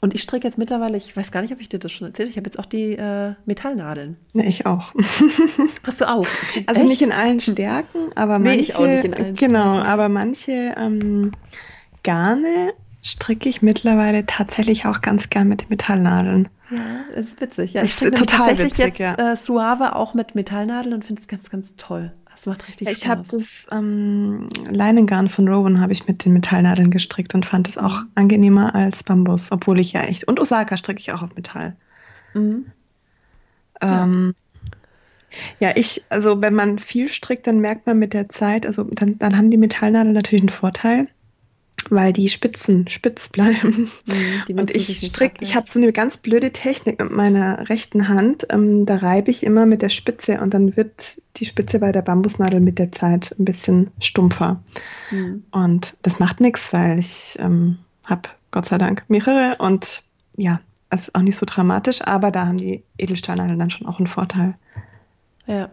Und 0.02 0.14
ich 0.14 0.22
stricke 0.22 0.46
jetzt 0.46 0.58
mittlerweile, 0.58 0.96
ich 0.96 1.16
weiß 1.16 1.30
gar 1.30 1.40
nicht, 1.42 1.52
ob 1.52 1.60
ich 1.60 1.68
dir 1.68 1.78
das 1.78 1.92
schon 1.92 2.06
erzählt 2.08 2.26
habe, 2.26 2.30
ich 2.30 2.36
habe 2.36 2.46
jetzt 2.48 2.58
auch 2.58 2.66
die 2.66 2.92
äh, 2.96 3.34
Metallnadeln. 3.46 4.16
Ja, 4.34 4.44
ich 4.44 4.66
auch. 4.66 4.92
Hast 5.84 6.00
du 6.02 6.08
auch? 6.08 6.26
Okay. 6.50 6.64
Also 6.66 6.80
Echt? 6.82 6.90
nicht 6.90 7.02
in 7.02 7.12
allen 7.12 7.40
Stärken, 7.40 7.98
aber 8.14 8.38
manche. 8.38 8.56
Nee, 8.56 8.62
ich 8.62 8.76
auch 8.76 8.86
nicht 8.86 9.04
in 9.04 9.14
allen 9.14 9.34
Genau, 9.36 9.70
Stärken. 9.70 9.86
aber 9.88 10.08
manche 10.08 10.74
ähm, 10.76 11.32
Garne 12.02 12.72
stricke 13.02 13.48
ich 13.48 13.62
mittlerweile 13.62 14.26
tatsächlich 14.26 14.84
auch 14.86 15.00
ganz 15.00 15.30
gern 15.30 15.48
mit 15.48 15.70
Metallnadeln. 15.70 16.48
Ja, 16.70 17.00
das 17.14 17.26
ist 17.26 17.40
witzig. 17.40 17.72
Ja, 17.72 17.82
ich 17.82 17.92
stricke 17.92 18.22
tatsächlich 18.26 18.78
witzig, 18.78 18.98
jetzt 18.98 18.98
ja. 18.98 19.32
äh, 19.32 19.36
Suave 19.36 19.96
auch 19.96 20.14
mit 20.14 20.34
Metallnadeln 20.34 20.94
und 20.94 21.04
finde 21.04 21.20
es 21.20 21.28
ganz, 21.28 21.50
ganz 21.50 21.74
toll. 21.76 22.12
Das 22.40 22.46
macht 22.46 22.68
richtig 22.68 22.88
ich 22.88 22.98
Spaß. 22.98 23.02
Ich 23.02 23.08
habe 23.08 23.22
das 23.22 23.66
ähm, 23.70 24.48
Leinengarn 24.70 25.28
von 25.28 25.46
Rowan 25.46 25.78
habe 25.78 25.92
ich 25.92 26.06
mit 26.06 26.24
den 26.24 26.32
Metallnadeln 26.32 26.90
gestrickt 26.90 27.34
und 27.34 27.44
fand 27.44 27.68
es 27.68 27.76
auch 27.76 28.02
angenehmer 28.14 28.74
als 28.74 29.02
Bambus, 29.02 29.52
obwohl 29.52 29.78
ich 29.78 29.92
ja 29.92 30.04
echt 30.04 30.26
und 30.26 30.40
Osaka 30.40 30.78
stricke 30.78 31.00
ich 31.00 31.12
auch 31.12 31.20
auf 31.20 31.34
Metall. 31.34 31.76
Mhm. 32.32 32.66
Ähm, 33.82 34.34
Ja, 35.58 35.76
ich, 35.76 36.02
also 36.08 36.40
wenn 36.40 36.54
man 36.54 36.78
viel 36.78 37.08
strickt, 37.08 37.46
dann 37.46 37.60
merkt 37.60 37.86
man 37.86 37.98
mit 37.98 38.14
der 38.14 38.28
Zeit, 38.30 38.66
also 38.66 38.84
dann, 38.84 39.18
dann 39.18 39.36
haben 39.36 39.50
die 39.50 39.58
Metallnadeln 39.58 40.14
natürlich 40.14 40.42
einen 40.42 40.48
Vorteil, 40.48 41.08
weil 41.90 42.12
die 42.12 42.28
Spitzen 42.28 42.88
spitz 42.88 43.28
bleiben. 43.28 43.90
Mhm, 44.06 44.58
und 44.58 44.74
ich 44.74 44.98
strick, 44.98 45.34
ich 45.40 45.54
habe 45.54 45.70
so 45.70 45.78
eine 45.78 45.92
ganz 45.92 46.18
blöde 46.18 46.52
Technik 46.52 47.00
mit 47.00 47.10
meiner 47.10 47.68
rechten 47.68 48.08
Hand. 48.08 48.46
Ähm, 48.50 48.86
da 48.86 48.96
reibe 48.96 49.30
ich 49.30 49.44
immer 49.44 49.66
mit 49.66 49.82
der 49.82 49.88
Spitze 49.88 50.40
und 50.40 50.54
dann 50.54 50.76
wird 50.76 51.20
die 51.36 51.44
Spitze 51.44 51.78
bei 51.78 51.92
der 51.92 52.02
Bambusnadel 52.02 52.60
mit 52.60 52.78
der 52.78 52.92
Zeit 52.92 53.34
ein 53.38 53.44
bisschen 53.44 53.90
stumpfer. 54.00 54.62
Mhm. 55.10 55.44
Und 55.50 55.96
das 56.02 56.18
macht 56.18 56.40
nichts, 56.40 56.72
weil 56.72 56.98
ich 56.98 57.36
ähm, 57.38 57.78
habe 58.04 58.28
Gott 58.50 58.66
sei 58.66 58.78
Dank 58.78 59.04
mehrere 59.08 59.56
und 59.58 60.02
ja, 60.36 60.60
es 60.90 61.02
ist 61.02 61.14
auch 61.14 61.22
nicht 61.22 61.36
so 61.36 61.46
dramatisch, 61.46 62.02
aber 62.02 62.30
da 62.30 62.46
haben 62.46 62.58
die 62.58 62.82
Edelstahlnadeln 62.98 63.58
dann 63.58 63.70
schon 63.70 63.86
auch 63.86 63.98
einen 63.98 64.08
Vorteil. 64.08 64.54
Ja. 65.46 65.70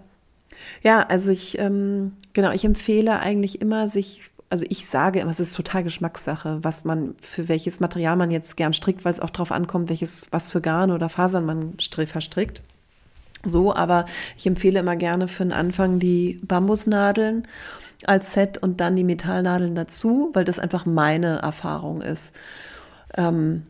Ja, 0.81 1.01
also 1.01 1.31
ich, 1.31 1.57
ähm, 1.59 2.13
genau, 2.33 2.51
ich 2.51 2.65
empfehle 2.65 3.19
eigentlich 3.19 3.61
immer, 3.61 3.87
sich, 3.87 4.21
also 4.49 4.65
ich 4.69 4.87
sage 4.87 5.19
immer, 5.19 5.31
es 5.31 5.39
ist 5.39 5.55
total 5.55 5.83
Geschmackssache, 5.83 6.59
was 6.61 6.85
man, 6.85 7.15
für 7.21 7.47
welches 7.47 7.79
Material 7.79 8.15
man 8.15 8.31
jetzt 8.31 8.55
gern 8.57 8.73
strickt, 8.73 9.03
weil 9.03 9.11
es 9.11 9.19
auch 9.19 9.29
darauf 9.29 9.51
ankommt, 9.51 9.89
welches, 9.89 10.27
was 10.31 10.51
für 10.51 10.61
Garn 10.61 10.91
oder 10.91 11.09
Fasern 11.09 11.45
man 11.45 11.73
verstrickt. 11.79 12.61
So, 13.45 13.75
aber 13.75 14.05
ich 14.37 14.47
empfehle 14.47 14.79
immer 14.79 14.95
gerne 14.95 15.27
für 15.27 15.43
den 15.43 15.53
Anfang 15.53 15.99
die 15.99 16.39
Bambusnadeln 16.43 17.43
als 18.05 18.33
Set 18.33 18.57
und 18.57 18.79
dann 18.79 18.95
die 18.95 19.03
Metallnadeln 19.03 19.75
dazu, 19.75 20.31
weil 20.33 20.45
das 20.45 20.59
einfach 20.59 20.85
meine 20.85 21.39
Erfahrung 21.39 22.01
ist. 22.01 22.33
Ähm, 23.15 23.65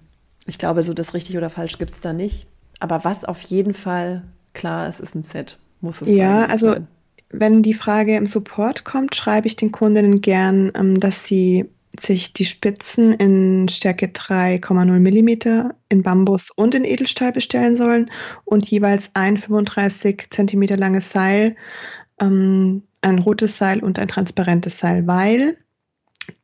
ich 0.46 0.58
glaube, 0.58 0.84
so 0.84 0.94
das 0.94 1.14
richtig 1.14 1.38
oder 1.38 1.50
falsch 1.50 1.78
gibt 1.78 1.92
es 1.92 2.02
da 2.02 2.14
nicht. 2.14 2.48
Aber 2.80 3.04
was 3.04 3.26
auf 3.26 3.42
jeden 3.42 3.74
Fall 3.74 4.24
klar 4.54 4.88
ist, 4.88 5.00
ist 5.00 5.16
ein 5.16 5.24
Set 5.24 5.58
muss 5.82 6.02
es 6.02 6.10
ja, 6.10 6.42
sein. 6.42 6.52
also 6.52 6.76
wenn 7.30 7.62
die 7.62 7.74
Frage 7.74 8.16
im 8.16 8.28
Support 8.28 8.84
kommt, 8.84 9.16
schreibe 9.16 9.48
ich 9.48 9.56
den 9.56 9.72
Kundinnen 9.72 10.22
gern, 10.22 10.72
ähm, 10.76 11.00
dass 11.00 11.26
sie 11.26 11.70
sich 12.00 12.34
die 12.34 12.46
Spitzen 12.46 13.14
in 13.14 13.68
Stärke 13.70 14.08
3,0 14.08 15.00
mm 15.00 15.72
in 15.90 16.04
Bambus 16.04 16.52
und 16.52 16.76
in 16.76 16.86
Edelstahl 16.86 17.32
bestellen 17.32 17.76
sollen 17.76 18.12
und 18.46 18.70
jeweils 18.70 19.12
ein 19.14 19.38
35 19.38 20.28
cm 20.30 20.64
langes 20.78 21.10
Seil, 21.10 21.56
ähm, 22.20 22.84
ein 23.02 23.20
rotes 23.20 23.58
Seil 23.58 23.84
und 23.84 24.00
ein 24.00 24.08
transparentes 24.08 24.78
Seil, 24.80 25.08
weil 25.08 25.58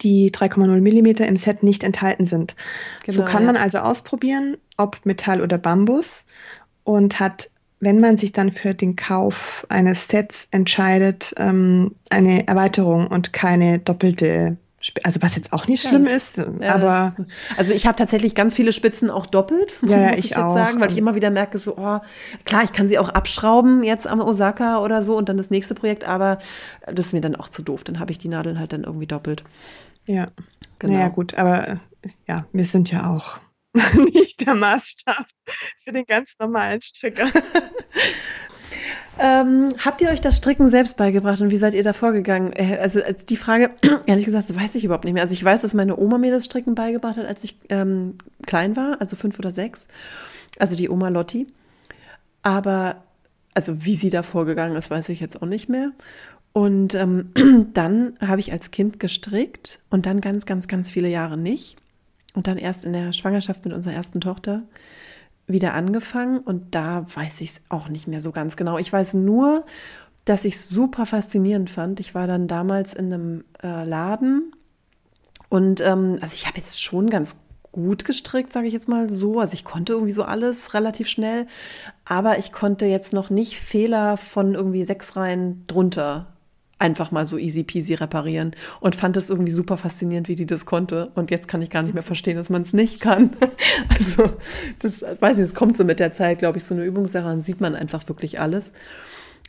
die 0.02 0.32
3,0 0.32 0.82
mm 0.82 1.24
im 1.24 1.38
Set 1.38 1.62
nicht 1.62 1.84
enthalten 1.84 2.26
sind. 2.26 2.56
Genau, 3.04 3.18
so 3.18 3.26
kann 3.26 3.46
man 3.46 3.58
also 3.58 3.80
ausprobieren, 3.80 4.58
ob 4.78 5.06
Metall 5.06 5.42
oder 5.42 5.58
Bambus 5.58 6.26
und 6.84 7.20
hat 7.20 7.50
wenn 7.84 8.00
man 8.00 8.18
sich 8.18 8.32
dann 8.32 8.52
für 8.52 8.74
den 8.74 8.96
Kauf 8.96 9.66
eines 9.70 10.08
Sets 10.08 10.48
entscheidet, 10.52 11.34
ähm, 11.38 11.96
eine 12.10 12.48
Erweiterung 12.48 13.08
und 13.08 13.34
keine 13.34 13.80
doppelte 13.80 14.58
also 15.04 15.22
was 15.22 15.36
jetzt 15.38 15.54
auch 15.54 15.66
nicht 15.68 15.88
schlimm 15.88 16.04
ja, 16.06 16.12
ist, 16.12 16.38
ja, 16.38 16.76
aber 16.76 17.06
ist, 17.06 17.30
also 17.56 17.74
ich 17.74 17.88
habe 17.88 17.96
tatsächlich 17.96 18.36
ganz 18.36 18.56
viele 18.56 18.74
Spitzen 18.74 19.10
auch 19.10 19.26
doppelt, 19.26 19.78
ja, 19.82 19.98
muss 20.10 20.20
ich, 20.20 20.26
ich 20.26 20.32
jetzt 20.32 20.40
auch. 20.40 20.54
sagen, 20.54 20.82
weil 20.82 20.92
ich 20.92 20.98
immer 20.98 21.16
wieder 21.16 21.30
merke 21.30 21.58
so, 21.58 21.78
oh, 21.78 22.00
klar, 22.44 22.64
ich 22.66 22.74
kann 22.74 22.90
sie 22.90 23.00
auch 23.00 23.08
abschrauben 23.08 23.84
jetzt 23.84 24.08
am 24.08 24.20
Osaka 24.20 24.80
oder 24.80 25.06
so 25.06 25.16
und 25.16 25.30
dann 25.30 25.38
das 25.38 25.52
nächste 25.52 25.74
Projekt, 25.74 26.06
aber 26.06 26.38
das 26.86 27.08
ist 27.08 27.14
mir 27.14 27.22
dann 27.22 27.38
auch 27.38 27.48
zu 27.48 27.62
doof, 27.62 27.86
dann 27.86 28.00
habe 28.00 28.12
ich 28.12 28.18
die 28.18 28.28
Nadeln 28.28 28.60
halt 28.60 28.74
dann 28.74 28.84
irgendwie 28.84 29.08
doppelt. 29.08 29.46
Ja. 30.06 30.26
Genau. 30.80 30.96
Naja, 30.96 31.08
gut, 31.08 31.36
aber 31.36 31.80
ja, 32.28 32.46
wir 32.52 32.66
sind 32.66 32.92
ja 32.92 33.10
auch 33.10 33.40
nicht 34.14 34.46
der 34.46 34.54
Maßstab 34.54 35.26
für 35.84 35.92
den 35.92 36.06
ganz 36.06 36.32
normalen 36.40 36.82
Stricker. 36.82 37.32
ähm, 39.20 39.70
habt 39.84 40.02
ihr 40.02 40.10
euch 40.10 40.22
das 40.22 40.38
Stricken 40.38 40.70
selbst 40.70 40.96
beigebracht 40.96 41.42
und 41.42 41.50
wie 41.50 41.58
seid 41.58 41.74
ihr 41.74 41.84
da 41.84 41.94
vorgegangen? 41.94 42.54
Äh, 42.54 42.78
also 42.80 43.02
die 43.30 43.38
Frage, 43.38 43.72
ehrlich 44.06 44.26
gesagt, 44.26 44.50
das 44.50 44.56
weiß 44.56 44.76
ich 44.76 44.86
überhaupt 44.86 45.06
nicht 45.06 45.14
mehr. 45.14 45.24
Also 45.24 45.34
ich 45.34 45.44
weiß, 45.44 45.62
dass 45.62 45.74
meine 45.74 45.98
Oma 45.98 46.20
mir 46.20 46.32
das 46.32 46.46
Stricken 46.46 46.76
beigebracht 46.76 47.18
hat, 47.18 47.26
als 47.26 47.44
ich 47.44 47.58
ähm, 47.70 48.16
klein 48.46 48.76
war, 48.76 49.02
also 49.02 49.16
fünf 49.16 49.40
oder 49.40 49.52
sechs. 49.52 49.88
Also 50.60 50.76
die 50.76 50.90
Oma 50.90 51.10
Lotti. 51.10 51.48
Aber 52.44 53.04
also 53.56 53.86
wie 53.86 53.96
sie 53.96 54.10
da 54.10 54.22
vorgegangen 54.22 54.76
ist, 54.76 54.92
weiß 54.92 55.10
ich 55.10 55.20
jetzt 55.20 55.42
auch 55.42 55.48
nicht 55.48 55.68
mehr. 55.68 55.92
Und 56.52 56.94
ähm, 56.94 57.32
dann 57.74 58.14
habe 58.22 58.40
ich 58.40 58.52
als 58.52 58.70
Kind 58.70 59.00
gestrickt 59.00 59.80
und 59.90 60.06
dann 60.06 60.22
ganz, 60.22 60.46
ganz, 60.46 60.68
ganz 60.68 60.92
viele 60.92 61.10
Jahre 61.10 61.38
nicht 61.38 61.78
und 62.34 62.48
dann 62.48 62.58
erst 62.58 62.86
in 62.86 62.94
der 62.94 63.14
Schwangerschaft 63.14 63.66
mit 63.66 63.74
unserer 63.74 63.94
ersten 63.94 64.22
Tochter 64.22 64.64
wieder 65.48 65.74
angefangen 65.74 66.40
und 66.40 66.74
da 66.74 67.06
weiß 67.14 67.42
ich 67.42 67.52
es 67.52 67.62
auch 67.70 67.90
nicht 67.90 68.08
mehr 68.08 68.22
so 68.22 68.32
ganz 68.32 68.56
genau. 68.56 68.78
Ich 68.78 68.92
weiß 68.92 69.16
nur, 69.16 69.66
dass 70.26 70.46
ich 70.46 70.56
es 70.56 70.70
super 70.70 71.06
faszinierend 71.06 71.70
fand. 71.70 72.00
Ich 72.00 72.16
war 72.16 72.28
dann 72.28 72.48
damals 72.48 72.94
in 72.94 73.14
einem 73.14 73.44
äh, 73.62 73.84
Laden 73.84 74.54
und 75.50 75.82
ähm, 75.82 76.18
also 76.22 76.34
ich 76.34 76.48
habe 76.48 76.58
jetzt 76.58 76.82
schon 76.82 77.10
ganz 77.10 77.38
gut 77.74 78.06
gestrickt, 78.06 78.54
sage 78.54 78.68
ich 78.68 78.74
jetzt 78.74 78.88
mal 78.88 79.10
so. 79.10 79.40
Also 79.40 79.54
ich 79.54 79.66
konnte 79.66 79.94
irgendwie 79.94 80.14
so 80.14 80.24
alles 80.24 80.74
relativ 80.74 81.10
schnell, 81.10 81.48
aber 82.06 82.38
ich 82.38 82.54
konnte 82.54 82.86
jetzt 82.86 83.12
noch 83.12 83.30
nicht 83.30 83.60
Fehler 83.60 84.16
von 84.16 84.54
irgendwie 84.54 84.86
sechs 84.86 85.18
Reihen 85.18 85.68
drunter 85.68 86.33
einfach 86.84 87.12
mal 87.12 87.26
so 87.26 87.38
easy 87.38 87.64
peasy 87.64 87.94
reparieren 87.94 88.52
und 88.82 88.96
fand 88.96 89.16
es 89.16 89.30
irgendwie 89.30 89.54
super 89.54 89.78
faszinierend, 89.78 90.28
wie 90.28 90.36
die 90.36 90.46
das 90.46 90.66
konnte. 90.66 91.12
Und 91.16 91.32
jetzt 91.32 91.48
kann 91.48 91.62
ich 91.62 91.70
gar 91.70 91.82
nicht 91.82 91.94
mehr 91.94 92.04
verstehen, 92.04 92.36
dass 92.36 92.50
man 92.50 92.62
es 92.62 92.74
nicht 92.74 93.00
kann. 93.00 93.32
Also, 93.90 94.34
das 94.80 95.02
weiß 95.02 95.38
ich, 95.38 95.46
es 95.46 95.56
kommt 95.56 95.78
so 95.78 95.84
mit 95.84 96.00
der 96.00 96.12
Zeit, 96.14 96.40
glaube 96.40 96.58
ich, 96.58 96.64
so 96.64 96.74
eine 96.74 96.84
Übungssache, 96.84 97.24
dann 97.24 97.42
sieht 97.42 97.62
man 97.62 97.76
einfach 97.76 98.08
wirklich 98.10 98.40
alles. 98.40 98.72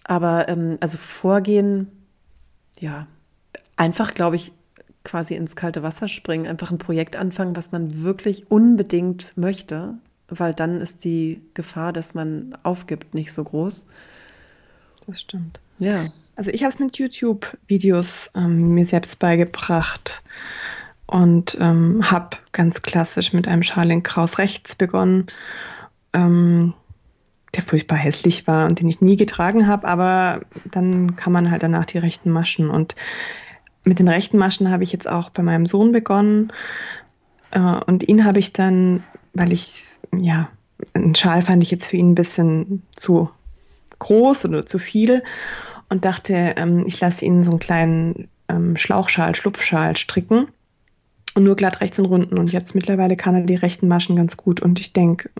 Aber 0.04 0.48
ähm, 0.48 0.78
also 0.80 0.98
vorgehen, 0.98 1.90
ja, 2.78 3.06
einfach, 3.76 4.14
glaube 4.14 4.36
ich, 4.36 4.52
quasi 5.02 5.34
ins 5.34 5.56
kalte 5.56 5.82
Wasser 5.82 6.08
springen, 6.08 6.46
einfach 6.46 6.70
ein 6.70 6.78
Projekt 6.78 7.16
anfangen, 7.16 7.56
was 7.56 7.72
man 7.72 8.02
wirklich 8.02 8.50
unbedingt 8.50 9.36
möchte, 9.36 9.94
weil 10.28 10.54
dann 10.54 10.80
ist 10.80 11.04
die 11.04 11.42
Gefahr, 11.54 11.92
dass 11.92 12.14
man 12.14 12.56
aufgibt, 12.62 13.14
nicht 13.14 13.32
so 13.32 13.44
groß. 13.44 13.86
Das 15.06 15.20
stimmt. 15.20 15.60
Ja. 15.78 16.12
Also 16.36 16.50
ich 16.50 16.62
habe 16.64 16.72
es 16.72 16.80
mit 16.80 16.96
YouTube-Videos 16.98 18.30
ähm, 18.34 18.74
mir 18.74 18.84
selbst 18.84 19.18
beigebracht 19.18 20.22
und 21.06 21.56
ähm, 21.60 22.10
habe 22.10 22.36
ganz 22.52 22.82
klassisch 22.82 23.32
mit 23.32 23.46
einem 23.46 23.62
Schal 23.62 24.00
Kraus 24.02 24.38
rechts 24.38 24.74
begonnen, 24.74 25.26
ähm, 26.12 26.74
der 27.54 27.62
furchtbar 27.62 27.96
hässlich 27.96 28.48
war 28.48 28.66
und 28.66 28.80
den 28.80 28.88
ich 28.88 29.00
nie 29.00 29.16
getragen 29.16 29.68
habe, 29.68 29.86
aber 29.86 30.40
dann 30.64 31.14
kann 31.14 31.32
man 31.32 31.50
halt 31.50 31.62
danach 31.62 31.84
die 31.84 31.98
rechten 31.98 32.30
Maschen. 32.30 32.68
Und 32.68 32.96
mit 33.84 34.00
den 34.00 34.08
rechten 34.08 34.38
Maschen 34.38 34.70
habe 34.70 34.82
ich 34.82 34.92
jetzt 34.92 35.08
auch 35.08 35.30
bei 35.30 35.42
meinem 35.42 35.66
Sohn 35.66 35.92
begonnen 35.92 36.52
äh, 37.52 37.60
und 37.60 38.08
ihn 38.08 38.24
habe 38.24 38.40
ich 38.40 38.52
dann, 38.52 39.04
weil 39.34 39.52
ich, 39.52 39.84
ja, 40.18 40.48
einen 40.94 41.14
Schal 41.14 41.42
fand 41.42 41.62
ich 41.62 41.70
jetzt 41.70 41.86
für 41.86 41.96
ihn 41.96 42.10
ein 42.10 42.16
bisschen 42.16 42.82
zu 42.96 43.30
groß 44.00 44.46
oder 44.46 44.66
zu 44.66 44.80
viel 44.80 45.22
und 45.94 46.04
dachte, 46.04 46.54
ähm, 46.56 46.84
ich 46.86 47.00
lasse 47.00 47.24
ihn 47.24 47.42
so 47.42 47.52
einen 47.52 47.60
kleinen 47.60 48.28
ähm, 48.48 48.76
Schlauchschal, 48.76 49.34
Schlupfschal 49.36 49.96
stricken 49.96 50.48
und 51.34 51.44
nur 51.44 51.54
glatt 51.54 51.80
rechts 51.80 52.00
und 52.00 52.06
runden. 52.06 52.36
Und 52.36 52.52
jetzt 52.52 52.74
mittlerweile 52.74 53.16
kann 53.16 53.36
er 53.36 53.42
die 53.42 53.54
rechten 53.54 53.86
Maschen 53.86 54.16
ganz 54.16 54.36
gut. 54.36 54.60
Und 54.60 54.80
ich 54.80 54.92
denke, 54.92 55.30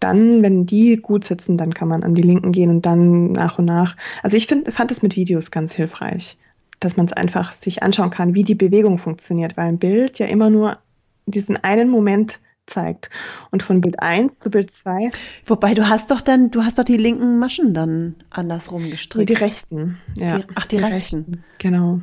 dann, 0.00 0.42
wenn 0.42 0.66
die 0.66 0.96
gut 0.96 1.24
sitzen, 1.24 1.56
dann 1.56 1.74
kann 1.74 1.86
man 1.86 2.02
an 2.02 2.14
die 2.14 2.22
linken 2.22 2.50
gehen 2.50 2.70
und 2.70 2.86
dann 2.86 3.30
nach 3.30 3.58
und 3.58 3.66
nach. 3.66 3.96
Also 4.24 4.36
ich 4.36 4.48
find, 4.48 4.68
fand 4.72 4.90
es 4.90 5.00
mit 5.00 5.14
Videos 5.14 5.52
ganz 5.52 5.72
hilfreich, 5.72 6.36
dass 6.80 6.96
man 6.96 7.06
es 7.06 7.12
einfach 7.12 7.52
sich 7.52 7.84
anschauen 7.84 8.10
kann, 8.10 8.34
wie 8.34 8.42
die 8.42 8.56
Bewegung 8.56 8.98
funktioniert, 8.98 9.56
weil 9.56 9.68
ein 9.68 9.78
Bild 9.78 10.18
ja 10.18 10.26
immer 10.26 10.50
nur 10.50 10.78
diesen 11.26 11.56
einen 11.56 11.88
Moment 11.88 12.40
zeigt. 12.70 13.10
Und 13.50 13.62
von 13.62 13.80
Bild 13.80 14.00
1 14.00 14.38
zu 14.38 14.50
Bild 14.50 14.70
2. 14.70 15.10
Wobei 15.44 15.74
du 15.74 15.88
hast 15.88 16.10
doch 16.10 16.22
dann, 16.22 16.50
du 16.50 16.64
hast 16.64 16.78
doch 16.78 16.84
die 16.84 16.96
linken 16.96 17.38
Maschen 17.38 17.74
dann 17.74 18.14
andersrum 18.30 18.90
gestrickt. 18.90 19.28
Die 19.28 19.34
rechten, 19.34 19.98
ja. 20.14 20.38
Die, 20.38 20.44
ach, 20.54 20.66
die, 20.66 20.76
die 20.76 20.82
rechten. 20.82 21.16
rechten. 21.16 21.44
Genau. 21.58 22.00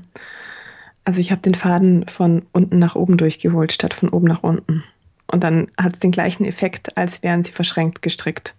Also 1.03 1.19
ich 1.19 1.31
habe 1.31 1.41
den 1.41 1.55
Faden 1.55 2.07
von 2.07 2.45
unten 2.51 2.79
nach 2.79 2.95
oben 2.95 3.17
durchgeholt, 3.17 3.71
statt 3.71 3.93
von 3.93 4.09
oben 4.09 4.27
nach 4.27 4.43
unten. 4.43 4.83
Und 5.31 5.43
dann 5.43 5.67
hat 5.77 5.93
es 5.93 5.99
den 5.99 6.11
gleichen 6.11 6.45
Effekt, 6.45 6.97
als 6.97 7.23
wären 7.23 7.43
sie 7.43 7.51
verschränkt 7.51 8.01
gestrickt. 8.01 8.55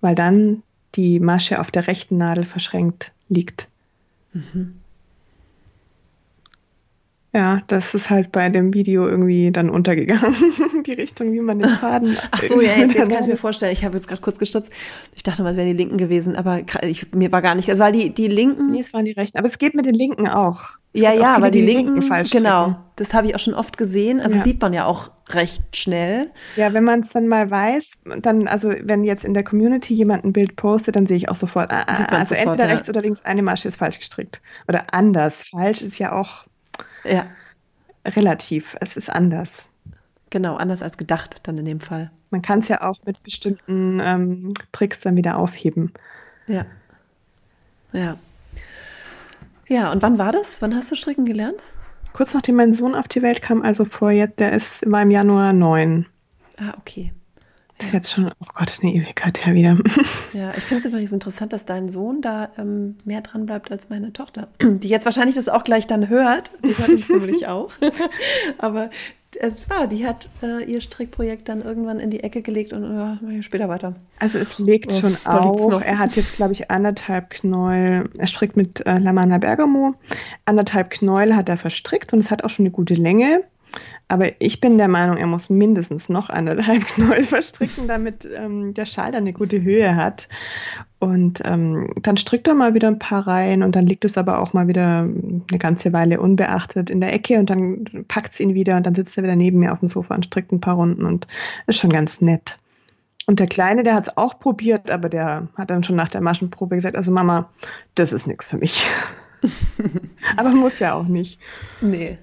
Weil 0.00 0.14
dann 0.14 0.62
die 0.94 1.20
Masche 1.20 1.60
auf 1.60 1.70
der 1.70 1.86
rechten 1.86 2.18
Nadel 2.18 2.44
verschränkt 2.44 3.12
liegt. 3.28 3.68
Mhm. 4.32 4.80
Ja, 7.34 7.60
das 7.66 7.94
ist 7.94 8.08
halt 8.08 8.32
bei 8.32 8.48
dem 8.48 8.72
Video 8.72 9.06
irgendwie 9.06 9.50
dann 9.52 9.68
untergegangen, 9.68 10.34
die 10.86 10.92
Richtung, 10.92 11.32
wie 11.32 11.40
man 11.40 11.58
den 11.58 11.68
Faden. 11.68 12.16
Ach 12.30 12.40
so, 12.40 12.60
ja, 12.60 12.72
jetzt, 12.76 12.94
jetzt 12.94 13.10
kann 13.10 13.22
ich 13.22 13.26
mir 13.28 13.36
vorstellen. 13.36 13.72
Ich 13.72 13.84
habe 13.84 13.96
jetzt 13.96 14.08
gerade 14.08 14.22
kurz 14.22 14.38
gestutzt. 14.38 14.72
Ich 15.14 15.22
dachte 15.22 15.42
mal, 15.42 15.50
es 15.50 15.56
wären 15.56 15.68
die 15.68 15.76
Linken 15.76 15.98
gewesen, 15.98 16.36
aber 16.36 16.62
ich, 16.82 17.12
mir 17.12 17.30
war 17.30 17.42
gar 17.42 17.54
nicht. 17.54 17.68
Also, 17.68 17.84
weil 17.84 17.92
die, 17.92 18.14
die 18.14 18.28
Linken. 18.28 18.70
Nee, 18.70 18.80
es 18.80 18.94
waren 18.94 19.04
die 19.04 19.12
Rechten. 19.12 19.36
Aber 19.36 19.46
es 19.46 19.58
geht 19.58 19.74
mit 19.74 19.84
den 19.84 19.94
Linken 19.94 20.26
auch. 20.26 20.78
Ja, 20.94 21.12
ja, 21.12 21.36
aber 21.36 21.50
die, 21.50 21.60
die 21.60 21.66
Linken, 21.66 21.92
Linken 21.92 22.08
falsch 22.08 22.30
genau, 22.30 22.62
stricken. 22.62 22.84
das 22.96 23.12
habe 23.12 23.26
ich 23.26 23.34
auch 23.34 23.40
schon 23.40 23.54
oft 23.54 23.76
gesehen. 23.76 24.20
Also 24.20 24.36
ja. 24.36 24.42
sieht 24.42 24.62
man 24.62 24.72
ja 24.72 24.86
auch 24.86 25.10
recht 25.28 25.76
schnell. 25.76 26.30
Ja, 26.56 26.72
wenn 26.72 26.82
man 26.82 27.00
es 27.00 27.10
dann 27.10 27.28
mal 27.28 27.50
weiß, 27.50 27.84
dann, 28.22 28.48
also 28.48 28.72
wenn 28.82 29.04
jetzt 29.04 29.26
in 29.26 29.34
der 29.34 29.44
Community 29.44 29.92
jemand 29.92 30.24
ein 30.24 30.32
Bild 30.32 30.56
postet, 30.56 30.96
dann 30.96 31.06
sehe 31.06 31.18
ich 31.18 31.28
auch 31.28 31.36
sofort, 31.36 31.70
ah, 31.70 31.82
also 31.82 32.02
sofort, 32.02 32.32
entweder 32.32 32.68
ja. 32.68 32.74
rechts 32.74 32.88
oder 32.88 33.02
links 33.02 33.22
eine 33.26 33.42
Masche 33.42 33.68
ist 33.68 33.76
falsch 33.76 33.98
gestrickt. 33.98 34.40
Oder 34.66 34.86
anders. 34.92 35.42
Falsch 35.50 35.82
ist 35.82 35.98
ja 35.98 36.12
auch 36.12 36.47
ja. 37.04 37.26
relativ. 38.04 38.76
Es 38.80 38.96
ist 38.96 39.10
anders. 39.10 39.64
Genau, 40.30 40.56
anders 40.56 40.82
als 40.82 40.96
gedacht 40.96 41.40
dann 41.44 41.58
in 41.58 41.64
dem 41.64 41.80
Fall. 41.80 42.10
Man 42.30 42.42
kann 42.42 42.60
es 42.60 42.68
ja 42.68 42.82
auch 42.82 42.98
mit 43.06 43.22
bestimmten 43.22 44.00
ähm, 44.02 44.54
Tricks 44.72 45.00
dann 45.00 45.16
wieder 45.16 45.38
aufheben. 45.38 45.92
Ja. 46.46 46.66
Ja. 47.92 48.16
Ja, 49.66 49.92
und 49.92 50.02
wann 50.02 50.18
war 50.18 50.32
das? 50.32 50.60
Wann 50.60 50.74
hast 50.74 50.90
du 50.90 50.96
stricken 50.96 51.26
gelernt? 51.26 51.60
Kurz 52.12 52.34
nachdem 52.34 52.56
mein 52.56 52.72
Sohn 52.72 52.94
auf 52.94 53.08
die 53.08 53.22
Welt 53.22 53.42
kam, 53.42 53.62
also 53.62 53.84
vor 53.84 54.10
jetzt, 54.10 54.40
der 54.40 54.52
ist 54.52 54.90
war 54.90 55.02
im 55.02 55.10
Januar 55.10 55.52
neun. 55.52 56.06
Ah, 56.58 56.74
okay. 56.78 57.12
Ist 57.80 57.92
jetzt 57.92 58.12
schon, 58.12 58.26
oh 58.26 58.46
Gott, 58.54 58.68
ist 58.68 58.82
eine 58.82 58.92
Ewigkeit 58.92 59.44
her 59.44 59.54
wieder. 59.54 59.78
Ja, 60.32 60.52
ich 60.56 60.64
finde 60.64 60.80
es 60.80 60.84
übrigens 60.84 61.12
interessant, 61.12 61.52
dass 61.52 61.64
dein 61.64 61.90
Sohn 61.90 62.20
da 62.20 62.50
ähm, 62.58 62.96
mehr 63.04 63.22
dran 63.22 63.46
bleibt 63.46 63.70
als 63.70 63.88
meine 63.88 64.12
Tochter, 64.12 64.48
die 64.62 64.88
jetzt 64.88 65.04
wahrscheinlich 65.04 65.36
das 65.36 65.48
auch 65.48 65.64
gleich 65.64 65.86
dann 65.86 66.08
hört. 66.08 66.50
Die 66.64 66.76
hört 66.76 66.88
uns 66.90 67.08
nämlich 67.08 67.48
auch. 67.48 67.70
Aber 68.58 68.90
es 69.40 69.68
war, 69.68 69.86
die 69.86 70.06
hat 70.06 70.28
äh, 70.42 70.64
ihr 70.64 70.80
Strickprojekt 70.80 71.48
dann 71.48 71.62
irgendwann 71.62 72.00
in 72.00 72.10
die 72.10 72.22
Ecke 72.22 72.42
gelegt 72.42 72.72
und 72.72 72.84
äh, 72.84 73.42
später 73.42 73.68
weiter. 73.68 73.94
Also 74.18 74.38
es 74.38 74.58
legt 74.58 74.92
oh, 74.92 75.00
schon 75.00 75.16
auf. 75.24 75.82
Er 75.82 75.98
hat 75.98 76.16
jetzt, 76.16 76.36
glaube 76.36 76.52
ich, 76.52 76.70
anderthalb 76.70 77.30
Knäuel. 77.30 78.08
Er 78.16 78.26
strickt 78.26 78.56
mit 78.56 78.86
äh, 78.86 78.98
Lamana 78.98 79.38
Bergamo. 79.38 79.94
Anderthalb 80.44 80.90
Knäuel 80.90 81.36
hat 81.36 81.48
er 81.48 81.56
verstrickt 81.56 82.12
und 82.12 82.20
es 82.20 82.30
hat 82.30 82.44
auch 82.44 82.50
schon 82.50 82.64
eine 82.64 82.70
gute 82.70 82.94
Länge. 82.94 83.42
Aber 84.08 84.40
ich 84.40 84.60
bin 84.60 84.78
der 84.78 84.88
Meinung, 84.88 85.18
er 85.18 85.26
muss 85.26 85.50
mindestens 85.50 86.08
noch 86.08 86.30
anderthalb 86.30 86.82
Knäuel 86.94 87.24
verstricken, 87.24 87.88
damit 87.88 88.26
ähm, 88.34 88.72
der 88.72 88.86
Schal 88.86 89.12
dann 89.12 89.22
eine 89.22 89.34
gute 89.34 89.62
Höhe 89.62 89.96
hat. 89.96 90.28
Und 90.98 91.40
ähm, 91.44 91.92
dann 92.02 92.16
strickt 92.16 92.48
er 92.48 92.54
mal 92.54 92.74
wieder 92.74 92.88
ein 92.88 92.98
paar 92.98 93.26
Reihen 93.26 93.62
und 93.62 93.76
dann 93.76 93.86
liegt 93.86 94.04
es 94.04 94.18
aber 94.18 94.40
auch 94.40 94.52
mal 94.52 94.66
wieder 94.66 95.00
eine 95.00 95.58
ganze 95.58 95.92
Weile 95.92 96.20
unbeachtet 96.20 96.90
in 96.90 97.00
der 97.00 97.12
Ecke 97.12 97.38
und 97.38 97.50
dann 97.50 97.84
packt 98.08 98.32
es 98.32 98.40
ihn 98.40 98.54
wieder 98.54 98.76
und 98.76 98.86
dann 98.86 98.94
sitzt 98.94 99.16
er 99.16 99.22
wieder 99.22 99.36
neben 99.36 99.60
mir 99.60 99.72
auf 99.72 99.78
dem 99.80 99.88
Sofa 99.88 100.14
und 100.14 100.24
strickt 100.24 100.50
ein 100.50 100.60
paar 100.60 100.74
Runden 100.74 101.04
und 101.04 101.28
ist 101.66 101.78
schon 101.78 101.92
ganz 101.92 102.20
nett. 102.20 102.58
Und 103.26 103.40
der 103.40 103.46
Kleine, 103.46 103.82
der 103.82 103.94
hat 103.94 104.08
es 104.08 104.16
auch 104.16 104.40
probiert, 104.40 104.90
aber 104.90 105.10
der 105.10 105.48
hat 105.54 105.70
dann 105.70 105.84
schon 105.84 105.96
nach 105.96 106.08
der 106.08 106.22
Maschenprobe 106.22 106.76
gesagt, 106.76 106.96
also 106.96 107.12
Mama, 107.12 107.50
das 107.94 108.10
ist 108.10 108.26
nichts 108.26 108.48
für 108.48 108.56
mich. 108.56 108.82
aber 110.38 110.50
muss 110.54 110.78
ja 110.78 110.94
auch 110.94 111.06
nicht. 111.06 111.38
Nee. 111.82 112.18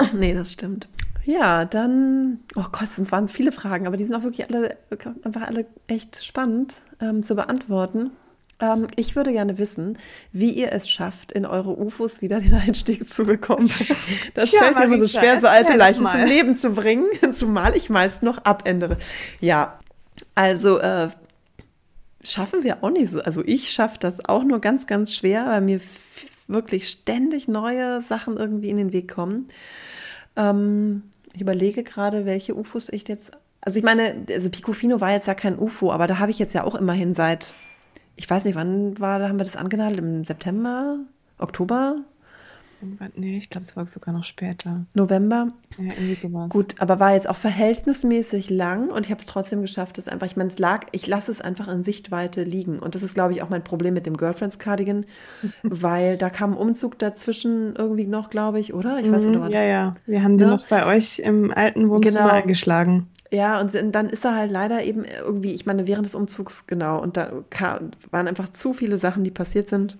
nee, 0.12 0.34
das 0.34 0.52
stimmt. 0.52 0.88
Ja, 1.24 1.64
dann, 1.64 2.40
oh 2.56 2.64
Gott, 2.72 2.88
es 2.98 3.12
waren 3.12 3.28
viele 3.28 3.52
Fragen, 3.52 3.86
aber 3.86 3.96
die 3.96 4.04
sind 4.04 4.14
auch 4.14 4.24
wirklich 4.24 4.48
alle, 4.50 4.76
einfach 5.22 5.42
alle 5.42 5.66
echt 5.86 6.24
spannend 6.24 6.82
ähm, 7.00 7.22
zu 7.22 7.36
beantworten. 7.36 8.10
Ähm, 8.62 8.86
ich 8.96 9.14
würde 9.14 9.32
gerne 9.32 9.58
wissen, 9.58 9.98
wie 10.32 10.50
ihr 10.50 10.72
es 10.72 10.90
schafft, 10.90 11.32
in 11.32 11.46
eure 11.46 11.78
UFOs 11.78 12.22
wieder 12.22 12.40
den 12.40 12.54
Einstieg 12.54 13.08
zu 13.08 13.24
bekommen. 13.24 13.70
Das 14.34 14.50
ja, 14.50 14.60
fällt 14.60 14.76
mir 14.76 14.84
immer 14.84 14.98
so 14.98 15.08
schwer, 15.08 15.40
so 15.40 15.46
alte 15.46 15.76
Leichen 15.76 16.06
zum 16.06 16.24
Leben 16.24 16.56
zu 16.56 16.70
bringen, 16.70 17.06
zumal 17.34 17.76
ich 17.76 17.90
meist 17.90 18.22
noch 18.22 18.44
abändere. 18.44 18.96
Ja, 19.40 19.78
also 20.34 20.78
äh, 20.78 21.08
schaffen 22.24 22.62
wir 22.62 22.82
auch 22.82 22.90
nicht 22.90 23.10
so. 23.10 23.20
Also 23.20 23.42
ich 23.44 23.70
schaffe 23.70 23.98
das 24.00 24.28
auch 24.28 24.44
nur 24.44 24.60
ganz, 24.60 24.86
ganz 24.86 25.14
schwer, 25.14 25.46
weil 25.46 25.60
mir 25.60 25.80
wirklich 26.52 26.88
ständig 26.88 27.48
neue 27.48 28.02
Sachen 28.02 28.36
irgendwie 28.36 28.70
in 28.70 28.76
den 28.76 28.92
Weg 28.92 29.12
kommen. 29.12 29.48
Ähm, 30.36 31.04
ich 31.32 31.40
überlege 31.40 31.82
gerade, 31.82 32.26
welche 32.26 32.56
UFOs 32.56 32.88
ich 32.90 33.08
jetzt. 33.08 33.32
Also 33.60 33.78
ich 33.78 33.84
meine, 33.84 34.26
also 34.28 34.50
Picofino 34.50 35.00
war 35.00 35.12
jetzt 35.12 35.26
ja 35.26 35.34
kein 35.34 35.58
UFO, 35.58 35.92
aber 35.92 36.06
da 36.06 36.18
habe 36.18 36.30
ich 36.30 36.38
jetzt 36.38 36.52
ja 36.52 36.64
auch 36.64 36.74
immerhin 36.74 37.14
seit, 37.14 37.54
ich 38.16 38.28
weiß 38.28 38.44
nicht, 38.44 38.54
wann 38.54 38.98
war, 38.98 39.18
da 39.18 39.28
haben 39.28 39.38
wir 39.38 39.44
das 39.44 39.56
angenadelt? 39.56 40.00
Im 40.00 40.24
September, 40.24 40.98
Oktober? 41.38 42.04
Nee, 43.14 43.38
ich 43.38 43.50
glaube, 43.50 43.64
es 43.64 43.76
war 43.76 43.86
sogar 43.86 44.14
noch 44.14 44.24
später. 44.24 44.86
November? 44.94 45.48
Ja, 45.78 45.84
irgendwie 45.84 46.14
sowas. 46.14 46.48
Gut, 46.48 46.74
aber 46.80 46.98
war 46.98 47.14
jetzt 47.14 47.28
auch 47.28 47.36
verhältnismäßig 47.36 48.50
lang 48.50 48.90
und 48.90 49.06
ich 49.06 49.10
habe 49.10 49.20
es 49.20 49.26
trotzdem 49.26 49.60
geschafft, 49.60 49.98
es 49.98 50.08
einfach, 50.08 50.26
ich 50.26 50.36
meine, 50.36 50.50
es 50.50 50.58
lag, 50.58 50.86
ich 50.92 51.06
lasse 51.06 51.30
es 51.30 51.40
einfach 51.40 51.68
in 51.68 51.84
Sichtweite 51.84 52.42
liegen. 52.42 52.78
Und 52.78 52.94
das 52.94 53.02
ist, 53.02 53.14
glaube 53.14 53.32
ich, 53.32 53.42
auch 53.42 53.48
mein 53.48 53.64
Problem 53.64 53.94
mit 53.94 54.06
dem 54.06 54.16
Girlfriends 54.16 54.58
Cardigan, 54.58 55.06
weil 55.62 56.18
da 56.18 56.30
kam 56.30 56.52
ein 56.52 56.58
Umzug 56.58 56.98
dazwischen 56.98 57.74
irgendwie 57.76 58.06
noch, 58.06 58.30
glaube 58.30 58.58
ich, 58.58 58.74
oder? 58.74 58.98
Ich 58.98 59.10
weiß 59.10 59.24
nicht, 59.24 59.38
mhm, 59.38 59.50
Ja, 59.50 59.62
ja. 59.62 59.94
Wir 60.06 60.22
haben 60.22 60.38
den 60.38 60.48
ja? 60.48 60.56
noch 60.56 60.66
bei 60.66 60.86
euch 60.86 61.20
im 61.20 61.52
alten 61.52 61.88
Wohnzimmer 61.88 62.20
genau. 62.20 62.32
eingeschlagen. 62.32 63.08
Ja, 63.30 63.60
und 63.60 63.74
dann 63.94 64.10
ist 64.10 64.26
er 64.26 64.36
halt 64.36 64.50
leider 64.50 64.82
eben 64.82 65.04
irgendwie, 65.04 65.54
ich 65.54 65.64
meine, 65.64 65.86
während 65.86 66.04
des 66.04 66.14
Umzugs, 66.14 66.66
genau, 66.66 67.00
und 67.00 67.16
da 67.16 67.32
waren 68.10 68.28
einfach 68.28 68.52
zu 68.52 68.74
viele 68.74 68.98
Sachen, 68.98 69.24
die 69.24 69.30
passiert 69.30 69.68
sind 69.68 69.96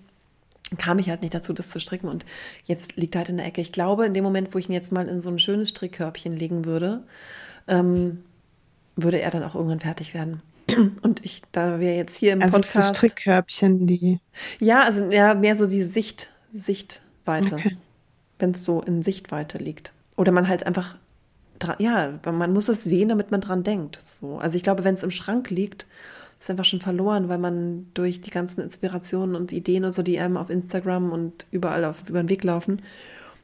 kam 0.79 0.99
ich 0.99 1.09
halt 1.09 1.23
nicht 1.23 1.35
dazu, 1.35 1.53
das 1.53 1.71
zu 1.71 1.81
stricken. 1.81 2.09
Und 2.09 2.25
jetzt 2.65 2.97
liegt 2.97 3.15
er 3.15 3.21
halt 3.21 3.29
in 3.29 3.37
der 3.37 3.47
Ecke. 3.47 3.61
Ich 3.61 3.73
glaube, 3.73 4.07
in 4.07 4.15
dem 4.15 4.25
Moment, 4.25 4.55
wo 4.55 4.59
ich 4.59 4.69
ihn 4.69 4.73
jetzt 4.73 4.93
mal 4.93 5.09
in 5.09 5.21
so 5.21 5.31
ein 5.31 5.39
schönes 5.39 5.71
Strickkörbchen 5.71 6.37
legen 6.37 6.65
würde, 6.65 7.03
ähm, 7.69 8.25
würde 8.97 9.21
er 9.21 9.31
dann 9.31 9.43
auch 9.43 9.55
irgendwann 9.55 9.81
fertig 9.81 10.15
werden. 10.15 10.43
Und 11.03 11.25
ich, 11.25 11.43
da 11.53 11.81
wir 11.81 11.97
jetzt 11.97 12.17
hier 12.17 12.33
im 12.33 12.43
also 12.43 12.59
Podcast. 12.59 12.89
So 12.89 12.95
Strickkörbchen, 12.95 13.87
die. 13.87 14.21
Ja, 14.61 14.85
also 14.85 15.11
ja, 15.11 15.35
mehr 15.35 15.57
so 15.57 15.67
die 15.67 15.83
Sicht, 15.83 16.33
Sichtweite. 16.53 17.55
Okay. 17.55 17.77
Wenn 18.39 18.53
es 18.53 18.65
so 18.65 18.81
in 18.83 19.03
Sichtweite 19.03 19.59
liegt. 19.59 19.93
Oder 20.17 20.33
man 20.33 20.49
halt 20.49 20.67
einfach 20.67 20.97
ja, 21.79 22.19
man 22.25 22.53
muss 22.53 22.69
es 22.69 22.83
sehen, 22.85 23.09
damit 23.09 23.31
man 23.31 23.41
dran 23.41 23.63
denkt. 23.63 24.03
So. 24.05 24.39
Also 24.39 24.57
ich 24.57 24.63
glaube, 24.63 24.85
wenn 24.85 24.95
es 24.95 25.03
im 25.03 25.11
Schrank 25.11 25.49
liegt 25.51 25.87
ist 26.43 26.51
einfach 26.51 26.65
schon 26.65 26.81
verloren, 26.81 27.29
weil 27.29 27.39
man 27.39 27.87
durch 27.95 28.21
die 28.21 28.31
ganzen 28.31 28.63
Inspirationen 28.63 29.37
und 29.37 29.53
Ideen 29.53 29.85
und 29.85 29.95
so, 29.95 30.03
die 30.03 30.19
einem 30.19 30.37
auf 30.37 30.51
Instagram 30.51 31.13
und 31.13 31.47
überall 31.53 31.85
auf, 31.85 32.09
über 32.09 32.21
den 32.21 32.29
Weg 32.29 32.43
laufen, 32.43 32.83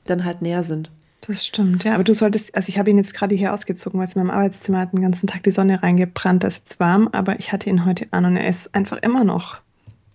dann 0.04 0.24
halt 0.24 0.42
näher 0.42 0.64
sind. 0.64 0.90
Das 1.20 1.46
stimmt, 1.46 1.84
ja. 1.84 1.94
Aber 1.94 2.02
du 2.02 2.12
solltest, 2.12 2.56
also 2.56 2.68
ich 2.68 2.78
habe 2.78 2.90
ihn 2.90 2.98
jetzt 2.98 3.14
gerade 3.14 3.36
hier 3.36 3.54
ausgezogen, 3.54 4.00
weil 4.00 4.06
es 4.08 4.14
in 4.14 4.22
meinem 4.22 4.36
Arbeitszimmer 4.36 4.80
hat 4.80 4.92
den 4.92 5.02
ganzen 5.02 5.28
Tag 5.28 5.44
die 5.44 5.52
Sonne 5.52 5.80
reingebrannt, 5.80 6.42
da 6.42 6.48
ist 6.48 6.62
jetzt 6.64 6.80
warm, 6.80 7.08
aber 7.12 7.38
ich 7.38 7.52
hatte 7.52 7.70
ihn 7.70 7.84
heute 7.84 8.08
an 8.10 8.24
und 8.24 8.36
er 8.36 8.48
ist 8.48 8.74
einfach 8.74 8.96
immer 8.96 9.22
noch 9.22 9.58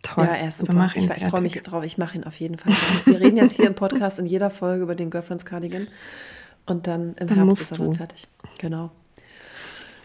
toll. 0.01 0.25
Ja, 0.25 0.33
er 0.33 0.47
ist 0.49 0.57
super. 0.57 0.91
Ich, 0.93 1.09
ich 1.09 1.25
freue 1.25 1.41
mich 1.41 1.53
drauf, 1.61 1.85
ich 1.85 1.97
mache 1.97 2.17
ihn 2.17 2.25
auf 2.25 2.35
jeden 2.35 2.57
Fall. 2.57 2.73
Wir 3.05 3.19
reden 3.21 3.37
jetzt 3.37 3.55
hier 3.55 3.67
im 3.67 3.75
Podcast 3.75 4.19
in 4.19 4.25
jeder 4.25 4.49
Folge 4.49 4.83
über 4.83 4.95
den 4.95 5.09
Girlfriends 5.09 5.45
Cardigan 5.45 5.87
und 6.65 6.87
dann 6.87 7.15
im 7.15 7.27
dann 7.27 7.37
Herbst 7.37 7.61
ist 7.61 7.71
er 7.71 7.77
dann 7.77 7.93
fertig. 7.93 8.27
Genau. 8.59 8.91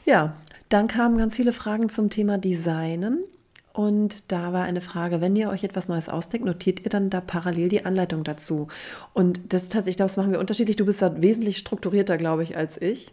Ja, 0.05 0.37
dann 0.69 0.87
kamen 0.87 1.19
ganz 1.19 1.37
viele 1.37 1.53
Fragen 1.53 1.89
zum 1.89 2.11
Thema 2.11 2.39
Designen. 2.39 3.25
Und 3.73 4.33
da 4.33 4.53
war 4.53 4.64
eine 4.64 4.81
Frage, 4.81 5.21
wenn 5.21 5.37
ihr 5.37 5.51
euch 5.51 5.62
etwas 5.62 5.87
Neues 5.87 6.09
ausdenkt, 6.09 6.45
notiert 6.45 6.81
ihr 6.81 6.91
dann 6.91 7.11
da 7.11 7.21
parallel 7.21 7.69
die 7.69 7.85
Anleitung 7.85 8.25
dazu. 8.25 8.66
Und 9.14 9.53
das 9.53 9.69
tatsächlich, 9.69 9.97
das 9.97 10.16
machen 10.16 10.33
wir 10.33 10.41
unterschiedlich. 10.41 10.77
Du 10.77 10.85
bist 10.85 11.01
da 11.01 11.23
wesentlich 11.23 11.59
strukturierter, 11.59 12.19
glaube 12.19 12.43
ich, 12.43 12.57
als 12.57 12.81
ich. 12.81 13.12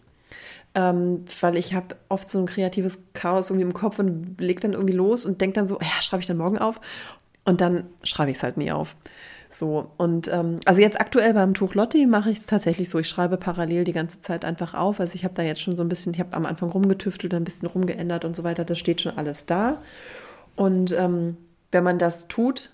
Ähm, 0.74 1.24
weil 1.40 1.56
ich 1.56 1.76
habe 1.76 1.96
oft 2.10 2.28
so 2.28 2.40
ein 2.40 2.48
kreatives 2.48 2.98
Chaos 3.14 3.52
irgendwie 3.52 3.68
im 3.68 3.74
Kopf 3.74 4.00
und 4.00 4.42
leg 4.42 4.60
dann 4.60 4.74
irgendwie 4.74 4.96
los 4.96 5.26
und 5.26 5.40
denke 5.40 5.54
dann 5.54 5.68
so, 5.68 5.80
ja, 5.80 6.02
schreibe 6.02 6.22
ich 6.22 6.28
dann 6.28 6.38
morgen 6.38 6.58
auf. 6.58 6.82
Und 7.46 7.62
dann 7.62 7.86
schreibe 8.04 8.32
ich 8.32 8.38
es 8.38 8.44
halt 8.44 8.58
nie 8.58 8.72
auf. 8.72 8.96
So, 9.50 9.92
und 9.98 10.28
ähm, 10.28 10.60
also 10.66 10.82
jetzt 10.82 11.00
aktuell 11.00 11.34
beim 11.34 11.54
Tuch 11.54 11.76
Lotti 11.76 12.06
mache 12.06 12.32
ich 12.32 12.40
es 12.40 12.46
tatsächlich 12.46 12.90
so. 12.90 13.00
Ich 13.00 13.08
schreibe 13.08 13.38
parallel 13.38 13.84
die 13.84 13.94
ganze 13.94 14.20
Zeit 14.22 14.44
einfach 14.44 14.74
auf. 14.74 15.00
Also 15.00 15.16
ich 15.16 15.24
habe 15.24 15.34
da 15.34 15.44
jetzt 15.44 15.62
schon 15.62 15.78
so 15.78 15.84
ein 15.84 15.90
bisschen, 15.90 16.14
ich 16.14 16.20
habe 16.20 16.36
am 16.36 16.46
Anfang 16.46 16.70
rumgetüftelt, 16.70 17.34
ein 17.34 17.44
bisschen 17.44 17.68
rumgeändert 17.68 18.26
und 18.26 18.36
so 18.36 18.44
weiter. 18.44 18.66
Das 18.66 18.80
steht 18.80 19.02
schon 19.02 19.18
alles 19.18 19.46
da. 19.46 19.82
Und 20.56 20.92
ähm, 20.92 21.38
wenn 21.72 21.84
man 21.84 22.00
das 22.00 22.28
tut, 22.28 22.72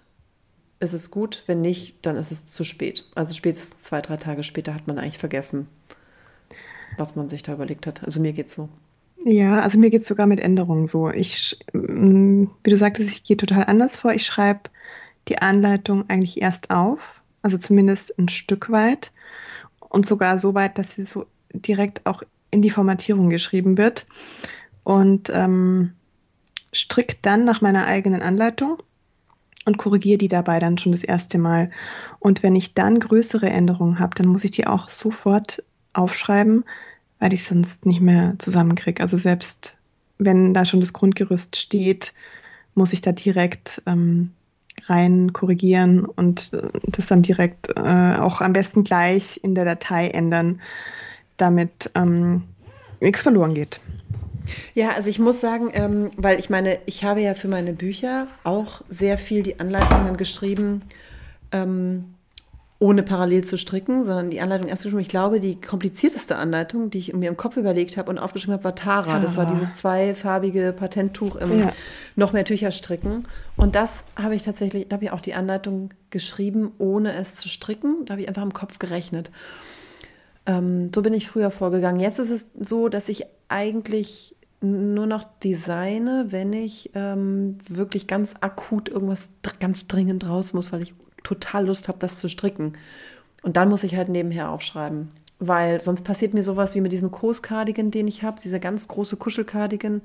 ist 0.80 0.94
es 0.94 1.12
gut. 1.12 1.44
Wenn 1.46 1.62
nicht, 1.62 1.98
dann 2.02 2.16
ist 2.16 2.32
es 2.32 2.46
zu 2.46 2.64
spät. 2.64 3.06
Also 3.16 3.34
spätestens 3.34 3.84
zwei, 3.84 4.02
drei 4.02 4.18
Tage 4.18 4.44
später 4.44 4.74
hat 4.74 4.88
man 4.88 4.98
eigentlich 4.98 5.18
vergessen, 5.18 5.68
was 6.98 7.16
man 7.16 7.30
sich 7.30 7.44
da 7.44 7.54
überlegt 7.54 7.86
hat. 7.88 8.04
Also 8.04 8.22
mir 8.22 8.34
geht's 8.34 8.56
so. 8.56 8.70
Ja, 9.24 9.62
also 9.62 9.78
mir 9.78 9.92
geht 9.92 10.02
es 10.02 10.08
sogar 10.08 10.26
mit 10.26 10.40
Änderungen 10.40 10.88
so. 10.88 11.10
Ich, 11.10 11.60
mm, 11.74 12.46
wie 12.64 12.70
du 12.70 12.78
sagtest, 12.78 13.10
ich 13.10 13.24
gehe 13.24 13.38
total 13.38 13.66
anders 13.66 13.96
vor. 13.96 14.14
Ich 14.14 14.26
schreibe 14.26 14.71
die 15.32 15.40
Anleitung 15.40 16.10
eigentlich 16.10 16.42
erst 16.42 16.70
auf, 16.70 17.22
also 17.42 17.58
zumindest 17.58 18.18
ein 18.20 18.30
Stück 18.30 18.72
weit 18.72 19.12
und 19.80 20.06
sogar 20.06 20.40
so 20.40 20.54
weit, 20.54 20.78
dass 20.78 20.96
sie 20.96 21.06
so 21.06 21.26
direkt 21.54 22.06
auch 22.06 22.24
in 22.52 22.62
die 22.62 22.70
Formatierung 22.70 23.30
geschrieben 23.30 23.78
wird 23.78 24.06
und 24.84 25.30
ähm, 25.34 25.94
strickt 26.74 27.26
dann 27.26 27.46
nach 27.46 27.62
meiner 27.62 27.86
eigenen 27.88 28.22
Anleitung. 28.22 28.74
Und 28.74 28.84
und 29.66 29.78
korrigiere 29.78 30.18
die 30.18 30.28
dabei 30.28 30.60
dann 30.60 30.78
schon 30.78 30.92
das 30.92 31.04
erste 31.04 31.38
Mal. 31.38 31.72
Und 32.20 32.44
wenn 32.44 32.56
ich 32.56 32.74
dann 32.74 33.00
größere 33.00 33.50
Änderungen 33.50 34.00
habe, 34.00 34.16
dann 34.16 34.28
muss 34.28 34.44
ich 34.44 34.52
die 34.52 34.68
auch 34.68 34.90
sofort 34.90 35.64
aufschreiben, 35.94 36.66
weil 37.20 37.34
ich 37.34 37.44
sonst 37.44 37.86
nicht 37.86 38.02
mehr 38.02 38.36
zusammenkriege. 38.40 39.02
Also 39.02 39.18
selbst 39.18 39.78
wenn 40.18 40.54
da 40.54 40.66
schon 40.66 40.82
das 40.82 40.94
Grundgerüst 40.94 41.56
steht, 41.56 42.14
muss 42.74 42.94
ich 42.94 43.02
da 43.02 43.12
direkt 43.12 43.82
ähm, 43.86 44.32
rein 44.92 45.34
korrigieren 45.34 46.06
und 46.06 46.54
äh, 46.54 46.68
das 46.84 47.08
dann 47.08 47.22
direkt 47.22 47.70
äh, 47.76 48.16
auch 48.20 48.42
am 48.42 48.54
besten 48.54 48.84
gleich 48.84 49.39
in 49.44 49.56
der 49.56 49.66
Datei 49.66 50.10
ändern, 50.10 50.62
damit 51.38 51.92
ähm, 51.96 52.44
nichts 53.00 53.22
verloren 53.22 53.54
geht. 53.54 53.80
Ja, 54.74 54.92
also 54.92 55.10
ich 55.10 55.20
muss 55.20 55.39
sagen, 55.42 55.70
ähm, 55.74 56.12
weil 56.18 56.39
ich 56.39 56.50
meine, 56.50 56.80
ich 56.86 57.04
habe 57.04 57.22
ja 57.22 57.34
für 57.34 57.48
meine 57.48 57.74
Bücher 57.74 58.28
auch 58.44 58.82
sehr 58.89 59.18
viel 59.18 59.44
die 59.44 59.60
Anleitungen 59.60 60.18
geschrieben, 60.18 60.82
ähm, 61.52 62.16
ohne 62.82 63.04
parallel 63.04 63.46
zu 63.46 63.60
stricken, 63.60 64.06
sondern 64.06 64.32
die 64.32 64.42
Anleitung 64.42 64.68
erst 64.68 64.82
geschrieben. 64.82 65.02
Ich 65.02 65.08
glaube, 65.08 65.40
die 65.40 65.62
komplizierteste 65.62 66.36
Anleitung, 66.38 66.90
die 66.90 66.98
ich 66.98 67.14
mir 67.14 67.30
im 67.30 67.38
Kopf 67.38 67.56
überlegt 67.56 67.96
habe 67.96 68.10
und 68.10 68.18
aufgeschrieben 68.18 68.54
habe, 68.54 68.64
war 68.64 68.74
Tara. 68.74 69.20
Das 69.20 69.38
war 69.38 69.46
dieses 69.46 69.76
zweifarbige 69.76 70.74
Patenttuch 70.74 71.36
im 71.36 71.60
ja. 71.60 71.74
noch 72.16 72.34
mehr 72.34 72.44
Tücher 72.44 72.72
stricken. 72.72 73.26
Und 73.56 73.76
das 73.76 74.04
habe 74.16 74.34
ich 74.34 74.42
tatsächlich, 74.42 74.88
da 74.88 74.96
habe 74.96 75.06
ich 75.06 75.12
auch 75.12 75.22
die 75.22 75.36
Anleitung 75.36 75.92
geschrieben, 76.10 76.72
ohne 76.80 77.14
es 77.14 77.36
zu 77.36 77.50
stricken. 77.50 78.04
Da 78.06 78.14
habe 78.14 78.24
ich 78.24 78.28
einfach 78.28 78.42
im 78.42 78.54
Kopf 78.54 78.80
gerechnet. 78.80 79.30
Ähm, 80.48 80.90
so 80.94 81.04
bin 81.04 81.14
ich 81.14 81.28
früher 81.28 81.52
vorgegangen. 81.52 82.00
Jetzt 82.00 82.18
ist 82.18 82.32
es 82.32 82.50
so, 82.60 82.90
dass 82.90 83.10
ich 83.10 83.26
eigentlich 83.48 84.36
nur 84.60 85.06
noch 85.06 85.24
designe, 85.44 86.28
wenn 86.30 86.52
ich 86.52 86.90
ähm, 86.96 87.60
wirklich 87.68 88.08
ganz 88.08 88.34
akut 88.42 88.90
irgendwas 88.90 89.30
ganz 89.60 89.86
dringend 89.86 90.28
raus 90.28 90.54
muss, 90.54 90.72
weil 90.72 90.82
ich 90.82 90.96
total 91.24 91.68
Lust 91.68 91.88
habe, 91.88 92.00
das 92.00 92.20
zu 92.20 92.30
stricken. 92.30 92.74
Und 93.44 93.58
dann 93.58 93.70
muss 93.70 93.84
ich 93.84 93.96
halt 93.96 94.10
nebenher 94.10 94.50
aufschreiben. 94.50 95.12
Weil 95.40 95.82
sonst 95.82 96.04
passiert 96.04 96.34
mir 96.34 96.44
sowas 96.44 96.76
wie 96.76 96.82
mit 96.82 96.92
diesem 96.92 97.10
Kos-Cardigan, 97.10 97.90
den 97.90 98.08
ich 98.08 98.22
habe, 98.22 98.40
dieser 98.40 98.60
ganz 98.60 98.88
große 98.88 99.18
Kuschelcardigan. 99.18 100.02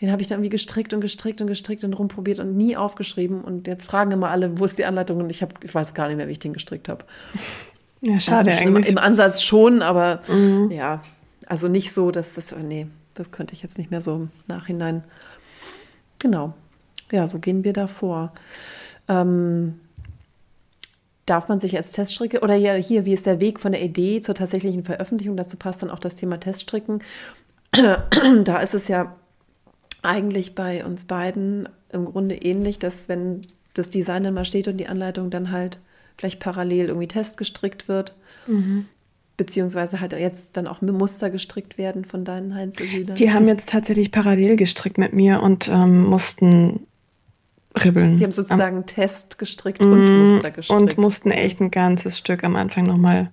Den 0.00 0.12
habe 0.12 0.20
ich 0.20 0.28
dann 0.28 0.38
irgendwie 0.38 0.50
gestrickt 0.50 0.92
und 0.92 1.00
gestrickt 1.00 1.40
und 1.40 1.46
gestrickt 1.46 1.84
und 1.84 1.94
rumprobiert 1.94 2.38
und 2.38 2.54
nie 2.54 2.76
aufgeschrieben. 2.76 3.40
Und 3.42 3.66
jetzt 3.66 3.86
fragen 3.86 4.10
immer 4.10 4.30
alle, 4.30 4.58
wo 4.58 4.66
ist 4.66 4.76
die 4.76 4.84
Anleitung? 4.84 5.18
Und 5.20 5.30
ich, 5.30 5.42
hab, 5.42 5.64
ich 5.64 5.74
weiß 5.74 5.94
gar 5.94 6.08
nicht 6.08 6.18
mehr, 6.18 6.28
wie 6.28 6.32
ich 6.32 6.38
den 6.38 6.52
gestrickt 6.52 6.90
habe. 6.90 7.06
Ja, 8.02 8.20
schade 8.20 8.50
also 8.50 8.62
eigentlich. 8.62 8.88
Im 8.88 8.98
Ansatz 8.98 9.42
schon, 9.42 9.80
aber 9.80 10.20
mhm. 10.28 10.70
ja, 10.70 11.02
also 11.46 11.68
nicht 11.68 11.92
so, 11.92 12.10
dass 12.10 12.34
das, 12.34 12.54
nee, 12.54 12.88
das 13.14 13.30
könnte 13.30 13.54
ich 13.54 13.62
jetzt 13.62 13.78
nicht 13.78 13.90
mehr 13.90 14.02
so 14.02 14.14
im 14.14 14.30
Nachhinein. 14.46 15.04
Genau. 16.18 16.52
Ja, 17.10 17.26
so 17.26 17.38
gehen 17.38 17.64
wir 17.64 17.72
da 17.72 17.86
vor. 17.86 18.34
Ähm, 19.08 19.80
darf 21.26 21.48
man 21.48 21.60
sich 21.60 21.76
als 21.76 21.90
Teststricke 21.90 22.40
oder 22.40 22.54
ja 22.54 22.74
hier, 22.74 23.04
wie 23.04 23.12
ist 23.12 23.26
der 23.26 23.40
Weg 23.40 23.60
von 23.60 23.72
der 23.72 23.82
Idee 23.82 24.20
zur 24.20 24.34
tatsächlichen 24.34 24.84
Veröffentlichung? 24.84 25.36
Dazu 25.36 25.56
passt 25.56 25.82
dann 25.82 25.90
auch 25.90 25.98
das 25.98 26.16
Thema 26.16 26.38
Teststricken. 26.38 27.02
da 28.44 28.58
ist 28.58 28.74
es 28.74 28.88
ja 28.88 29.14
eigentlich 30.02 30.54
bei 30.54 30.84
uns 30.84 31.04
beiden 31.04 31.68
im 31.92 32.04
Grunde 32.06 32.36
ähnlich, 32.36 32.78
dass 32.78 33.08
wenn 33.08 33.42
das 33.74 33.90
Design 33.90 34.22
dann 34.22 34.34
mal 34.34 34.44
steht 34.44 34.68
und 34.68 34.78
die 34.78 34.86
Anleitung 34.86 35.30
dann 35.30 35.50
halt 35.50 35.80
gleich 36.16 36.38
parallel 36.38 36.86
irgendwie 36.86 37.08
testgestrickt 37.08 37.88
wird. 37.88 38.16
Mhm. 38.46 38.86
Beziehungsweise 39.36 40.00
halt 40.00 40.14
jetzt 40.14 40.56
dann 40.56 40.66
auch 40.66 40.80
Muster 40.80 41.28
gestrickt 41.28 41.76
werden 41.76 42.06
von 42.06 42.24
deinen 42.24 42.54
Heinzelhütern. 42.54 43.16
Die 43.16 43.32
haben 43.32 43.46
jetzt 43.46 43.68
tatsächlich 43.68 44.10
parallel 44.10 44.56
gestrickt 44.56 44.96
mit 44.96 45.12
mir 45.12 45.42
und 45.42 45.68
ähm, 45.68 46.04
mussten 46.04 46.86
ribbeln. 47.84 48.16
Die 48.16 48.24
haben 48.24 48.32
sozusagen 48.32 48.78
am, 48.78 48.86
Test 48.86 49.38
gestrickt 49.38 49.80
und 49.80 50.04
mm, 50.04 50.32
Muster 50.32 50.50
gestrickt. 50.50 50.80
Und 50.80 50.98
mussten 50.98 51.30
echt 51.30 51.60
ein 51.60 51.70
ganzes 51.70 52.18
Stück 52.18 52.44
am 52.44 52.56
Anfang 52.56 52.84
nochmal 52.84 53.30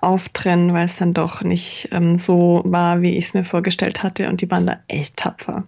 auftrennen, 0.00 0.72
weil 0.72 0.86
es 0.86 0.96
dann 0.96 1.14
doch 1.14 1.42
nicht 1.42 1.88
ähm, 1.92 2.16
so 2.16 2.62
war, 2.64 3.02
wie 3.02 3.16
ich 3.16 3.26
es 3.26 3.34
mir 3.34 3.44
vorgestellt 3.44 4.02
hatte. 4.02 4.28
Und 4.28 4.40
die 4.40 4.50
waren 4.50 4.66
da 4.66 4.80
echt 4.88 5.16
tapfer. 5.16 5.64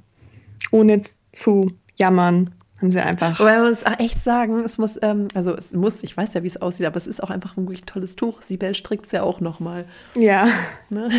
Ohne 0.70 1.02
zu 1.32 1.70
jammern, 1.96 2.50
haben 2.80 2.92
sie 2.92 3.00
einfach. 3.00 3.38
Wobei 3.38 3.58
man 3.58 3.70
muss 3.70 3.84
echt 3.98 4.22
sagen, 4.22 4.64
es 4.64 4.78
muss, 4.78 4.98
ähm, 5.02 5.28
also 5.34 5.54
es 5.54 5.72
muss, 5.72 6.02
ich 6.02 6.16
weiß 6.16 6.34
ja, 6.34 6.42
wie 6.42 6.46
es 6.46 6.60
aussieht, 6.60 6.86
aber 6.86 6.96
es 6.96 7.06
ist 7.06 7.22
auch 7.22 7.30
einfach 7.30 7.56
ein 7.56 7.64
wirklich 7.66 7.84
tolles 7.84 8.16
Tuch. 8.16 8.40
Sibel 8.42 8.74
strickt 8.74 9.06
es 9.06 9.12
ja 9.12 9.22
auch 9.22 9.40
nochmal. 9.40 9.84
Ja. 10.14 10.48
Ne? 10.88 11.10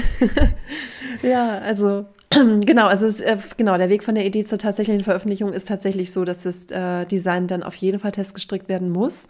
ja, 1.22 1.59
also 1.59 2.05
genau, 2.66 2.88
also 2.88 3.05
es, 3.05 3.20
äh, 3.20 3.38
genau, 3.57 3.78
der 3.78 3.89
Weg 3.89 4.03
von 4.03 4.16
der 4.16 4.26
Idee 4.26 4.43
zur 4.43 4.57
tatsächlichen 4.57 5.03
Veröffentlichung 5.03 5.53
ist 5.53 5.68
tatsächlich 5.68 6.12
so, 6.12 6.26
dass 6.26 6.43
das 6.43 6.66
äh, 6.72 7.05
Design 7.05 7.47
dann 7.47 7.62
auf 7.62 7.76
jeden 7.76 7.99
Fall 7.99 8.12
testgestrickt 8.12 8.68
werden 8.68 8.89
muss, 8.89 9.28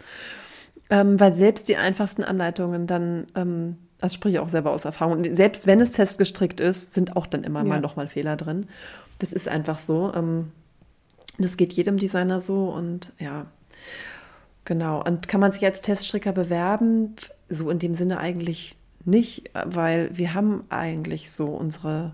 ähm, 0.90 1.20
weil 1.20 1.34
selbst 1.34 1.68
die 1.68 1.78
einfachsten 1.78 2.24
Anleitungen 2.24 2.88
dann, 2.88 3.28
ähm, 3.36 3.78
das 4.00 4.14
spreche 4.14 4.36
ich 4.36 4.40
auch 4.40 4.50
selber 4.50 4.72
aus 4.72 4.86
Erfahrung, 4.86 5.18
und 5.18 5.36
selbst 5.36 5.68
wenn 5.68 5.82
es 5.82 5.92
testgestrickt 5.92 6.60
ist, 6.60 6.94
sind 6.94 7.18
auch 7.18 7.28
dann 7.28 7.44
immer 7.44 7.60
ja. 7.60 7.66
mal 7.66 7.82
nochmal 7.82 8.08
Fehler 8.08 8.38
drin. 8.38 8.68
Das 9.20 9.34
ist 9.34 9.48
einfach 9.48 9.78
so. 9.78 10.12
Ähm, 10.16 10.52
das 11.38 11.58
geht 11.58 11.74
jedem 11.74 11.98
Designer 11.98 12.40
so 12.40 12.70
und 12.70 13.14
ja, 13.20 13.46
genau. 14.66 15.04
Und 15.04 15.28
kann 15.28 15.42
man 15.42 15.52
sich 15.52 15.66
als 15.66 15.82
Teststricker 15.82 16.34
bewerben? 16.34 17.16
So 17.50 17.70
in 17.70 17.80
dem 17.80 17.94
Sinne 17.94 18.20
eigentlich 18.20 18.76
nicht, 19.06 19.50
weil 19.66 20.16
wir 20.18 20.34
haben 20.34 20.64
eigentlich 20.70 21.32
so 21.32 21.48
unsere 21.48 22.14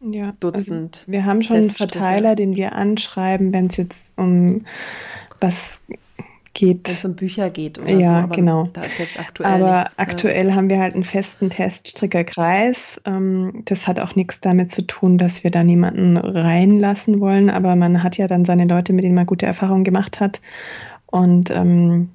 ja, 0.00 0.26
also 0.26 0.36
Dutzend. 0.40 0.96
Also 0.96 1.12
wir 1.12 1.24
haben 1.24 1.42
schon 1.42 1.56
einen 1.56 1.70
Verteiler, 1.70 2.34
den 2.34 2.56
wir 2.56 2.74
anschreiben, 2.74 3.52
wenn 3.52 3.66
es 3.66 3.76
jetzt 3.76 4.12
um 4.16 4.64
was 5.40 5.80
geht. 6.54 6.88
Wenn 6.88 6.94
es 6.94 7.04
um 7.04 7.14
Bücher 7.16 7.50
geht 7.50 7.78
oder 7.78 7.90
ja, 7.90 8.08
so. 8.08 8.14
Aber 8.14 8.36
genau. 8.36 8.68
Da 8.72 8.82
ist 8.82 8.98
jetzt 8.98 9.18
aktuell 9.18 9.50
Aber 9.50 9.80
nichts, 9.80 9.98
aktuell 9.98 10.44
ne? 10.46 10.54
haben 10.54 10.68
wir 10.68 10.78
halt 10.78 10.94
einen 10.94 11.04
festen 11.04 11.50
Teststrickerkreis. 11.50 13.00
Ähm, 13.04 13.62
das 13.66 13.86
hat 13.86 14.00
auch 14.00 14.14
nichts 14.14 14.40
damit 14.40 14.70
zu 14.72 14.86
tun, 14.86 15.18
dass 15.18 15.44
wir 15.44 15.50
da 15.50 15.62
niemanden 15.62 16.16
reinlassen 16.16 17.20
wollen. 17.20 17.50
Aber 17.50 17.76
man 17.76 18.02
hat 18.02 18.16
ja 18.16 18.26
dann 18.26 18.44
seine 18.44 18.64
Leute, 18.64 18.92
mit 18.92 19.04
denen 19.04 19.14
man 19.14 19.26
gute 19.26 19.46
Erfahrungen 19.46 19.84
gemacht 19.84 20.20
hat. 20.20 20.40
Und 21.06 21.50
ähm, 21.50 22.10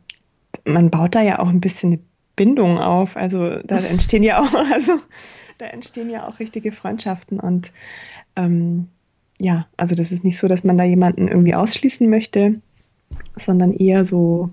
man 0.65 0.89
baut 0.89 1.15
da 1.15 1.21
ja 1.21 1.39
auch 1.39 1.49
ein 1.49 1.61
bisschen 1.61 1.91
eine 1.91 1.99
Bindung 2.35 2.79
auf. 2.79 3.17
Also 3.17 3.59
da 3.59 3.77
entstehen 3.79 4.23
ja 4.23 4.41
auch, 4.41 4.53
also 4.53 4.99
da 5.57 5.67
entstehen 5.67 6.09
ja 6.09 6.27
auch 6.27 6.39
richtige 6.39 6.71
Freundschaften 6.71 7.39
und 7.39 7.71
ähm, 8.35 8.87
ja, 9.39 9.67
also 9.77 9.95
das 9.95 10.11
ist 10.11 10.23
nicht 10.23 10.37
so, 10.37 10.47
dass 10.47 10.63
man 10.63 10.77
da 10.77 10.83
jemanden 10.83 11.27
irgendwie 11.27 11.55
ausschließen 11.55 12.09
möchte, 12.09 12.61
sondern 13.37 13.71
eher 13.71 14.05
so, 14.05 14.49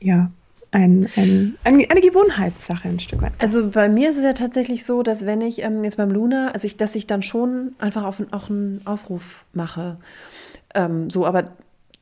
ja, 0.00 0.30
ein, 0.72 1.06
ein, 1.16 1.58
ein, 1.64 1.90
eine 1.90 2.00
Gewohnheitssache 2.00 2.88
ein 2.88 2.98
Stück 2.98 3.20
weit. 3.20 3.32
Also 3.38 3.68
bei 3.68 3.90
mir 3.90 4.10
ist 4.10 4.16
es 4.16 4.24
ja 4.24 4.32
tatsächlich 4.32 4.86
so, 4.86 5.02
dass 5.02 5.26
wenn 5.26 5.42
ich 5.42 5.62
ähm, 5.62 5.84
jetzt 5.84 5.98
beim 5.98 6.10
Luna, 6.10 6.50
also 6.52 6.66
ich, 6.66 6.78
dass 6.78 6.94
ich 6.94 7.06
dann 7.06 7.22
schon 7.22 7.72
einfach 7.78 8.04
auf, 8.04 8.22
auch 8.30 8.48
einen 8.48 8.80
Aufruf 8.86 9.44
mache. 9.52 9.98
Ähm, 10.74 11.10
so, 11.10 11.26
aber 11.26 11.52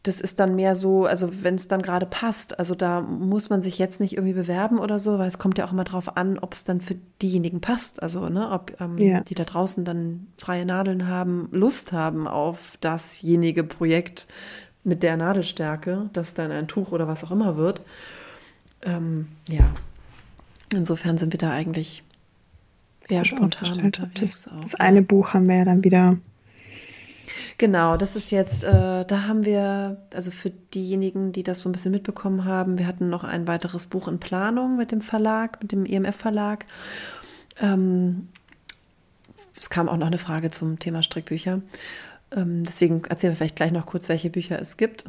das 0.05 0.21
ist 0.21 0.41
dann 0.41 0.57
mehr 0.57 0.77
so, 0.77 1.05
also 1.05 1.31
wenn 1.43 1.57
es 1.57 1.69
dann 1.69 1.83
gerade 1.83 2.07
passt, 2.07 2.59
also 2.59 2.75
da 2.75 3.03
muss 3.03 3.51
man 3.51 3.61
sich 3.61 3.79
jetzt 3.79 4.01
nicht 4.01 4.15
irgendwie 4.15 4.33
bewerben 4.33 4.79
oder 4.79 4.99
so, 4.99 5.19
weil 5.19 5.29
es 5.29 5.39
kommt 5.39 5.59
ja 5.59 5.67
auch 5.67 5.73
immer 5.73 5.85
drauf 5.85 6.17
an, 6.17 6.39
ob 6.39 6.55
es 6.55 6.65
dann 6.65 6.81
für 6.81 6.95
diejenigen 7.21 7.61
passt, 7.61 8.03
also 8.03 8.29
ne, 8.31 8.51
ob 8.51 8.81
ähm, 8.81 8.97
ja. 8.97 9.21
die 9.21 9.35
da 9.35 9.45
draußen 9.45 9.85
dann 9.85 10.29
freie 10.39 10.65
Nadeln 10.65 11.07
haben, 11.07 11.49
Lust 11.51 11.93
haben 11.93 12.27
auf 12.27 12.79
dasjenige 12.81 13.63
Projekt 13.63 14.27
mit 14.85 15.03
der 15.03 15.17
Nadelstärke, 15.17 16.09
das 16.13 16.35
dann 16.35 16.51
ein 16.51 16.69
Tuch 16.69 16.93
oder 16.93 17.07
was 17.07 17.25
auch 17.25 17.31
immer 17.31 17.57
wird. 17.57 17.83
Ähm, 18.83 19.29
ja, 19.49 19.71
insofern 20.73 21.19
sind 21.19 21.33
wir 21.33 21.39
da 21.39 21.51
eigentlich 21.51 22.03
eher 23.09 23.25
spontan. 23.25 23.93
Das, 24.15 24.49
auch, 24.49 24.61
das 24.63 24.75
eine 24.77 25.03
Buch 25.03 25.35
haben 25.35 25.49
wir 25.49 25.57
ja 25.57 25.65
dann 25.65 25.85
wieder 25.85 26.17
Genau, 27.59 27.97
das 27.97 28.17
ist 28.17 28.31
jetzt, 28.31 28.65
äh, 28.65 29.05
da 29.05 29.23
haben 29.27 29.45
wir, 29.45 29.99
also 30.15 30.31
für 30.31 30.51
diejenigen, 30.51 31.33
die 31.33 31.43
das 31.43 31.61
so 31.61 31.69
ein 31.69 31.73
bisschen 31.73 31.93
mitbekommen 31.93 32.45
haben, 32.45 32.79
wir 32.79 32.87
hatten 32.87 33.11
noch 33.11 33.25
ein 33.25 33.47
weiteres 33.47 33.87
Buch 33.87 34.09
in 34.09 34.19
Planung 34.19 34.77
mit 34.77 34.93
dem 34.93 35.01
Verlag, 35.01 35.63
mit 35.63 35.73
dem 35.73 35.85
EMF-Verlag. 35.85 36.65
Ähm, 37.61 38.29
es 39.59 39.69
kam 39.69 39.89
auch 39.89 39.99
noch 39.99 40.07
eine 40.07 40.19
Frage 40.19 40.51
zum 40.51 40.79
Thema 40.79 41.03
Strickbücher. 41.03 41.61
Ähm, 42.35 42.65
deswegen 42.65 43.05
erzählen 43.05 43.33
wir 43.33 43.37
vielleicht 43.37 43.57
gleich 43.57 43.73
noch 43.73 43.87
kurz, 43.87 44.09
welche 44.09 44.31
Bücher 44.31 44.61
es 44.61 44.77
gibt. 44.77 45.05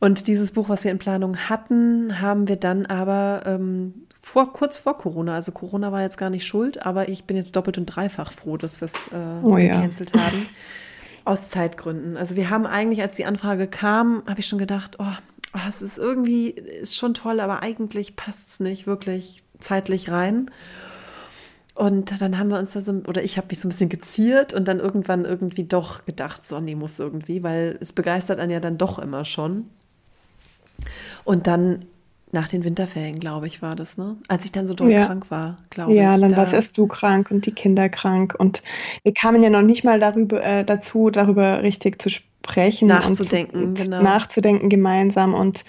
Und 0.00 0.26
dieses 0.26 0.50
Buch, 0.50 0.68
was 0.68 0.82
wir 0.82 0.90
in 0.90 0.98
Planung 0.98 1.36
hatten, 1.36 2.20
haben 2.20 2.48
wir 2.48 2.56
dann 2.56 2.86
aber 2.86 3.42
ähm, 3.46 4.06
vor, 4.20 4.52
kurz 4.52 4.78
vor 4.78 4.98
Corona, 4.98 5.34
also 5.34 5.52
Corona 5.52 5.92
war 5.92 6.02
jetzt 6.02 6.18
gar 6.18 6.30
nicht 6.30 6.46
schuld, 6.46 6.84
aber 6.84 7.08
ich 7.08 7.24
bin 7.24 7.36
jetzt 7.36 7.54
doppelt 7.54 7.78
und 7.78 7.86
dreifach 7.86 8.32
froh, 8.32 8.56
dass 8.56 8.80
wir 8.80 8.86
es 8.86 8.94
äh, 9.12 9.44
oh, 9.44 9.54
gecancelt 9.54 10.12
ja. 10.14 10.22
haben. 10.22 10.46
Aus 11.24 11.50
Zeitgründen. 11.50 12.16
Also 12.16 12.34
wir 12.34 12.50
haben 12.50 12.66
eigentlich, 12.66 13.00
als 13.00 13.14
die 13.14 13.26
Anfrage 13.26 13.68
kam, 13.68 14.24
habe 14.26 14.40
ich 14.40 14.46
schon 14.48 14.58
gedacht, 14.58 14.96
oh, 14.98 15.04
oh, 15.54 15.60
es 15.68 15.80
ist 15.80 15.98
irgendwie, 15.98 16.48
ist 16.48 16.96
schon 16.96 17.14
toll, 17.14 17.38
aber 17.38 17.62
eigentlich 17.62 18.16
passt 18.16 18.48
es 18.48 18.60
nicht 18.60 18.88
wirklich 18.88 19.38
zeitlich 19.60 20.10
rein. 20.10 20.50
Und 21.82 22.20
dann 22.20 22.38
haben 22.38 22.48
wir 22.48 22.60
uns 22.60 22.74
da 22.74 22.80
so, 22.80 22.92
oder 23.08 23.24
ich 23.24 23.38
habe 23.38 23.48
mich 23.50 23.58
so 23.58 23.66
ein 23.66 23.70
bisschen 23.70 23.88
geziert 23.88 24.52
und 24.52 24.68
dann 24.68 24.78
irgendwann 24.78 25.24
irgendwie 25.24 25.64
doch 25.64 26.04
gedacht, 26.04 26.46
so, 26.46 26.60
nee, 26.60 26.76
muss 26.76 27.00
irgendwie, 27.00 27.42
weil 27.42 27.76
es 27.80 27.92
begeistert 27.92 28.38
einen 28.38 28.52
ja 28.52 28.60
dann 28.60 28.78
doch 28.78 29.00
immer 29.00 29.24
schon. 29.24 29.68
Und 31.24 31.48
dann 31.48 31.80
nach 32.30 32.46
den 32.46 32.62
Winterferien, 32.62 33.18
glaube 33.18 33.48
ich, 33.48 33.62
war 33.62 33.74
das, 33.74 33.98
ne? 33.98 34.16
Als 34.28 34.44
ich 34.44 34.52
dann 34.52 34.68
so 34.68 34.74
doll 34.74 34.92
ja. 34.92 35.06
krank 35.06 35.28
war, 35.32 35.58
glaube 35.70 35.92
ja, 35.92 35.96
ich. 35.96 36.02
Ja, 36.02 36.18
dann 36.18 36.30
da 36.30 36.36
warst 36.36 36.52
erst 36.52 36.78
du 36.78 36.86
krank 36.86 37.32
und 37.32 37.46
die 37.46 37.52
Kinder 37.52 37.88
krank. 37.88 38.36
Und 38.38 38.62
wir 39.02 39.12
kamen 39.12 39.42
ja 39.42 39.50
noch 39.50 39.62
nicht 39.62 39.82
mal 39.82 39.98
darüber, 39.98 40.40
äh, 40.40 40.64
dazu, 40.64 41.10
darüber 41.10 41.64
richtig 41.64 42.00
zu 42.00 42.10
sprechen. 42.10 42.86
Nachzudenken, 42.86 43.60
und 43.60 43.74
genau. 43.74 44.04
Nachzudenken 44.04 44.68
gemeinsam. 44.68 45.34
Und 45.34 45.64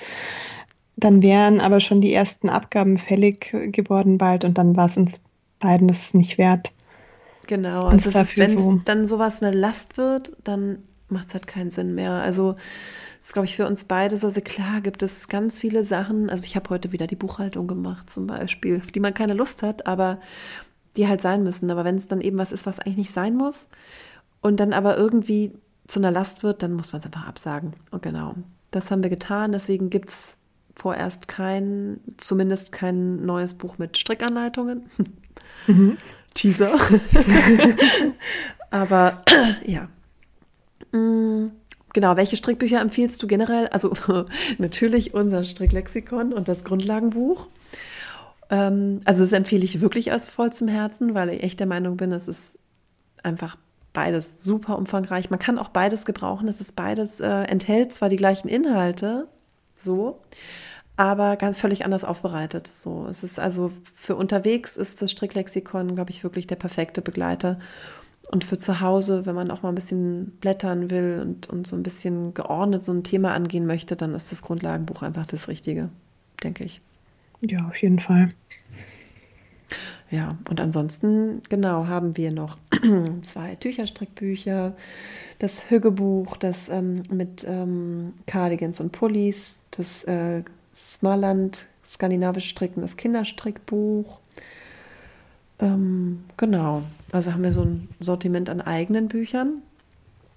dann 0.95 1.23
wären 1.23 1.59
aber 1.59 1.79
schon 1.79 2.01
die 2.01 2.13
ersten 2.13 2.49
Abgaben 2.49 2.99
fällig 2.99 3.51
geworden 3.71 4.19
bald. 4.19 4.45
Und 4.45 4.59
dann 4.59 4.75
war 4.75 4.85
es 4.85 4.95
uns 4.95 5.19
beiden 5.63 5.87
das 5.87 6.13
nicht 6.13 6.37
wert. 6.37 6.71
Genau, 7.47 7.87
also 7.87 8.13
wenn 8.13 8.57
so 8.57 8.79
dann 8.85 9.07
sowas 9.07 9.41
eine 9.41 9.55
Last 9.55 9.97
wird, 9.97 10.33
dann 10.43 10.79
macht 11.09 11.29
es 11.29 11.33
halt 11.33 11.47
keinen 11.47 11.71
Sinn 11.71 11.95
mehr. 11.95 12.11
Also 12.11 12.53
das 12.53 13.27
ist, 13.27 13.33
glaube 13.33 13.45
ich, 13.45 13.55
für 13.55 13.67
uns 13.67 13.85
beide 13.85 14.17
so, 14.17 14.27
also 14.27 14.41
klar 14.41 14.81
gibt 14.81 15.03
es 15.03 15.27
ganz 15.27 15.59
viele 15.59 15.83
Sachen. 15.83 16.29
Also 16.29 16.45
ich 16.45 16.55
habe 16.55 16.69
heute 16.69 16.91
wieder 16.91 17.07
die 17.07 17.15
Buchhaltung 17.15 17.67
gemacht 17.67 18.09
zum 18.09 18.27
Beispiel, 18.27 18.77
auf 18.77 18.91
die 18.91 18.99
man 18.99 19.13
keine 19.13 19.33
Lust 19.33 19.63
hat, 19.63 19.87
aber 19.87 20.19
die 20.95 21.07
halt 21.07 21.21
sein 21.21 21.43
müssen. 21.43 21.69
Aber 21.71 21.85
wenn 21.85 21.95
es 21.95 22.07
dann 22.07 22.21
eben 22.21 22.37
was 22.37 22.51
ist, 22.51 22.65
was 22.65 22.79
eigentlich 22.79 22.97
nicht 22.97 23.11
sein 23.11 23.35
muss 23.35 23.67
und 24.41 24.59
dann 24.59 24.73
aber 24.73 24.97
irgendwie 24.97 25.53
zu 25.87 25.99
einer 25.99 26.11
Last 26.11 26.43
wird, 26.43 26.63
dann 26.63 26.73
muss 26.73 26.91
man 26.91 26.99
es 26.99 27.05
einfach 27.05 27.27
absagen. 27.27 27.73
Und 27.91 28.01
genau, 28.03 28.35
das 28.71 28.91
haben 28.91 29.03
wir 29.03 29.09
getan. 29.09 29.51
Deswegen 29.51 29.89
gibt 29.89 30.09
es 30.09 30.37
vorerst 30.75 31.27
kein, 31.27 31.99
zumindest 32.17 32.71
kein 32.71 33.17
neues 33.17 33.53
Buch 33.53 33.77
mit 33.77 33.97
Strickanleitungen. 33.97 34.89
Mhm. 35.67 35.97
Teaser. 36.33 36.73
aber 38.71 39.23
ja. 39.65 39.87
Mm. 40.91 41.51
Genau, 41.93 42.17
welche 42.17 42.37
Strickbücher 42.37 42.81
empfiehlst 42.81 43.21
du 43.21 43.27
generell? 43.27 43.67
Also 43.67 43.93
natürlich 44.57 45.13
unser 45.13 45.43
Stricklexikon 45.43 46.33
und 46.33 46.47
das 46.47 46.63
Grundlagenbuch. 46.63 47.49
Ähm, 48.49 48.99
also 49.05 49.23
das 49.23 49.33
empfehle 49.33 49.63
ich 49.63 49.79
wirklich 49.79 50.11
aus 50.11 50.27
vollstem 50.27 50.67
Herzen, 50.67 51.13
weil 51.13 51.29
ich 51.29 51.43
echt 51.43 51.59
der 51.59 51.67
Meinung 51.67 51.95
bin, 51.97 52.11
es 52.11 52.27
ist 52.27 52.57
einfach 53.21 53.57
beides 53.93 54.43
super 54.43 54.77
umfangreich. 54.77 55.29
Man 55.29 55.39
kann 55.39 55.59
auch 55.59 55.69
beides 55.69 56.05
gebrauchen. 56.05 56.47
Es 56.47 56.59
ist 56.59 56.75
beides 56.75 57.21
äh, 57.21 57.29
enthält 57.29 57.93
zwar 57.93 58.09
die 58.09 58.15
gleichen 58.15 58.47
Inhalte, 58.47 59.27
so, 59.75 60.19
aber 60.95 61.35
ganz 61.37 61.59
völlig 61.59 61.85
anders 61.85 62.03
aufbereitet. 62.03 62.67
So, 62.73 63.07
es 63.09 63.23
ist 63.23 63.39
also 63.39 63.71
für 63.93 64.15
unterwegs 64.15 64.77
ist 64.77 65.01
das 65.01 65.11
Stricklexikon, 65.11 65.95
glaube 65.95 66.11
ich, 66.11 66.23
wirklich 66.23 66.47
der 66.47 66.55
perfekte 66.55 67.01
Begleiter. 67.01 67.59
Und 68.31 68.43
für 68.43 68.57
zu 68.57 68.79
Hause, 68.79 69.25
wenn 69.25 69.35
man 69.35 69.51
auch 69.51 69.63
mal 69.63 69.69
ein 69.69 69.75
bisschen 69.75 70.31
blättern 70.39 70.89
will 70.89 71.19
und, 71.21 71.49
und 71.49 71.67
so 71.67 71.75
ein 71.75 71.83
bisschen 71.83 72.33
geordnet 72.33 72.83
so 72.83 72.91
ein 72.91 73.03
Thema 73.03 73.33
angehen 73.33 73.65
möchte, 73.65 73.95
dann 73.95 74.15
ist 74.15 74.31
das 74.31 74.41
Grundlagenbuch 74.41 75.03
einfach 75.03 75.25
das 75.25 75.47
Richtige, 75.47 75.89
denke 76.43 76.63
ich. 76.63 76.81
Ja, 77.41 77.67
auf 77.67 77.75
jeden 77.77 77.99
Fall. 77.99 78.29
Ja, 80.09 80.37
und 80.49 80.61
ansonsten, 80.61 81.41
genau, 81.49 81.87
haben 81.87 82.17
wir 82.17 82.31
noch 82.31 82.57
zwei 83.23 83.55
Tücherstrickbücher, 83.55 84.75
das 85.39 85.69
Hüggebuch, 85.69 86.37
das 86.37 86.69
ähm, 86.69 87.01
mit 87.09 87.45
ähm, 87.47 88.13
Cardigans 88.27 88.79
und 88.79 88.91
Pullis, 88.91 89.59
das 89.71 90.03
äh, 90.03 90.43
Smaland 90.75 91.67
skandinavisch 91.85 92.49
Stricken, 92.49 92.81
das 92.81 92.97
Kinderstrickbuch. 92.97 94.19
Ähm, 95.59 96.25
genau, 96.37 96.83
also 97.11 97.33
haben 97.33 97.43
wir 97.43 97.53
so 97.53 97.63
ein 97.63 97.89
Sortiment 97.99 98.49
an 98.49 98.61
eigenen 98.61 99.07
Büchern. 99.07 99.61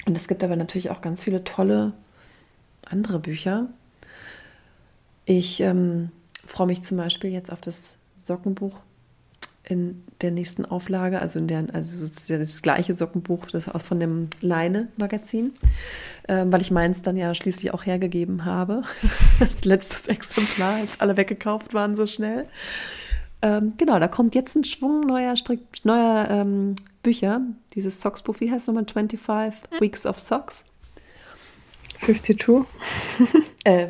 Und 0.07 0.17
es 0.17 0.29
gibt 0.29 0.45
aber 0.45 0.57
natürlich 0.57 0.91
auch 0.91 1.01
ganz 1.01 1.25
viele 1.25 1.45
tolle 1.45 1.93
andere 2.89 3.19
Bücher. 3.19 3.69
Ich 5.25 5.61
ähm, 5.61 6.11
freue 6.45 6.69
mich 6.69 6.83
zum 6.83 6.97
Beispiel 6.97 7.31
jetzt 7.31 7.53
auf 7.53 7.61
das 7.61 7.99
Sockenbuch 8.15 8.79
in 9.69 10.05
der 10.21 10.31
nächsten 10.31 10.65
Auflage, 10.65 11.21
also 11.21 11.39
in 11.39 11.49
der, 11.49 11.65
also 11.73 12.07
das 12.29 12.63
gleiche 12.63 12.95
Sockenbuch, 12.95 13.47
das 13.47 13.69
aus 13.69 13.83
von 13.83 14.01
dem 14.01 14.29
Leine-Magazin, 14.41 15.53
äh, 16.29 16.45
weil 16.47 16.61
ich 16.61 16.71
meins 16.71 17.03
dann 17.03 17.17
ja 17.17 17.35
schließlich 17.35 17.75
auch 17.75 17.85
hergegeben 17.85 18.45
habe. 18.45 18.83
als 19.41 19.65
letztes 19.65 20.07
Exemplar, 20.07 20.77
als 20.77 21.01
alle 21.01 21.17
weggekauft 21.17 21.75
waren 21.75 21.97
so 21.97 22.07
schnell. 22.07 22.47
Ähm, 23.43 23.75
genau, 23.77 23.99
da 23.99 24.09
kommt 24.09 24.35
jetzt 24.35 24.57
ein 24.57 24.65
Schwung 24.65 25.07
neuer, 25.07 25.37
Strick, 25.37 25.61
neuer 25.85 26.29
ähm, 26.31 26.75
Bücher. 27.03 27.41
Dieses 27.75 28.01
Socks-Buch, 28.01 28.37
wie 28.41 28.51
heißt 28.51 28.63
es 28.63 28.67
nochmal? 28.69 28.87
25 28.91 29.81
Weeks 29.81 30.07
of 30.07 30.19
Socks. 30.19 30.65
52. 32.05 32.67
äh, 33.65 33.89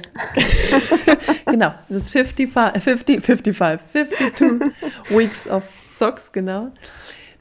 genau, 1.46 1.74
das 1.88 1.96
ist 1.96 2.10
55, 2.10 2.82
50, 2.82 3.24
55, 3.24 4.08
52 4.34 4.72
Weeks 5.10 5.48
of 5.48 5.64
Socks, 5.90 6.32
genau. 6.32 6.72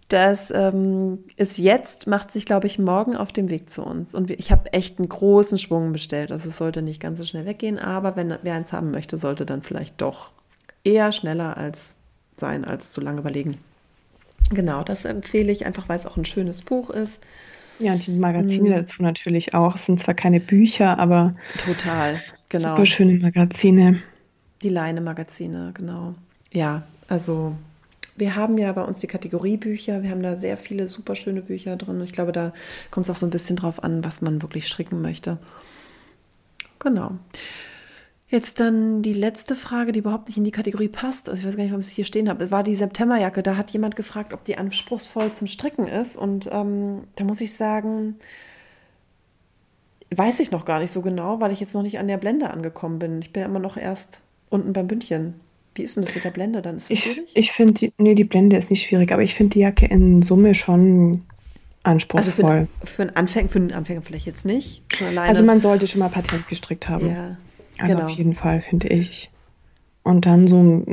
Das 0.10 0.52
ähm, 0.52 1.24
ist 1.36 1.58
jetzt, 1.58 2.06
macht 2.06 2.32
sich, 2.32 2.46
glaube 2.46 2.68
ich, 2.68 2.78
morgen 2.78 3.16
auf 3.16 3.32
dem 3.32 3.50
Weg 3.50 3.70
zu 3.72 3.84
uns. 3.84 4.14
Und 4.14 4.30
ich 4.30 4.52
habe 4.52 4.72
echt 4.72 5.00
einen 5.00 5.10
großen 5.10 5.58
Schwung 5.58 5.92
bestellt. 5.94 6.32
Also 6.32 6.50
es 6.50 6.58
sollte 6.58 6.84
nicht 6.84 7.02
ganz 7.02 7.18
so 7.18 7.26
schnell 7.26 7.46
weggehen, 7.46 7.80
aber 7.80 8.16
wenn 8.16 8.38
wer 8.44 8.54
eins 8.54 8.72
haben 8.72 8.92
möchte, 8.92 9.18
sollte 9.18 9.48
dann 9.48 9.64
vielleicht 9.64 10.00
doch 10.02 10.32
eher 10.84 11.12
schneller 11.12 11.58
als 11.58 11.96
sein, 12.38 12.66
als 12.66 12.92
zu 12.92 13.02
lange 13.02 13.22
überlegen. 13.22 13.58
Genau, 14.52 14.84
das 14.84 15.06
empfehle 15.06 15.52
ich 15.52 15.66
einfach, 15.66 15.90
weil 15.90 15.98
es 15.98 16.06
auch 16.06 16.18
ein 16.18 16.26
schönes 16.26 16.62
Buch 16.62 16.92
ist. 16.92 17.24
Ja, 17.80 17.94
und 17.94 18.08
die 18.08 18.12
Magazine 18.12 18.70
mhm. 18.70 18.74
dazu 18.74 19.04
natürlich 19.04 19.54
auch. 19.54 19.76
Es 19.76 19.86
sind 19.86 20.02
zwar 20.02 20.14
keine 20.14 20.40
Bücher, 20.40 20.98
aber 20.98 21.36
total, 21.58 22.22
genau. 22.50 22.72
Super 22.72 22.86
schöne 22.86 23.20
Magazine. 23.20 24.02
Die 24.62 24.70
Leine-Magazine, 24.70 25.72
genau. 25.74 26.16
Ja, 26.54 26.84
also 27.08 27.58
wir 28.16 28.36
haben 28.36 28.58
ja 28.58 28.72
bei 28.72 28.84
uns 28.84 29.02
die 29.02 29.08
Kategorie 29.08 29.58
Bücher. 29.58 30.02
Wir 30.02 30.10
haben 30.10 30.24
da 30.24 30.38
sehr 30.38 30.56
viele 30.56 30.88
super 30.88 31.16
schöne 31.16 31.42
Bücher 31.42 31.76
drin. 31.76 32.02
Ich 32.02 32.14
glaube, 32.14 32.32
da 32.32 32.54
kommt 32.90 33.06
es 33.06 33.10
auch 33.10 33.16
so 33.16 33.26
ein 33.26 33.32
bisschen 33.32 33.58
drauf 33.58 33.84
an, 33.84 34.04
was 34.06 34.22
man 34.22 34.42
wirklich 34.42 34.68
stricken 34.68 35.02
möchte. 35.02 35.38
Genau. 36.80 37.18
Jetzt 38.36 38.60
dann 38.60 39.02
die 39.02 39.14
letzte 39.14 39.56
Frage, 39.56 39.94
die 39.94 40.00
überhaupt 40.00 40.28
nicht 40.28 40.36
in 40.36 40.44
die 40.44 40.52
Kategorie 40.52 40.90
passt. 40.90 41.30
Also 41.30 41.40
ich 41.40 41.48
weiß 41.48 41.56
gar 41.56 41.64
nicht, 41.64 41.72
warum 41.72 41.80
ich 41.80 41.88
es 41.88 41.94
hier 41.94 42.04
stehen 42.04 42.28
habe. 42.28 42.44
Es 42.44 42.52
war 42.52 42.64
die 42.64 42.76
Septemberjacke. 42.76 43.42
Da 43.42 43.56
hat 43.56 43.72
jemand 43.72 43.96
gefragt, 43.96 44.34
ob 44.34 44.44
die 44.44 44.58
anspruchsvoll 44.58 45.32
zum 45.32 45.48
Stricken 45.48 45.88
ist. 45.88 46.18
Und 46.18 46.50
ähm, 46.52 47.04
da 47.16 47.24
muss 47.24 47.40
ich 47.40 47.54
sagen, 47.54 48.16
weiß 50.14 50.42
ich 50.42 50.52
noch 50.52 50.66
gar 50.66 50.82
nicht 50.82 50.92
so 50.92 51.02
genau, 51.02 51.40
weil 51.40 51.54
ich 51.54 51.62
jetzt 51.62 51.74
noch 51.76 51.82
nicht 51.82 51.98
an 51.98 52.10
der 52.10 52.18
Blende 52.18 52.50
angekommen 52.50 53.00
bin. 53.00 53.22
Ich 53.22 53.32
bin 53.32 53.40
ja 53.40 53.48
immer 53.48 53.60
noch 53.60 53.78
erst 53.78 54.20
unten 54.50 54.74
beim 54.74 54.88
Bündchen. 54.88 55.36
Wie 55.74 55.84
ist 55.84 55.96
denn 55.96 56.04
das 56.04 56.14
mit 56.14 56.26
der 56.26 56.32
Blende 56.32 56.62
dann? 56.62 56.76
Ist 56.76 56.90
das 56.90 56.98
ich, 56.98 57.04
schwierig? 57.04 57.32
Ich 57.36 57.54
finde, 57.54 57.74
die, 57.76 57.94
nee, 57.98 58.16
die 58.16 58.26
Blende 58.26 58.58
ist 58.58 58.70
nicht 58.70 58.86
schwierig, 58.86 59.14
aber 59.14 59.24
ich 59.24 59.34
finde 59.34 59.54
die 59.54 59.60
Jacke 59.60 59.86
in 59.86 60.24
Summe 60.24 60.56
schon 60.56 61.24
anspruchsvoll. 61.84 62.52
Also 62.52 62.68
für, 62.82 62.88
für, 62.88 63.02
einen 63.04 63.16
Anfänger, 63.16 63.48
für 63.48 63.60
einen 63.60 63.72
Anfänger 63.72 64.02
vielleicht 64.02 64.26
jetzt 64.26 64.46
nicht. 64.46 64.84
Also 65.16 65.42
man 65.44 65.62
sollte 65.62 65.88
schon 65.88 66.00
mal 66.00 66.10
Patent 66.10 66.50
gestrickt 66.50 66.90
haben. 66.90 67.08
Ja, 67.08 67.38
also 67.80 67.94
genau. 67.94 68.08
auf 68.08 68.12
jeden 68.12 68.34
Fall, 68.34 68.62
finde 68.62 68.88
ich. 68.88 69.32
Und 70.04 70.26
dann 70.26 70.48
so, 70.48 70.86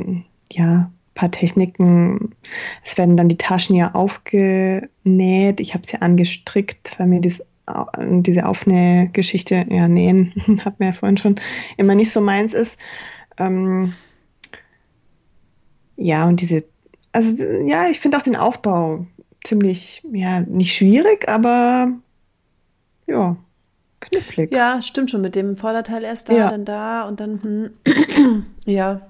ja, 0.51 0.91
paar 1.15 1.31
Techniken. 1.31 2.35
Es 2.83 2.97
werden 2.97 3.17
dann 3.17 3.29
die 3.29 3.37
Taschen 3.37 3.75
ja 3.75 3.93
aufgenäht. 3.93 5.59
Ich 5.59 5.73
habe 5.73 5.85
sie 5.85 6.01
angestrickt, 6.01 6.97
weil 6.97 7.07
mir 7.07 7.21
dies, 7.21 7.43
diese 7.99 8.45
Aufnähgeschichte, 8.45 9.65
ja, 9.69 9.87
nähen, 9.87 10.33
hat 10.65 10.79
mir 10.79 10.87
ja 10.87 10.91
vorhin 10.91 11.17
schon 11.17 11.35
immer 11.77 11.95
nicht 11.95 12.11
so 12.11 12.21
meins 12.21 12.53
ist. 12.53 12.77
Ähm, 13.37 13.93
ja, 15.95 16.27
und 16.27 16.41
diese, 16.41 16.65
also 17.11 17.43
ja, 17.65 17.87
ich 17.87 17.99
finde 17.99 18.17
auch 18.17 18.23
den 18.23 18.35
Aufbau 18.35 19.05
ziemlich, 19.43 20.03
ja, 20.11 20.41
nicht 20.41 20.75
schwierig, 20.75 21.29
aber 21.29 21.93
ja, 23.07 23.37
knifflig. 24.05 24.53
Ja, 24.53 24.81
stimmt 24.81 25.11
schon. 25.11 25.21
Mit 25.21 25.35
dem 25.35 25.57
Vorderteil 25.57 26.03
erst 26.03 26.29
da, 26.29 26.33
ja. 26.33 26.49
dann 26.49 26.65
da 26.65 27.03
und 27.03 27.19
dann, 27.19 27.41
hm. 27.41 28.45
ja. 28.65 29.01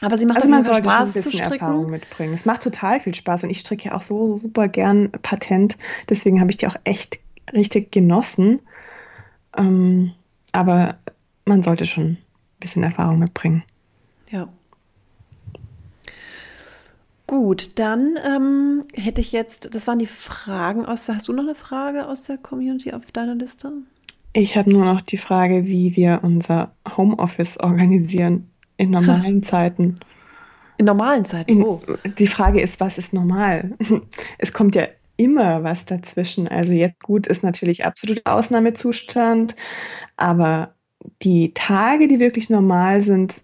Aber 0.00 0.18
sie 0.18 0.26
macht 0.26 0.38
also 0.38 0.48
man 0.48 0.64
sollte 0.64 0.82
Spaß 0.82 1.00
ein 1.00 1.12
bisschen 1.12 1.22
zu 1.22 1.38
stricken. 1.38 1.64
Erfahrung 1.64 1.86
mitbringen. 1.86 2.34
Es 2.34 2.44
macht 2.44 2.62
total 2.62 3.00
viel 3.00 3.14
Spaß 3.14 3.44
und 3.44 3.50
ich 3.50 3.60
stricke 3.60 3.90
ja 3.90 3.94
auch 3.94 4.02
so 4.02 4.38
super 4.38 4.66
gern 4.68 5.10
Patent. 5.10 5.76
Deswegen 6.08 6.40
habe 6.40 6.50
ich 6.50 6.56
die 6.56 6.66
auch 6.66 6.76
echt 6.84 7.20
richtig 7.52 7.92
genossen. 7.92 8.60
Ähm, 9.56 10.12
aber 10.50 10.96
man 11.44 11.62
sollte 11.62 11.86
schon 11.86 12.04
ein 12.04 12.18
bisschen 12.58 12.82
Erfahrung 12.82 13.18
mitbringen. 13.18 13.62
Ja. 14.30 14.48
Gut, 17.32 17.78
dann 17.78 18.18
ähm, 18.26 18.84
hätte 18.92 19.22
ich 19.22 19.32
jetzt, 19.32 19.74
das 19.74 19.86
waren 19.86 19.98
die 19.98 20.04
Fragen 20.04 20.84
aus, 20.84 21.08
hast 21.08 21.28
du 21.28 21.32
noch 21.32 21.44
eine 21.44 21.54
Frage 21.54 22.06
aus 22.06 22.24
der 22.24 22.36
Community 22.36 22.92
auf 22.92 23.10
deiner 23.10 23.34
Liste? 23.34 23.72
Ich 24.34 24.54
habe 24.54 24.70
nur 24.70 24.84
noch 24.84 25.00
die 25.00 25.16
Frage, 25.16 25.64
wie 25.66 25.96
wir 25.96 26.20
unser 26.24 26.74
Homeoffice 26.94 27.58
organisieren 27.58 28.50
in 28.76 28.90
normalen 28.90 29.42
Zeiten. 29.42 29.98
In 30.76 30.84
normalen 30.84 31.24
Zeiten? 31.24 31.62
oh. 31.62 31.80
Die 32.18 32.26
Frage 32.26 32.60
ist, 32.60 32.80
was 32.80 32.98
ist 32.98 33.14
normal? 33.14 33.78
Es 34.36 34.52
kommt 34.52 34.74
ja 34.74 34.88
immer 35.16 35.64
was 35.64 35.86
dazwischen. 35.86 36.48
Also 36.48 36.74
jetzt 36.74 37.02
gut 37.02 37.26
ist 37.26 37.42
natürlich 37.42 37.86
absolut 37.86 38.26
Ausnahmezustand, 38.26 39.56
aber 40.18 40.74
die 41.22 41.54
Tage, 41.54 42.08
die 42.08 42.20
wirklich 42.20 42.50
normal 42.50 43.00
sind, 43.00 43.36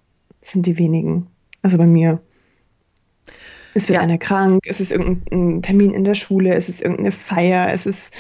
sind 0.43 0.67
die 0.67 0.77
wenigen. 0.77 1.29
Also 1.63 1.79
bei 1.79 1.87
mir. 1.87 2.21
Es 3.75 3.89
wird 3.89 3.99
ja. 3.99 4.01
einer 4.01 4.19
krank, 4.19 4.63
es 4.67 4.81
ist 4.81 4.91
irgendein 4.93 5.63
Termin 5.63 5.93
in 5.93 6.05
der 6.05 6.15
Schule, 6.15 6.55
es 6.55 6.69
ist 6.69 6.81
irgendeine 6.81 7.13
Feier, 7.13 7.73
es 7.73 7.87
ist 7.87 8.13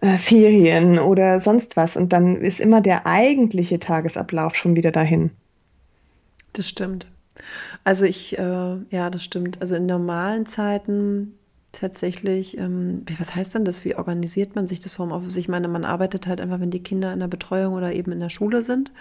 äh, 0.00 0.18
Ferien 0.18 0.98
oder 0.98 1.40
sonst 1.40 1.76
was. 1.76 1.96
Und 1.96 2.12
dann 2.12 2.36
ist 2.36 2.60
immer 2.60 2.80
der 2.80 3.06
eigentliche 3.06 3.78
Tagesablauf 3.78 4.54
schon 4.54 4.76
wieder 4.76 4.92
dahin. 4.92 5.30
Das 6.52 6.68
stimmt. 6.68 7.06
Also 7.84 8.04
ich, 8.04 8.38
äh, 8.38 8.76
ja, 8.90 9.10
das 9.10 9.22
stimmt. 9.22 9.60
Also 9.60 9.76
in 9.76 9.86
normalen 9.86 10.46
Zeiten 10.46 11.34
tatsächlich, 11.72 12.56
ähm, 12.56 13.04
was 13.18 13.34
heißt 13.34 13.54
denn 13.54 13.64
das? 13.64 13.84
Wie 13.84 13.94
organisiert 13.94 14.54
man 14.56 14.66
sich 14.66 14.80
das 14.80 14.98
Homeoffice? 14.98 15.36
Ich 15.36 15.48
meine, 15.48 15.68
man 15.68 15.84
arbeitet 15.84 16.26
halt 16.26 16.40
einfach, 16.40 16.60
wenn 16.60 16.70
die 16.70 16.82
Kinder 16.82 17.12
in 17.12 17.20
der 17.20 17.28
Betreuung 17.28 17.74
oder 17.74 17.92
eben 17.92 18.12
in 18.12 18.20
der 18.20 18.30
Schule 18.30 18.62
sind 18.62 18.92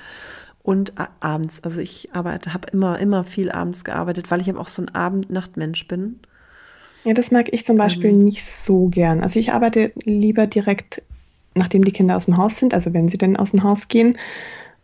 und 0.66 0.94
abends. 1.20 1.64
Also 1.64 1.80
ich 1.80 2.10
arbeite, 2.14 2.54
habe 2.54 2.68
immer, 2.72 3.00
immer 3.00 3.24
viel 3.24 3.52
abends 3.52 3.84
gearbeitet, 3.84 4.32
weil 4.32 4.42
ich 4.42 4.48
eben 4.48 4.58
auch 4.58 4.68
so 4.68 4.82
ein 4.82 4.94
Abend-Nacht-Mensch 4.94 5.88
bin. 5.88 6.20
Ja, 7.04 7.14
das 7.14 7.30
mag 7.30 7.54
ich 7.54 7.64
zum 7.64 7.78
Beispiel 7.78 8.10
ähm, 8.10 8.24
nicht 8.24 8.44
so 8.44 8.88
gern. 8.88 9.22
Also 9.22 9.40
ich 9.40 9.54
arbeite 9.54 9.92
lieber 10.04 10.48
direkt, 10.48 11.04
nachdem 11.54 11.86
die 11.86 11.92
Kinder 11.92 12.18
aus 12.18 12.26
dem 12.26 12.38
Haus 12.38 12.58
sind, 12.58 12.74
also 12.74 12.94
wenn 12.94 13.10
sie 13.10 13.20
denn 13.20 13.38
aus 13.38 13.52
dem 13.52 13.62
Haus 13.62 13.90
gehen. 13.90 14.18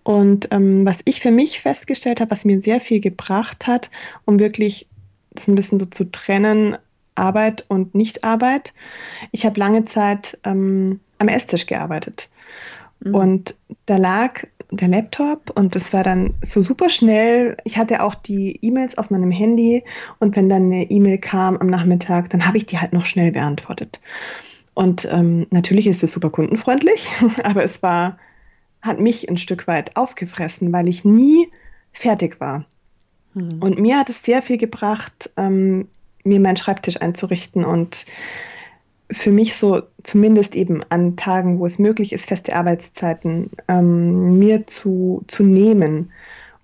Und 0.04 0.50
ähm, 0.52 0.86
was 0.86 1.00
ich 1.06 1.20
für 1.20 1.32
mich 1.32 1.62
festgestellt 1.62 2.22
habe, 2.22 2.30
was 2.30 2.46
mir 2.46 2.62
sehr 2.62 2.80
viel 2.80 3.00
gebracht 3.00 3.66
hat, 3.66 3.90
um 4.26 4.38
wirklich 4.38 4.88
das 5.32 5.48
ein 5.48 5.56
bisschen 5.56 5.80
so 5.80 5.86
zu 5.86 6.12
trennen, 6.12 6.78
Arbeit 7.16 7.66
und 7.70 7.96
Nichtarbeit. 7.96 8.74
Ich 9.32 9.48
habe 9.48 9.60
lange 9.60 9.84
Zeit 9.84 10.38
ähm, 10.44 11.00
am 11.18 11.28
Esstisch 11.28 11.66
gearbeitet. 11.66 12.30
Mhm. 13.00 13.16
Und 13.16 13.56
da 13.88 13.98
lag 13.98 14.44
der 14.72 14.88
Laptop 14.88 15.52
und 15.58 15.76
das 15.76 15.92
war 15.92 16.04
dann 16.04 16.34
so 16.42 16.62
super 16.62 16.90
schnell. 16.90 17.58
Ich 17.66 17.78
hatte 17.78 18.02
auch 18.02 18.16
die 18.16 18.58
E-Mails 18.62 18.98
auf 18.98 19.10
meinem 19.10 19.32
Handy 19.32 19.84
und 20.20 20.36
wenn 20.36 20.50
dann 20.50 20.66
eine 20.66 20.90
E-Mail 20.90 21.18
kam 21.18 21.58
am 21.58 21.68
Nachmittag, 21.68 22.30
dann 22.30 22.46
habe 22.48 22.58
ich 22.58 22.66
die 22.66 22.80
halt 22.80 22.94
noch 22.94 23.06
schnell 23.06 23.32
beantwortet. 23.32 24.00
Und 24.74 25.08
ähm, 25.12 25.48
natürlich 25.50 25.88
ist 25.88 26.04
es 26.04 26.14
super 26.14 26.30
kundenfreundlich, 26.30 27.10
aber 27.44 27.64
es 27.64 27.84
war, 27.84 28.18
hat 28.82 29.00
mich 29.00 29.30
ein 29.30 29.38
Stück 29.38 29.68
weit 29.68 29.98
aufgefressen, 29.98 30.72
weil 30.72 30.88
ich 30.88 31.04
nie 31.04 31.50
fertig 31.92 32.40
war. 32.40 32.66
Mhm. 33.34 33.62
Und 33.62 33.80
mir 33.80 34.00
hat 34.00 34.10
es 34.10 34.24
sehr 34.24 34.42
viel 34.42 34.58
gebracht, 34.58 35.30
ähm, 35.36 35.90
mir 36.24 36.40
meinen 36.40 36.58
Schreibtisch 36.58 37.02
einzurichten 37.02 37.66
und 37.66 38.06
für 39.12 39.32
mich 39.32 39.56
so 39.56 39.84
zumindest 40.04 40.56
eben 40.56 40.84
an 40.90 41.16
Tagen, 41.16 41.60
wo 41.60 41.66
es 41.66 41.80
möglich 41.80 42.14
ist, 42.14 42.26
feste 42.26 42.56
Arbeitszeiten 42.56 43.52
ähm, 43.68 44.40
mir 44.40 44.68
zu, 44.68 45.24
zu 45.28 45.44
nehmen 45.44 46.12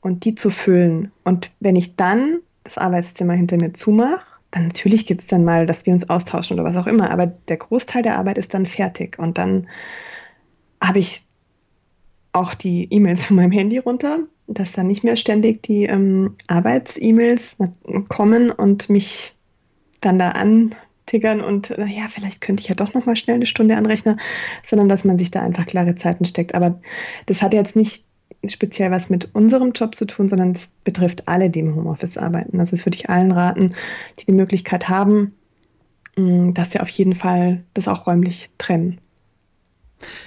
und 0.02 0.24
die 0.26 0.36
zu 0.36 0.50
füllen. 0.50 1.12
Und 1.24 1.52
wenn 1.60 1.76
ich 1.76 1.96
dann 1.96 2.40
das 2.64 2.78
Arbeitszimmer 2.78 3.34
hinter 3.34 3.58
mir 3.58 3.74
zumache, 3.74 4.26
dann 4.52 4.68
natürlich 4.68 5.06
gibt 5.06 5.22
es 5.22 5.28
dann 5.28 5.44
mal, 5.44 5.66
dass 5.66 5.86
wir 5.86 5.94
uns 5.94 6.10
austauschen 6.10 6.60
oder 6.60 6.70
was 6.70 6.78
auch 6.78 6.88
immer, 6.88 7.12
aber 7.12 7.28
der 7.28 7.58
Großteil 7.58 8.02
der 8.02 8.18
Arbeit 8.18 8.38
ist 8.38 8.54
dann 8.54 8.66
fertig 8.66 9.20
und 9.20 9.38
dann 9.38 9.68
habe 10.82 11.00
ich 11.00 11.24
auch 12.34 12.54
die 12.54 12.88
E-Mails 12.92 13.26
von 13.26 13.36
meinem 13.36 13.52
Handy 13.52 13.78
runter, 13.78 14.20
dass 14.48 14.72
dann 14.72 14.88
nicht 14.88 15.04
mehr 15.04 15.18
ständig 15.18 15.64
die 15.64 15.86
ähm, 15.86 16.36
Arbeits-E-Mails 16.48 17.58
kommen 18.08 18.52
und 18.52 18.90
mich 18.90 19.36
dann 20.00 20.20
da 20.20 20.30
an 20.30 20.76
tickern 21.08 21.42
und 21.42 21.70
ja, 21.70 22.08
vielleicht 22.10 22.42
könnte 22.42 22.62
ich 22.62 22.70
ja 22.70 22.76
doch 22.76 22.94
noch 22.94 23.06
mal 23.06 23.16
schnell 23.16 23.38
eine 23.38 23.48
Stunde 23.48 23.76
anrechnen, 23.76 24.20
sondern 24.64 24.88
dass 24.88 25.04
man 25.04 25.18
sich 25.18 25.32
da 25.32 25.42
einfach 25.42 25.66
klare 25.66 25.96
Zeiten 25.96 26.26
steckt. 26.26 26.54
Aber 26.54 26.80
das 27.26 27.42
hat 27.42 27.54
jetzt 27.54 27.76
nicht 27.76 28.04
speziell 28.46 28.92
was 28.92 29.10
mit 29.10 29.34
unserem 29.34 29.72
Job 29.72 29.96
zu 29.96 30.06
tun, 30.06 30.30
sondern 30.30 30.54
das 30.54 30.70
betrifft 30.84 31.28
alle, 31.28 31.50
die 31.50 31.60
im 31.60 31.76
Homeoffice 31.76 32.18
arbeiten. 32.18 32.60
Also 32.60 32.76
das 32.76 32.86
würde 32.86 32.98
ich 32.98 33.10
allen 33.10 33.32
raten, 33.32 33.74
die 34.20 34.26
die 34.26 34.34
Möglichkeit 34.34 34.90
haben, 34.90 35.34
mm, 36.16 36.54
dass 36.54 36.72
sie 36.72 36.80
auf 36.80 36.90
jeden 36.90 37.16
Fall 37.16 37.64
das 37.74 37.88
auch 37.88 38.06
räumlich 38.06 38.50
trennen. 38.58 39.00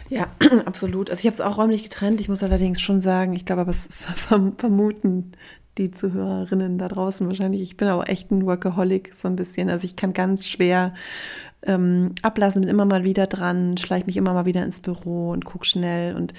Ja, 0.08 0.26
absolut. 0.64 1.10
Also 1.10 1.20
ich 1.20 1.26
habe 1.26 1.34
es 1.34 1.40
auch 1.40 1.58
räumlich 1.58 1.84
getrennt. 1.84 2.20
Ich 2.20 2.28
muss 2.28 2.42
allerdings 2.42 2.80
schon 2.80 3.00
sagen, 3.00 3.34
ich 3.34 3.44
glaube, 3.44 3.62
aber 3.62 3.70
es 3.70 3.88
vermuten 4.56 5.32
die 5.78 5.90
Zuhörerinnen 5.90 6.78
da 6.78 6.88
draußen 6.88 7.26
wahrscheinlich. 7.26 7.62
Ich 7.62 7.76
bin 7.76 7.88
auch 7.88 8.06
echt 8.06 8.30
ein 8.30 8.46
Workaholic 8.46 9.14
so 9.14 9.28
ein 9.28 9.36
bisschen. 9.36 9.70
Also 9.70 9.84
ich 9.84 9.96
kann 9.96 10.12
ganz 10.12 10.48
schwer 10.48 10.94
ähm, 11.62 12.14
ablassen, 12.22 12.62
bin 12.62 12.70
immer 12.70 12.84
mal 12.84 13.04
wieder 13.04 13.26
dran, 13.26 13.76
schleiche 13.76 14.06
mich 14.06 14.16
immer 14.16 14.32
mal 14.32 14.46
wieder 14.46 14.64
ins 14.64 14.80
Büro 14.80 15.30
und 15.30 15.44
gucke 15.44 15.66
schnell 15.66 16.16
und 16.16 16.32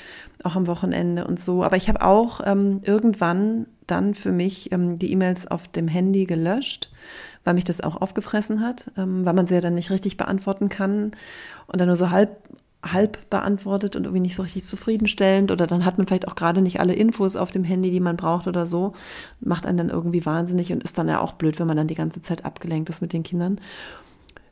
auch 0.43 0.55
am 0.55 0.67
Wochenende 0.67 1.25
und 1.25 1.39
so. 1.39 1.63
Aber 1.63 1.77
ich 1.77 1.89
habe 1.89 2.01
auch 2.01 2.41
ähm, 2.45 2.81
irgendwann 2.83 3.67
dann 3.87 4.15
für 4.15 4.31
mich 4.31 4.71
ähm, 4.71 4.97
die 4.97 5.11
E-Mails 5.11 5.47
auf 5.47 5.67
dem 5.67 5.87
Handy 5.87 6.25
gelöscht, 6.25 6.91
weil 7.43 7.53
mich 7.53 7.65
das 7.65 7.81
auch 7.81 8.01
aufgefressen 8.01 8.61
hat, 8.61 8.91
ähm, 8.97 9.25
weil 9.25 9.33
man 9.33 9.47
sie 9.47 9.55
ja 9.55 9.61
dann 9.61 9.75
nicht 9.75 9.91
richtig 9.91 10.17
beantworten 10.17 10.69
kann 10.69 11.11
und 11.67 11.79
dann 11.79 11.87
nur 11.87 11.97
so 11.97 12.09
halb 12.09 12.37
halb 12.83 13.29
beantwortet 13.29 13.95
und 13.95 14.05
irgendwie 14.05 14.21
nicht 14.21 14.35
so 14.35 14.41
richtig 14.41 14.63
zufriedenstellend 14.63 15.51
oder 15.51 15.67
dann 15.67 15.85
hat 15.85 15.97
man 15.97 16.07
vielleicht 16.07 16.27
auch 16.27 16.35
gerade 16.35 16.61
nicht 16.61 16.79
alle 16.79 16.93
Infos 16.93 17.35
auf 17.35 17.51
dem 17.51 17.63
Handy, 17.63 17.91
die 17.91 17.99
man 17.99 18.17
braucht 18.17 18.47
oder 18.47 18.65
so, 18.65 18.93
macht 19.39 19.65
einen 19.65 19.77
dann 19.77 19.89
irgendwie 19.89 20.25
wahnsinnig 20.25 20.73
und 20.73 20.83
ist 20.83 20.97
dann 20.97 21.07
ja 21.07 21.19
auch 21.19 21.33
blöd, 21.33 21.59
wenn 21.59 21.67
man 21.67 21.77
dann 21.77 21.87
die 21.87 21.95
ganze 21.95 22.21
Zeit 22.21 22.43
abgelenkt 22.43 22.89
ist 22.89 23.01
mit 23.01 23.13
den 23.13 23.23
Kindern. 23.23 23.61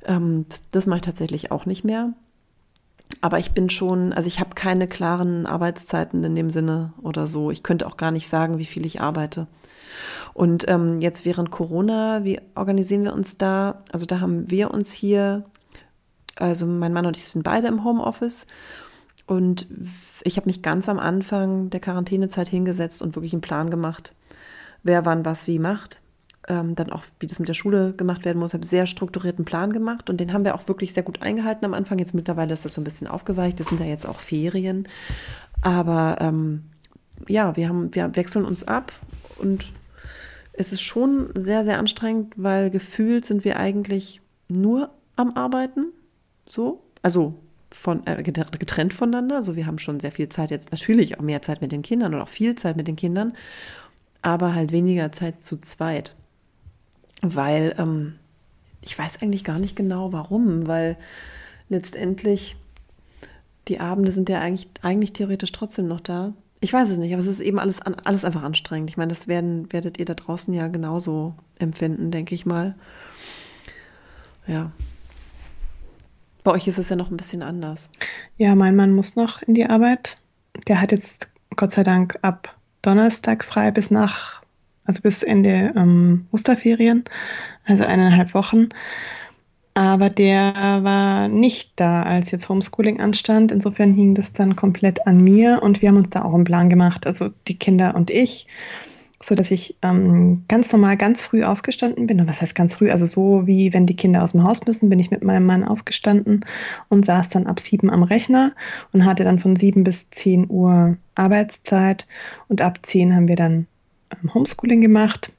Ähm, 0.05 0.45
das, 0.71 0.85
mache 0.85 0.97
ich 0.97 1.05
tatsächlich 1.05 1.51
auch 1.51 1.65
nicht 1.65 1.83
mehr. 1.83 2.13
Aber 3.21 3.39
ich 3.39 3.51
bin 3.51 3.71
schon, 3.71 4.13
also 4.13 4.27
ich 4.27 4.39
habe 4.39 4.51
keine 4.53 4.85
klaren 4.85 5.47
Arbeitszeiten 5.47 6.23
in 6.23 6.35
dem 6.35 6.51
Sinne 6.51 6.93
oder 7.01 7.25
so. 7.25 7.49
Ich 7.49 7.63
könnte 7.63 7.87
auch 7.87 7.97
gar 7.97 8.11
nicht 8.11 8.27
sagen, 8.27 8.59
wie 8.59 8.65
viel 8.65 8.85
ich 8.85 9.01
arbeite. 9.01 9.47
Und 10.35 10.69
ähm, 10.69 11.01
jetzt 11.01 11.25
während 11.25 11.49
Corona, 11.49 12.23
wie 12.23 12.39
organisieren 12.55 13.03
wir 13.03 13.13
uns 13.13 13.37
da? 13.37 13.83
Also 13.91 14.05
da 14.05 14.19
haben 14.19 14.49
wir 14.51 14.71
uns 14.71 14.93
hier 14.93 15.45
also 16.39 16.65
mein 16.65 16.93
Mann 16.93 17.05
und 17.05 17.17
ich 17.17 17.23
sind 17.23 17.43
beide 17.43 17.67
im 17.67 17.83
Homeoffice 17.83 18.47
und 19.25 19.67
ich 20.23 20.37
habe 20.37 20.47
mich 20.47 20.61
ganz 20.61 20.89
am 20.89 20.99
Anfang 20.99 21.69
der 21.69 21.79
Quarantänezeit 21.79 22.47
hingesetzt 22.47 23.01
und 23.01 23.15
wirklich 23.15 23.33
einen 23.33 23.41
Plan 23.41 23.69
gemacht, 23.69 24.15
wer 24.83 25.05
wann 25.05 25.25
was 25.25 25.47
wie 25.47 25.59
macht. 25.59 26.01
Ähm, 26.47 26.73
dann 26.73 26.91
auch, 26.91 27.03
wie 27.19 27.27
das 27.27 27.37
mit 27.37 27.47
der 27.47 27.53
Schule 27.53 27.93
gemacht 27.93 28.25
werden 28.25 28.39
muss. 28.39 28.55
Habe 28.55 28.65
sehr 28.65 28.87
strukturierten 28.87 29.45
Plan 29.45 29.71
gemacht 29.71 30.09
und 30.09 30.19
den 30.19 30.33
haben 30.33 30.45
wir 30.45 30.55
auch 30.55 30.67
wirklich 30.67 30.93
sehr 30.93 31.03
gut 31.03 31.21
eingehalten 31.21 31.65
am 31.65 31.75
Anfang. 31.75 31.99
Jetzt 31.99 32.15
mittlerweile 32.15 32.53
ist 32.53 32.65
das 32.65 32.73
so 32.73 32.81
ein 32.81 32.85
bisschen 32.85 33.05
aufgeweicht. 33.05 33.59
Das 33.59 33.67
sind 33.67 33.79
ja 33.79 33.85
jetzt 33.85 34.07
auch 34.07 34.19
Ferien. 34.19 34.87
Aber 35.61 36.17
ähm, 36.21 36.63
ja, 37.27 37.55
wir, 37.55 37.69
haben, 37.69 37.93
wir 37.93 38.15
wechseln 38.15 38.45
uns 38.45 38.63
ab 38.63 38.93
und 39.37 39.71
es 40.53 40.73
ist 40.73 40.81
schon 40.81 41.29
sehr, 41.35 41.65
sehr 41.65 41.77
anstrengend, 41.77 42.33
weil 42.35 42.71
gefühlt 42.71 43.25
sind 43.25 43.43
wir 43.43 43.59
eigentlich 43.59 44.21
nur 44.47 44.89
am 45.15 45.33
Arbeiten 45.35 45.93
so. 46.51 46.81
Also 47.01 47.35
von, 47.71 48.05
äh, 48.07 48.21
getrennt 48.23 48.93
voneinander. 48.93 49.37
Also 49.37 49.55
wir 49.55 49.65
haben 49.65 49.79
schon 49.79 49.99
sehr 49.99 50.11
viel 50.11 50.29
Zeit 50.29 50.51
jetzt, 50.51 50.71
natürlich 50.71 51.17
auch 51.17 51.23
mehr 51.23 51.41
Zeit 51.41 51.61
mit 51.61 51.71
den 51.71 51.81
Kindern 51.81 52.13
und 52.13 52.21
auch 52.21 52.27
viel 52.27 52.55
Zeit 52.55 52.77
mit 52.77 52.87
den 52.87 52.95
Kindern, 52.95 53.33
aber 54.21 54.55
halt 54.55 54.71
weniger 54.71 55.11
Zeit 55.11 55.41
zu 55.41 55.57
zweit. 55.57 56.15
Weil 57.21 57.75
ähm, 57.77 58.15
ich 58.81 58.97
weiß 58.97 59.21
eigentlich 59.21 59.43
gar 59.43 59.59
nicht 59.59 59.75
genau 59.75 60.13
warum, 60.13 60.67
weil 60.67 60.97
letztendlich 61.67 62.55
die 63.67 63.79
Abende 63.79 64.11
sind 64.11 64.29
ja 64.29 64.39
eigentlich, 64.39 64.67
eigentlich 64.81 65.13
theoretisch 65.13 65.51
trotzdem 65.51 65.87
noch 65.87 65.99
da. 65.99 66.33
Ich 66.61 66.73
weiß 66.73 66.89
es 66.89 66.97
nicht, 66.97 67.13
aber 67.13 67.21
es 67.21 67.27
ist 67.27 67.39
eben 67.39 67.59
alles, 67.59 67.81
alles 67.81 68.25
einfach 68.25 68.43
anstrengend. 68.43 68.89
Ich 68.89 68.97
meine, 68.97 69.13
das 69.13 69.27
werden, 69.27 69.71
werdet 69.71 69.99
ihr 69.99 70.05
da 70.05 70.15
draußen 70.15 70.53
ja 70.53 70.67
genauso 70.67 71.35
empfinden, 71.59 72.11
denke 72.11 72.35
ich 72.35 72.45
mal. 72.45 72.75
Ja, 74.47 74.71
bei 76.43 76.51
euch 76.51 76.67
ist 76.67 76.77
es 76.77 76.89
ja 76.89 76.95
noch 76.95 77.11
ein 77.11 77.17
bisschen 77.17 77.43
anders. 77.43 77.89
Ja, 78.37 78.55
mein 78.55 78.75
Mann 78.75 78.93
muss 78.93 79.15
noch 79.15 79.41
in 79.41 79.53
die 79.53 79.65
Arbeit. 79.65 80.17
Der 80.67 80.81
hat 80.81 80.91
jetzt 80.91 81.27
Gott 81.55 81.71
sei 81.71 81.83
Dank 81.83 82.17
ab 82.21 82.55
Donnerstag 82.81 83.43
frei 83.43 83.71
bis 83.71 83.91
nach, 83.91 84.41
also 84.85 85.01
bis 85.01 85.23
Ende 85.23 85.73
ähm, 85.75 86.27
Osterferien, 86.31 87.03
also 87.65 87.85
eineinhalb 87.85 88.33
Wochen. 88.33 88.69
Aber 89.73 90.09
der 90.09 90.53
war 90.83 91.27
nicht 91.27 91.73
da, 91.75 92.03
als 92.03 92.31
jetzt 92.31 92.49
Homeschooling 92.49 92.99
anstand. 92.99 93.51
Insofern 93.51 93.93
hing 93.93 94.15
das 94.15 94.33
dann 94.33 94.55
komplett 94.55 95.07
an 95.07 95.21
mir 95.21 95.61
und 95.63 95.81
wir 95.81 95.89
haben 95.89 95.97
uns 95.97 96.09
da 96.09 96.23
auch 96.23 96.33
einen 96.33 96.43
Plan 96.43 96.69
gemacht, 96.69 97.05
also 97.07 97.29
die 97.47 97.57
Kinder 97.57 97.95
und 97.95 98.09
ich 98.09 98.47
so 99.21 99.35
dass 99.35 99.51
ich 99.51 99.75
ähm, 99.81 100.43
ganz 100.47 100.71
normal 100.71 100.95
ganz 100.95 101.21
früh 101.21 101.43
aufgestanden 101.43 102.07
bin. 102.07 102.21
Und 102.21 102.29
was 102.29 102.41
heißt 102.41 102.55
ganz 102.55 102.75
früh? 102.75 102.89
Also 102.89 103.05
so 103.05 103.45
wie 103.45 103.73
wenn 103.73 103.85
die 103.85 103.95
Kinder 103.95 104.23
aus 104.23 104.31
dem 104.31 104.43
Haus 104.43 104.65
müssen, 104.65 104.89
bin 104.89 104.99
ich 104.99 105.11
mit 105.11 105.23
meinem 105.23 105.45
Mann 105.45 105.65
aufgestanden 105.65 106.45
und 106.87 107.05
saß 107.05 107.29
dann 107.29 107.45
ab 107.45 107.59
sieben 107.59 107.89
am 107.89 108.03
Rechner 108.03 108.53
und 108.93 109.05
hatte 109.05 109.25
dann 109.25 109.39
von 109.39 109.57
sieben 109.57 109.83
bis 109.83 110.09
zehn 110.11 110.49
Uhr 110.49 110.97
Arbeitszeit. 111.15 112.07
Und 112.47 112.61
ab 112.61 112.79
zehn 112.83 113.13
haben 113.13 113.27
wir 113.27 113.35
dann 113.35 113.67
ähm, 114.11 114.33
Homeschooling 114.33 114.79
gemacht, 114.79 115.33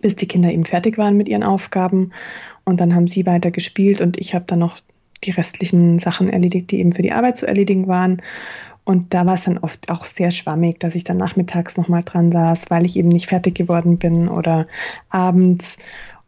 bis 0.00 0.16
die 0.16 0.26
Kinder 0.26 0.50
eben 0.50 0.64
fertig 0.64 0.98
waren 0.98 1.16
mit 1.16 1.28
ihren 1.28 1.44
Aufgaben. 1.44 2.12
Und 2.64 2.80
dann 2.80 2.94
haben 2.94 3.06
sie 3.06 3.24
weiter 3.24 3.52
gespielt 3.52 4.00
und 4.00 4.18
ich 4.18 4.34
habe 4.34 4.46
dann 4.48 4.58
noch 4.58 4.78
die 5.24 5.30
restlichen 5.30 5.98
Sachen 5.98 6.28
erledigt, 6.28 6.70
die 6.70 6.80
eben 6.80 6.92
für 6.92 7.02
die 7.02 7.12
Arbeit 7.12 7.36
zu 7.36 7.46
erledigen 7.46 7.86
waren. 7.86 8.20
Und 8.86 9.12
da 9.14 9.26
war 9.26 9.34
es 9.34 9.42
dann 9.42 9.58
oft 9.58 9.90
auch 9.90 10.06
sehr 10.06 10.30
schwammig, 10.30 10.78
dass 10.78 10.94
ich 10.94 11.02
dann 11.02 11.16
nachmittags 11.16 11.76
nochmal 11.76 12.04
dran 12.04 12.30
saß, 12.30 12.66
weil 12.68 12.86
ich 12.86 12.96
eben 12.96 13.08
nicht 13.08 13.26
fertig 13.26 13.56
geworden 13.56 13.98
bin 13.98 14.28
oder 14.28 14.68
abends. 15.10 15.76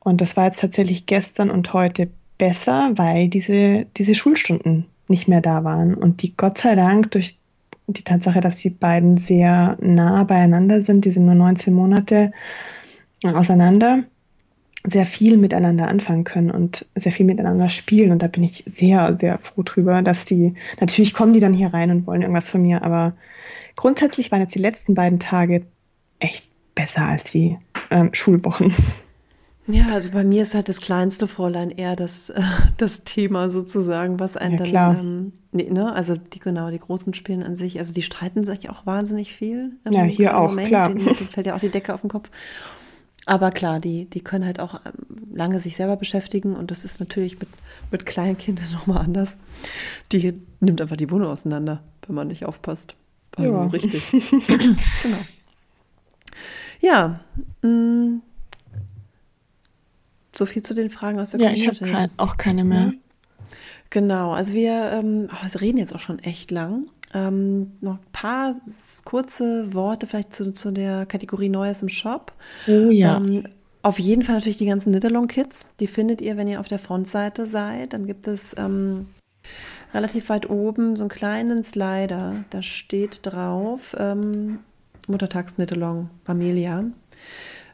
Und 0.01 0.21
das 0.21 0.37
war 0.37 0.47
jetzt 0.47 0.59
tatsächlich 0.59 1.07
gestern 1.07 1.51
und 1.51 1.73
heute 1.73 2.11
besser, 2.37 2.91
weil 2.97 3.29
diese, 3.29 3.87
diese 3.97 4.17
Schulstunden 4.17 4.87
nicht 5.07 5.29
mehr 5.29 5.41
da 5.41 5.63
waren 5.63 5.95
und 5.95 6.23
die 6.23 6.37
Gott 6.37 6.59
sei 6.59 6.75
Dank 6.75 7.13
durch 7.13 7.39
die 7.87 8.03
Tatsache, 8.03 8.41
dass 8.41 8.57
die 8.57 8.71
beiden 8.71 9.19
sehr 9.19 9.77
nah 9.81 10.25
beieinander 10.25 10.83
sind, 10.83 11.05
die 11.05 11.13
sind 11.13 11.27
nur 11.27 11.37
19 11.37 11.73
Monate 11.73 12.33
auseinander, 13.23 14.03
sehr 14.87 15.07
viel 15.07 15.37
miteinander 15.37 15.89
anfangen 15.89 16.25
können 16.25 16.51
und 16.51 16.87
sehr 16.95 17.13
viel 17.13 17.27
miteinander 17.27 17.69
spielen. 17.69 18.13
Und 18.13 18.23
da 18.23 18.29
bin 18.29 18.43
ich 18.43 18.65
sehr, 18.67 19.15
sehr 19.15 19.39
froh 19.39 19.63
drüber, 19.63 20.03
dass 20.03 20.25
die, 20.25 20.55
natürlich 20.81 21.15
kommen 21.15 21.33
die 21.33 21.41
dann 21.41 21.55
hier 21.55 21.73
rein 21.75 21.91
und 21.91 22.07
wollen 22.07 22.23
irgendwas 22.23 22.49
von 22.49 22.63
mir, 22.63 22.83
aber 22.83 23.15
grundsätzlich 23.77 24.31
waren 24.31 24.41
jetzt 24.41 24.55
die 24.55 24.61
letzten 24.61 24.95
beiden 24.95 25.19
Tage 25.19 25.63
echt 26.21 26.51
besser 26.75 27.09
als 27.09 27.25
die 27.25 27.59
ähm, 27.91 28.11
Schulwochen. 28.13 28.75
Ja, 29.71 29.89
also 29.93 30.11
bei 30.13 30.25
mir 30.25 30.43
ist 30.43 30.55
halt 30.55 30.71
das 30.71 30.81
kleinste 30.81 31.29
Fräulein 31.29 31.71
eher 31.71 31.95
das, 31.95 32.31
äh, 32.31 32.41
das 32.79 33.05
Thema 33.05 33.51
sozusagen, 33.51 34.19
was 34.19 34.37
einen 34.37 34.65
ja, 34.65 34.95
dann, 34.95 34.99
ähm, 34.99 35.33
nee, 35.53 35.69
ne, 35.71 35.93
also 35.93 36.17
die 36.17 36.39
genau, 36.39 36.71
die 36.71 36.79
großen 36.79 37.13
spielen 37.13 37.43
an 37.43 37.57
sich, 37.57 37.79
also 37.79 37.93
die 37.93 38.03
streiten 38.03 38.45
sich 38.45 38.71
auch 38.71 38.87
wahnsinnig 38.87 39.35
viel. 39.35 39.73
Ja, 39.91 40.05
hier 40.05 40.39
auch, 40.39 40.49
Moment, 40.49 40.69
klar. 40.69 40.89
Denen, 40.89 41.05
denen 41.05 41.29
fällt 41.29 41.47
ja 41.47 41.55
auch 41.55 41.61
die 41.61 41.71
Decke 41.71 41.93
auf 41.93 42.01
den 42.01 42.09
Kopf. 42.09 42.31
Aber 43.29 43.51
klar, 43.51 43.79
die, 43.79 44.07
die 44.07 44.23
können 44.23 44.47
halt 44.47 44.59
auch 44.59 44.81
ähm, 44.87 45.35
lange 45.35 45.61
sich 45.61 45.77
selber 45.77 45.97
beschäftigen 45.97 46.57
und 46.57 46.71
das 46.71 46.83
ist 46.83 46.99
natürlich 46.99 47.39
mit, 47.39 47.49
mit 47.91 48.07
kleinen 48.07 48.39
Kindern 48.39 48.67
nochmal 48.73 49.05
anders. 49.05 49.37
Die 50.13 50.33
nimmt 50.61 50.81
einfach 50.81 50.97
die 50.97 51.11
Wohnung 51.11 51.29
auseinander, 51.29 51.83
wenn 52.07 52.15
man 52.15 52.29
nicht 52.29 52.47
aufpasst. 52.47 52.95
Also 53.37 53.53
ja. 53.53 53.67
richtig. 53.67 54.11
genau. 55.03 55.19
Ja, 56.81 57.21
mh, 57.61 57.69
mm, 57.69 58.23
so 60.35 60.47
viel 60.47 60.63
zu 60.63 60.75
den 60.75 60.89
Fragen 60.89 61.21
aus 61.21 61.33
der 61.33 61.41
ja, 61.41 61.49
Community. 61.51 61.85
Ja, 61.85 61.91
ich 61.91 61.97
habe 61.97 62.13
auch 62.17 62.39
keine 62.39 62.65
mehr. 62.65 62.95
Genau, 63.91 64.33
also 64.33 64.55
wir, 64.55 64.93
ähm, 64.93 65.29
oh, 65.31 65.59
reden 65.59 65.77
jetzt 65.77 65.95
auch 65.95 66.01
schon 66.01 66.19
echt 66.21 66.51
lang. 66.51 66.87
Ähm, 67.15 67.73
noch 67.81 67.95
ein 67.95 68.13
paar 68.13 68.55
kurze 69.05 69.73
Worte 69.73 70.07
vielleicht 70.07 70.35
zu, 70.35 70.53
zu 70.53 70.71
der 70.71 71.07
Kategorie 71.07 71.49
Neues 71.49 71.83
im 71.83 71.89
Shop. 71.89 72.33
Oh 72.67 72.91
ja. 72.91 73.17
Ähm, 73.17 73.45
auf 73.83 73.99
jeden 73.99 74.23
Fall 74.23 74.35
natürlich 74.35 74.59
die 74.59 74.67
ganzen 74.67 74.91
Knittalong-Kits. 74.91 75.65
Die 75.81 75.87
findet 75.87 76.21
ihr, 76.21 76.37
wenn 76.37 76.49
ihr 76.49 76.61
auf 76.61 76.69
der 76.69 76.79
Frontseite 76.79 77.47
seid. 77.47 77.93
Dann 77.93 78.07
gibt 78.07 78.27
es 78.27 78.55
ähm, 78.59 79.07
relativ 79.95 80.29
weit 80.29 80.51
oben 80.51 80.97
so 80.97 81.05
einen 81.05 81.11
kleinen 81.11 81.65
Slider. 81.65 82.45
Da 82.51 82.61
steht 82.61 83.21
drauf 83.23 83.97
ähm, 83.99 84.59
Muttertags-Knittalong 85.07 86.11
Amelia. 86.27 86.85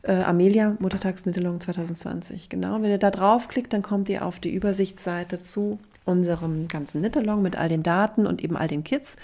Äh, 0.03 0.23
Amelia 0.23 0.77
Muttertags-Knittalong 0.79 1.61
2020. 1.61 2.49
Genau, 2.49 2.77
und 2.77 2.83
wenn 2.83 2.91
ihr 2.91 2.99
da 2.99 3.11
draufklickt, 3.11 3.73
dann 3.73 3.83
kommt 3.83 4.09
ihr 4.09 4.25
auf 4.25 4.39
die 4.39 4.55
Übersichtsseite 4.55 5.43
zu 5.43 5.79
unserem 6.05 6.69
ganzen 6.69 7.01
Knit-Along 7.01 7.43
mit 7.43 7.57
all 7.57 7.69
den 7.69 7.83
Daten 7.83 8.27
und 8.27 8.45
eben 8.45 8.57
all 8.57 8.69
den 8.69 8.85
Kits 8.85 9.17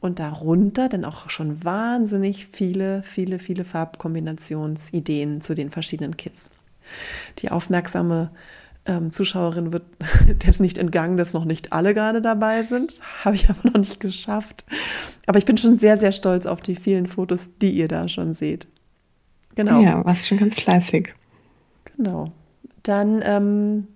und 0.00 0.18
darunter 0.18 0.88
dann 0.88 1.04
auch 1.04 1.30
schon 1.30 1.64
wahnsinnig 1.64 2.46
viele, 2.46 3.02
viele, 3.02 3.38
viele 3.38 3.64
Farbkombinationsideen 3.64 5.40
zu 5.40 5.54
den 5.54 5.70
verschiedenen 5.70 6.16
Kits. 6.16 6.50
Die 7.38 7.50
aufmerksame 7.50 8.30
ähm, 8.86 9.10
Zuschauerin 9.10 9.72
wird 9.72 9.84
jetzt 10.44 10.60
nicht 10.60 10.78
entgangen, 10.78 11.16
dass 11.16 11.32
noch 11.32 11.44
nicht 11.44 11.72
alle 11.72 11.94
gerade 11.94 12.22
dabei 12.22 12.62
sind. 12.62 13.00
Habe 13.24 13.36
ich 13.36 13.48
aber 13.48 13.70
noch 13.70 13.80
nicht 13.80 14.00
geschafft. 14.00 14.64
Aber 15.26 15.38
ich 15.38 15.44
bin 15.44 15.58
schon 15.58 15.78
sehr, 15.78 15.98
sehr 15.98 16.12
stolz 16.12 16.46
auf 16.46 16.60
die 16.60 16.76
vielen 16.76 17.06
Fotos, 17.06 17.48
die 17.60 17.72
ihr 17.72 17.88
da 17.88 18.08
schon 18.08 18.34
seht. 18.34 18.68
Genau. 19.54 19.80
Ja, 19.80 20.04
warst 20.04 20.26
schon 20.26 20.38
ganz 20.38 20.54
fleißig. 20.54 21.14
Genau. 21.96 22.30
Dann 22.82 23.22
ähm, 23.24 23.88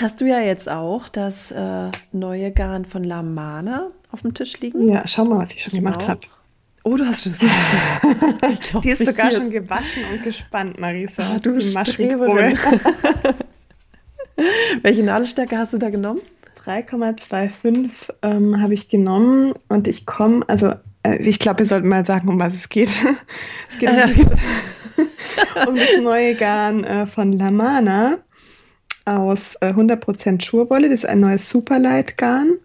Hast 0.00 0.20
du 0.20 0.24
ja 0.26 0.40
jetzt 0.40 0.68
auch 0.68 1.08
das 1.08 1.50
äh, 1.52 1.90
neue 2.12 2.50
Garn 2.50 2.84
von 2.84 3.04
La 3.04 3.22
Mana 3.22 3.88
auf 4.10 4.22
dem 4.22 4.32
Tisch 4.34 4.58
liegen? 4.60 4.88
Ja, 4.88 5.06
schau 5.06 5.24
mal, 5.24 5.38
was 5.40 5.52
ich 5.52 5.62
schon 5.62 5.74
ich 5.74 5.80
gemacht 5.80 6.08
habe. 6.08 6.20
Oh, 6.84 6.96
du 6.96 7.04
hast 7.04 7.26
es 7.26 7.38
gewaschen. 7.38 8.80
Die 8.82 8.88
ist 8.88 8.98
sogar 8.98 9.30
schon 9.30 9.50
gewaschen 9.50 10.02
und 10.12 10.24
gespannt, 10.24 10.80
Marisa. 10.80 11.34
Ah, 11.34 11.38
du 11.38 11.60
Streberin. 11.60 12.58
Welche 14.82 15.02
Nadelstärke 15.04 15.58
hast 15.58 15.74
du 15.74 15.78
da 15.78 15.90
genommen? 15.90 16.22
3,25 16.64 17.90
ähm, 18.22 18.60
habe 18.60 18.74
ich 18.74 18.88
genommen 18.88 19.52
und 19.68 19.86
ich 19.86 20.06
komme, 20.06 20.48
also 20.48 20.74
äh, 21.02 21.18
ich 21.18 21.38
glaube, 21.38 21.60
wir 21.60 21.66
sollten 21.66 21.88
mal 21.88 22.06
sagen, 22.06 22.28
um 22.28 22.40
was 22.40 22.54
es 22.54 22.68
geht. 22.68 22.88
es 22.88 23.78
geht 23.78 23.90
um, 23.90 25.68
um 25.68 25.74
das 25.74 26.00
neue 26.00 26.34
Garn 26.34 26.82
äh, 26.84 27.06
von 27.06 27.32
Lamana 27.32 28.18
aus 29.04 29.56
äh, 29.60 29.72
100% 29.72 30.42
Schurwolle. 30.42 30.88
Das 30.88 31.00
ist 31.00 31.06
ein 31.06 31.20
neues 31.20 31.48
Superlight-Garn 31.50 32.58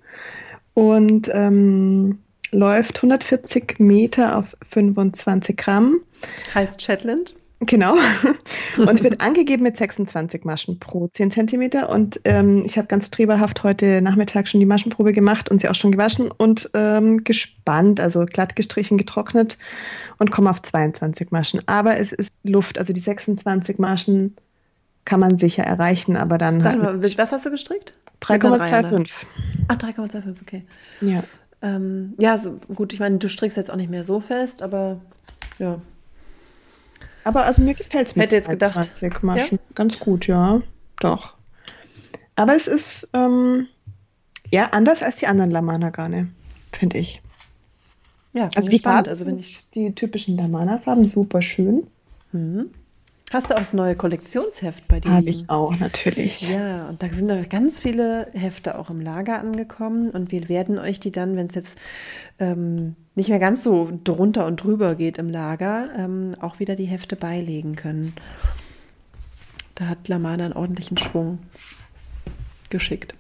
und 0.74 1.30
ähm, 1.34 2.20
läuft 2.52 2.98
140 2.98 3.80
Meter 3.80 4.38
auf 4.38 4.56
25 4.70 5.58
Gramm. 5.58 6.02
Heißt 6.54 6.82
Shetland? 6.82 7.36
Genau. 7.60 7.96
Und 8.78 9.04
wird 9.04 9.20
angegeben 9.20 9.64
mit 9.64 9.78
26 9.78 10.46
Maschen 10.46 10.80
pro 10.80 11.08
10 11.08 11.32
Zentimeter. 11.32 11.90
Und 11.90 12.22
ähm, 12.24 12.64
ich 12.64 12.78
habe 12.78 12.88
ganz 12.88 13.08
streberhaft 13.08 13.64
heute 13.64 14.00
Nachmittag 14.04 14.48
schon 14.48 14.60
die 14.60 14.68
Maschenprobe 14.68 15.12
gemacht 15.12 15.50
und 15.50 15.60
sie 15.60 15.68
auch 15.68 15.76
schon 15.76 15.92
gewaschen 15.92 16.30
und 16.30 16.70
ähm, 16.76 17.24
gespannt, 17.24 18.00
also 18.00 18.26
glatt 18.26 18.56
gestrichen, 18.56 19.00
getrocknet 19.00 19.58
und 20.20 20.30
komme 20.30 20.52
auf 20.52 20.62
22 20.62 21.32
Maschen. 21.32 21.62
Aber 21.66 21.98
es 21.98 22.12
ist 22.12 22.32
Luft, 22.44 22.78
also 22.78 22.94
die 22.94 23.00
26 23.00 23.80
Maschen 23.80 24.36
kann 25.08 25.22
man 25.22 25.38
sicher 25.38 25.64
erreichen, 25.64 26.18
aber 26.18 26.38
dann. 26.38 26.62
Sag 26.62 26.78
mal, 26.78 27.02
was 27.02 27.32
hast 27.32 27.46
du 27.46 27.50
gestrickt? 27.50 27.96
3,25. 28.22 29.10
Ach, 29.70 29.78
3,25, 29.78 30.36
okay. 30.42 30.64
Ja. 31.02 31.24
Ähm, 31.62 32.14
ja, 32.20 32.38
so, 32.38 32.60
gut, 32.76 32.94
ich 32.94 33.00
meine, 33.00 33.18
du 33.18 33.30
strickst 33.30 33.58
jetzt 33.58 33.72
auch 33.72 33.78
nicht 33.78 33.90
mehr 33.90 34.04
so 34.04 34.20
fest, 34.20 34.62
aber 34.62 35.00
ja. 35.60 35.80
Aber 37.24 37.46
also 37.46 37.62
mir 37.62 37.74
gefällt 37.74 38.10
es 38.10 38.16
mit 38.16 38.26
Hätte 38.26 38.36
jetzt 38.36 38.50
gedacht. 38.50 38.90
Maschen 39.24 39.60
ja? 39.62 39.76
ganz 39.76 39.98
gut, 40.00 40.28
ja. 40.28 40.62
Doch. 41.00 41.34
Aber 42.36 42.56
es 42.56 42.68
ist 42.68 43.08
ähm, 43.14 43.68
ja 44.52 44.70
anders 44.72 45.02
als 45.02 45.18
die 45.18 45.28
anderen 45.28 45.52
Lamana-Garne, 45.52 46.28
finde 46.72 46.98
ich. 46.98 47.22
Ja, 48.34 48.50
also 48.56 48.70
die 48.70 48.80
Farben, 48.80 49.08
also 49.08 49.26
wenn 49.26 49.40
ich 49.40 49.70
die 49.72 49.96
typischen 49.96 50.38
Lamana-Farben 50.38 51.06
super 51.06 51.42
schön. 51.42 51.88
Mhm. 52.34 52.72
Hast 53.34 53.50
du 53.50 53.56
auch 53.56 53.60
das 53.60 53.74
neue 53.74 53.96
Kollektionsheft 53.96 54.88
bei 54.88 55.02
dir? 55.02 55.12
Habe 55.12 55.30
ich 55.30 55.50
auch, 55.50 55.78
natürlich. 55.78 56.50
Ja, 56.50 56.88
und 56.88 57.04
da 57.04 57.10
sind 57.10 57.28
noch 57.28 57.50
ganz 57.50 57.82
viele 57.82 58.30
Hefte 58.32 58.80
auch 58.80 58.90
im 58.90 59.02
Lager 59.02 59.40
angekommen 59.40 60.12
und 60.12 60.32
wir 60.32 60.48
werden 60.48 60.80
euch 60.80 61.02
die 61.02 61.12
dann, 61.12 61.36
wenn 61.36 61.48
es 61.48 61.56
jetzt 61.56 61.78
ähm, 62.40 62.96
nicht 63.16 63.28
mehr 63.28 63.40
ganz 63.40 63.66
so 63.66 63.92
drunter 64.06 64.46
und 64.46 64.64
drüber 64.64 64.96
geht 64.96 65.18
im 65.18 65.30
Lager, 65.30 65.90
ähm, 65.98 66.36
auch 66.40 66.60
wieder 66.60 66.76
die 66.76 66.86
Hefte 66.86 67.18
beilegen 67.18 67.76
können. 67.76 68.14
Da 69.76 69.88
hat 69.88 70.08
Lamana 70.08 70.46
einen 70.46 70.54
ordentlichen 70.54 70.98
Schwung 70.98 71.40
geschickt. 72.70 73.14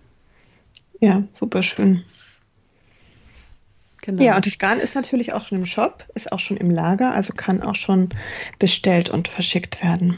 Ja, 1.01 1.24
super 1.32 1.64
schön. 1.64 2.03
Genau. 4.08 4.24
Ja, 4.24 4.38
und 4.38 4.45
das 4.45 4.58
Garn 4.58 4.80
ist 4.80 4.95
natürlich 4.95 5.34
auch 5.34 5.45
schon 5.45 5.58
im 5.58 5.66
Shop, 5.66 6.05
ist 6.16 6.32
auch 6.32 6.39
schon 6.39 6.55
im 6.55 6.72
Lager, 6.72 7.14
also 7.14 7.34
kann 7.34 7.62
auch 7.62 7.76
schon 7.76 8.08
bestellt 8.58 9.10
und 9.10 9.28
verschickt 9.28 9.84
werden. 9.84 10.18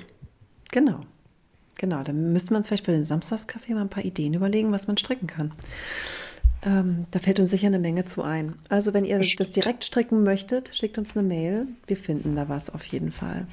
Genau. 0.69 1.01
Genau, 1.79 2.03
dann 2.03 2.31
müsste 2.31 2.53
man 2.53 2.59
uns 2.59 2.67
vielleicht 2.67 2.85
für 2.85 2.91
den 2.91 3.03
Samstagscafé 3.03 3.73
mal 3.73 3.81
ein 3.81 3.89
paar 3.89 4.05
Ideen 4.05 4.35
überlegen, 4.35 4.71
was 4.71 4.85
man 4.85 4.95
stricken 4.95 5.25
kann. 5.25 5.53
Ähm, 6.61 7.07
da 7.09 7.17
fällt 7.17 7.39
uns 7.39 7.49
sicher 7.49 7.65
eine 7.65 7.79
Menge 7.79 8.05
zu 8.05 8.21
ein. 8.21 8.53
Also 8.69 8.93
wenn 8.93 9.05
ihr 9.05 9.17
Bestimmt. 9.17 9.39
das 9.39 9.51
direkt 9.51 9.83
stricken 9.83 10.23
möchtet, 10.23 10.69
schickt 10.75 10.99
uns 10.99 11.17
eine 11.17 11.27
Mail. 11.27 11.65
Wir 11.87 11.97
finden 11.97 12.35
da 12.35 12.47
was 12.47 12.69
auf 12.69 12.85
jeden 12.85 13.11
Fall. 13.11 13.47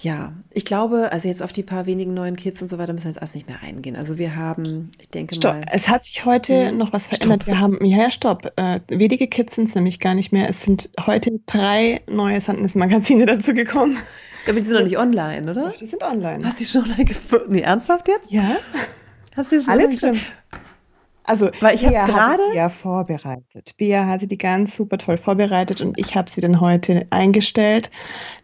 Ja, 0.00 0.32
ich 0.52 0.64
glaube, 0.64 1.10
also 1.10 1.26
jetzt 1.26 1.42
auf 1.42 1.52
die 1.52 1.64
paar 1.64 1.86
wenigen 1.86 2.14
neuen 2.14 2.36
Kids 2.36 2.62
und 2.62 2.68
so 2.68 2.78
weiter 2.78 2.92
müssen 2.92 3.06
wir 3.06 3.10
jetzt 3.10 3.20
alles 3.20 3.34
nicht 3.34 3.48
mehr 3.48 3.62
eingehen. 3.62 3.96
Also 3.96 4.16
wir 4.16 4.36
haben, 4.36 4.90
ich 5.00 5.08
denke 5.08 5.34
stopp. 5.34 5.54
mal. 5.54 5.64
Es 5.72 5.88
hat 5.88 6.04
sich 6.04 6.24
heute 6.24 6.68
hm, 6.68 6.78
noch 6.78 6.92
was 6.92 7.08
verändert. 7.08 7.42
Stopp. 7.42 7.46
Wir 7.46 7.60
haben, 7.60 7.84
ja, 7.84 8.10
stopp. 8.10 8.52
Äh, 8.56 8.80
wenige 8.88 9.26
Kids 9.26 9.56
sind 9.56 9.68
es 9.68 9.74
nämlich 9.74 9.98
gar 9.98 10.14
nicht 10.14 10.30
mehr. 10.30 10.48
Es 10.48 10.62
sind 10.62 10.90
heute 11.04 11.40
drei 11.46 12.00
neue 12.06 12.40
Sandnes-Magazine 12.40 13.26
dazu 13.26 13.54
gekommen. 13.54 13.98
Aber 14.46 14.58
die 14.58 14.64
sind 14.64 14.74
noch 14.74 14.84
nicht 14.84 14.98
online, 14.98 15.50
oder? 15.50 15.70
Doch, 15.70 15.76
die 15.76 15.86
sind 15.86 16.02
online. 16.02 16.44
Hast 16.44 16.60
du 16.60 16.64
die 16.64 16.70
schon 16.70 16.82
online 16.84 17.04
gefunden? 17.04 17.52
Nee, 17.52 17.60
ernsthaft 17.62 18.06
jetzt? 18.06 18.30
Ja. 18.30 18.56
Hast 19.36 19.50
du 19.50 19.58
die 19.58 19.64
schon 19.64 19.72
Alles 19.72 19.96
drin. 19.96 20.20
Also, 21.28 21.50
Weil 21.60 21.74
ich 21.74 21.84
habe 21.84 22.10
gerade 22.10 22.42
ja 22.54 22.70
vorbereitet. 22.70 23.74
Bea 23.76 24.06
hatte 24.06 24.26
die 24.26 24.38
ganz 24.38 24.74
super 24.74 24.96
toll 24.96 25.18
vorbereitet 25.18 25.82
und 25.82 25.98
ich 25.98 26.14
habe 26.14 26.30
sie 26.30 26.40
dann 26.40 26.58
heute 26.58 27.06
eingestellt 27.10 27.90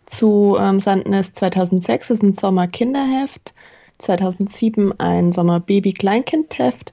zu 0.05 0.59
ähm, 0.61 0.80
Sandnest 0.80 1.39
2006 1.39 2.11
ist 2.11 2.22
ein 2.22 2.35
Sommer-Kinderheft, 2.35 3.55
2007 4.01 4.93
ein 5.01 5.32
Sommer-Baby-Kleinkindheft 5.32 6.93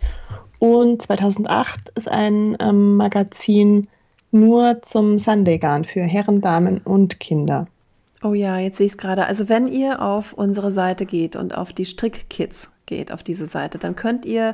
und 0.59 1.01
2008 1.01 1.89
ist 1.95 2.09
ein 2.09 2.55
ähm, 2.61 2.95
Magazin 2.95 3.89
nur 4.31 4.81
zum 4.83 5.19
Sunday 5.19 5.57
Garn 5.57 5.83
für 5.83 6.03
Herren, 6.03 6.39
Damen 6.39 6.77
und 6.77 7.19
Kinder. 7.19 7.67
Oh 8.23 8.33
ja, 8.33 8.59
jetzt 8.59 8.77
sehe 8.77 8.85
ich 8.85 8.93
es 8.93 8.97
gerade. 8.97 9.25
Also 9.25 9.49
wenn 9.49 9.67
ihr 9.67 10.01
auf 10.01 10.31
unsere 10.31 10.71
Seite 10.71 11.05
geht 11.05 11.35
und 11.35 11.57
auf 11.57 11.73
die 11.73 11.85
Strickkits 11.85 12.69
geht, 12.91 13.13
auf 13.13 13.23
diese 13.23 13.47
Seite, 13.47 13.77
dann 13.77 13.95
könnt 13.95 14.25
ihr 14.25 14.53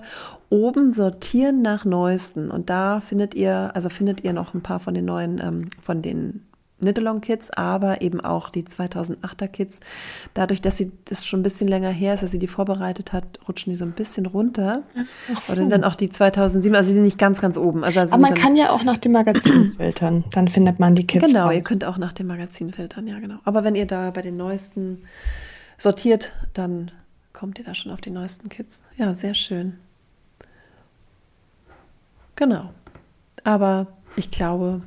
oben 0.49 0.93
sortieren 0.93 1.63
nach 1.63 1.85
neuesten 1.85 2.51
und 2.51 2.69
da 2.69 3.01
findet 3.01 3.33
ihr, 3.33 3.71
also 3.73 3.89
findet 3.89 4.23
ihr 4.23 4.31
noch 4.31 4.53
ein 4.53 4.61
paar 4.61 4.79
von 4.79 4.93
den 4.93 5.05
neuen, 5.05 5.41
ähm, 5.43 5.69
von 5.81 6.03
den 6.03 6.43
Knit-Along 6.79 7.21
Kids, 7.21 7.49
aber 7.49 8.03
eben 8.03 8.21
auch 8.21 8.49
die 8.49 8.63
2008er 8.63 9.47
Kids. 9.47 9.79
Dadurch, 10.35 10.61
dass 10.61 10.77
sie 10.77 10.91
das 11.05 11.25
schon 11.25 11.39
ein 11.39 11.43
bisschen 11.43 11.67
länger 11.67 11.89
her 11.89 12.13
ist, 12.13 12.21
dass 12.21 12.29
sie 12.29 12.37
die 12.37 12.47
vorbereitet 12.47 13.11
hat, 13.11 13.25
rutschen 13.47 13.71
die 13.71 13.75
so 13.75 13.85
ein 13.85 13.93
bisschen 13.93 14.27
runter. 14.27 14.83
So. 14.93 15.53
Oder 15.53 15.55
sind 15.55 15.71
dann 15.71 15.83
auch 15.83 15.95
die 15.95 16.09
2007, 16.09 16.75
also 16.75 16.89
sie 16.89 16.93
sind 16.93 17.03
nicht 17.03 17.17
ganz, 17.17 17.41
ganz 17.41 17.57
oben. 17.57 17.83
Also 17.83 18.01
aber 18.01 18.17
man 18.17 18.35
kann 18.35 18.55
ja 18.55 18.69
auch 18.69 18.83
nach 18.83 18.97
dem 18.97 19.13
Magazin 19.13 19.71
filtern, 19.77 20.25
dann 20.31 20.47
findet 20.47 20.79
man 20.79 20.93
die 20.93 21.07
Kids. 21.07 21.25
Genau, 21.25 21.45
raus. 21.45 21.55
ihr 21.55 21.63
könnt 21.63 21.83
auch 21.83 21.97
nach 21.97 22.13
dem 22.13 22.27
Magazin 22.27 22.71
filtern, 22.71 23.07
ja 23.07 23.17
genau. 23.17 23.37
Aber 23.43 23.63
wenn 23.63 23.73
ihr 23.73 23.87
da 23.87 24.11
bei 24.11 24.21
den 24.21 24.37
neuesten 24.37 25.01
sortiert, 25.79 26.33
dann 26.53 26.91
kommt 27.37 27.59
ihr 27.59 27.65
da 27.65 27.75
schon 27.75 27.91
auf 27.91 28.01
die 28.01 28.09
neuesten 28.09 28.49
Kids. 28.49 28.81
Ja, 28.97 29.13
sehr 29.13 29.35
schön. 29.35 29.77
Genau. 32.35 32.73
Aber 33.43 33.87
ich 34.15 34.31
glaube, 34.31 34.81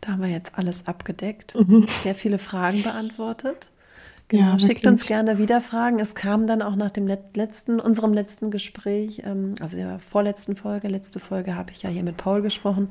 da 0.00 0.12
haben 0.12 0.22
wir 0.22 0.30
jetzt 0.30 0.52
alles 0.56 0.86
abgedeckt. 0.86 1.54
Mhm. 1.54 1.86
Sehr 2.02 2.14
viele 2.14 2.38
Fragen 2.38 2.82
beantwortet. 2.82 3.70
Genau, 4.28 4.52
ja, 4.52 4.58
schickt 4.58 4.86
uns 4.86 5.06
gerne 5.06 5.36
wieder 5.36 5.60
Fragen. 5.60 5.98
Es 6.00 6.14
kam 6.14 6.46
dann 6.46 6.62
auch 6.62 6.74
nach 6.74 6.90
dem 6.90 7.06
letzten, 7.06 7.80
unserem 7.80 8.14
letzten 8.14 8.50
Gespräch, 8.50 9.22
ähm, 9.24 9.54
also 9.60 9.76
der 9.76 10.00
vorletzten 10.00 10.56
Folge, 10.56 10.88
letzte 10.88 11.20
Folge 11.20 11.54
habe 11.54 11.70
ich 11.72 11.82
ja 11.82 11.90
hier 11.90 12.02
mit 12.02 12.16
Paul 12.16 12.40
gesprochen, 12.40 12.90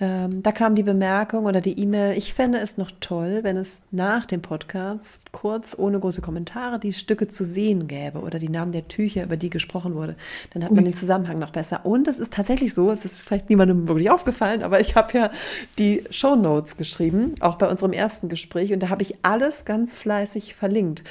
ähm, 0.00 0.42
da 0.42 0.50
kam 0.50 0.74
die 0.74 0.82
Bemerkung 0.82 1.44
oder 1.44 1.60
die 1.60 1.78
E-Mail, 1.78 2.16
ich 2.16 2.32
fände 2.32 2.58
es 2.58 2.78
noch 2.78 2.90
toll, 3.00 3.40
wenn 3.42 3.58
es 3.58 3.80
nach 3.90 4.24
dem 4.24 4.40
Podcast 4.40 5.30
kurz 5.30 5.76
ohne 5.78 6.00
große 6.00 6.22
Kommentare 6.22 6.78
die 6.78 6.94
Stücke 6.94 7.28
zu 7.28 7.44
sehen 7.44 7.86
gäbe 7.86 8.20
oder 8.20 8.38
die 8.38 8.48
Namen 8.48 8.72
der 8.72 8.88
Tücher, 8.88 9.24
über 9.24 9.36
die 9.36 9.50
gesprochen 9.50 9.94
wurde. 9.94 10.16
Dann 10.54 10.64
hat 10.64 10.72
man 10.72 10.84
den 10.84 10.94
Zusammenhang 10.94 11.38
noch 11.38 11.50
besser. 11.50 11.84
Und 11.84 12.08
es 12.08 12.18
ist 12.18 12.32
tatsächlich 12.32 12.72
so, 12.72 12.90
es 12.90 13.04
ist 13.04 13.20
vielleicht 13.20 13.50
niemandem 13.50 13.88
wirklich 13.88 14.10
aufgefallen, 14.10 14.62
aber 14.62 14.80
ich 14.80 14.94
habe 14.94 15.16
ja 15.18 15.30
die 15.78 16.04
Show 16.10 16.34
Notes 16.34 16.78
geschrieben, 16.78 17.34
auch 17.40 17.56
bei 17.56 17.68
unserem 17.68 17.92
ersten 17.92 18.28
Gespräch 18.28 18.72
und 18.72 18.82
da 18.82 18.88
habe 18.88 19.02
ich 19.02 19.16
alles 19.22 19.66
ganz 19.66 19.98
fleißig 19.98 20.54
verlinkt. 20.54 21.04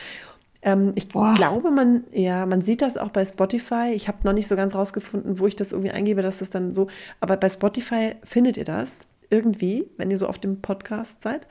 Ähm, 0.61 0.91
ich 0.95 1.07
Boah. 1.09 1.33
glaube, 1.35 1.71
man, 1.71 2.03
ja, 2.11 2.45
man 2.45 2.61
sieht 2.61 2.81
das 2.81 2.97
auch 2.97 3.09
bei 3.09 3.25
Spotify. 3.25 3.91
Ich 3.93 4.07
habe 4.07 4.19
noch 4.23 4.33
nicht 4.33 4.47
so 4.47 4.55
ganz 4.55 4.75
rausgefunden, 4.75 5.39
wo 5.39 5.47
ich 5.47 5.55
das 5.55 5.71
irgendwie 5.71 5.91
eingebe, 5.91 6.21
dass 6.21 6.39
das 6.39 6.49
dann 6.49 6.73
so, 6.73 6.87
aber 7.19 7.37
bei 7.37 7.49
Spotify 7.49 8.15
findet 8.23 8.57
ihr 8.57 8.65
das 8.65 9.05
irgendwie, 9.29 9.89
wenn 9.97 10.11
ihr 10.11 10.17
so 10.17 10.27
auf 10.27 10.39
dem 10.39 10.61
Podcast 10.61 11.21
seid. 11.21 11.47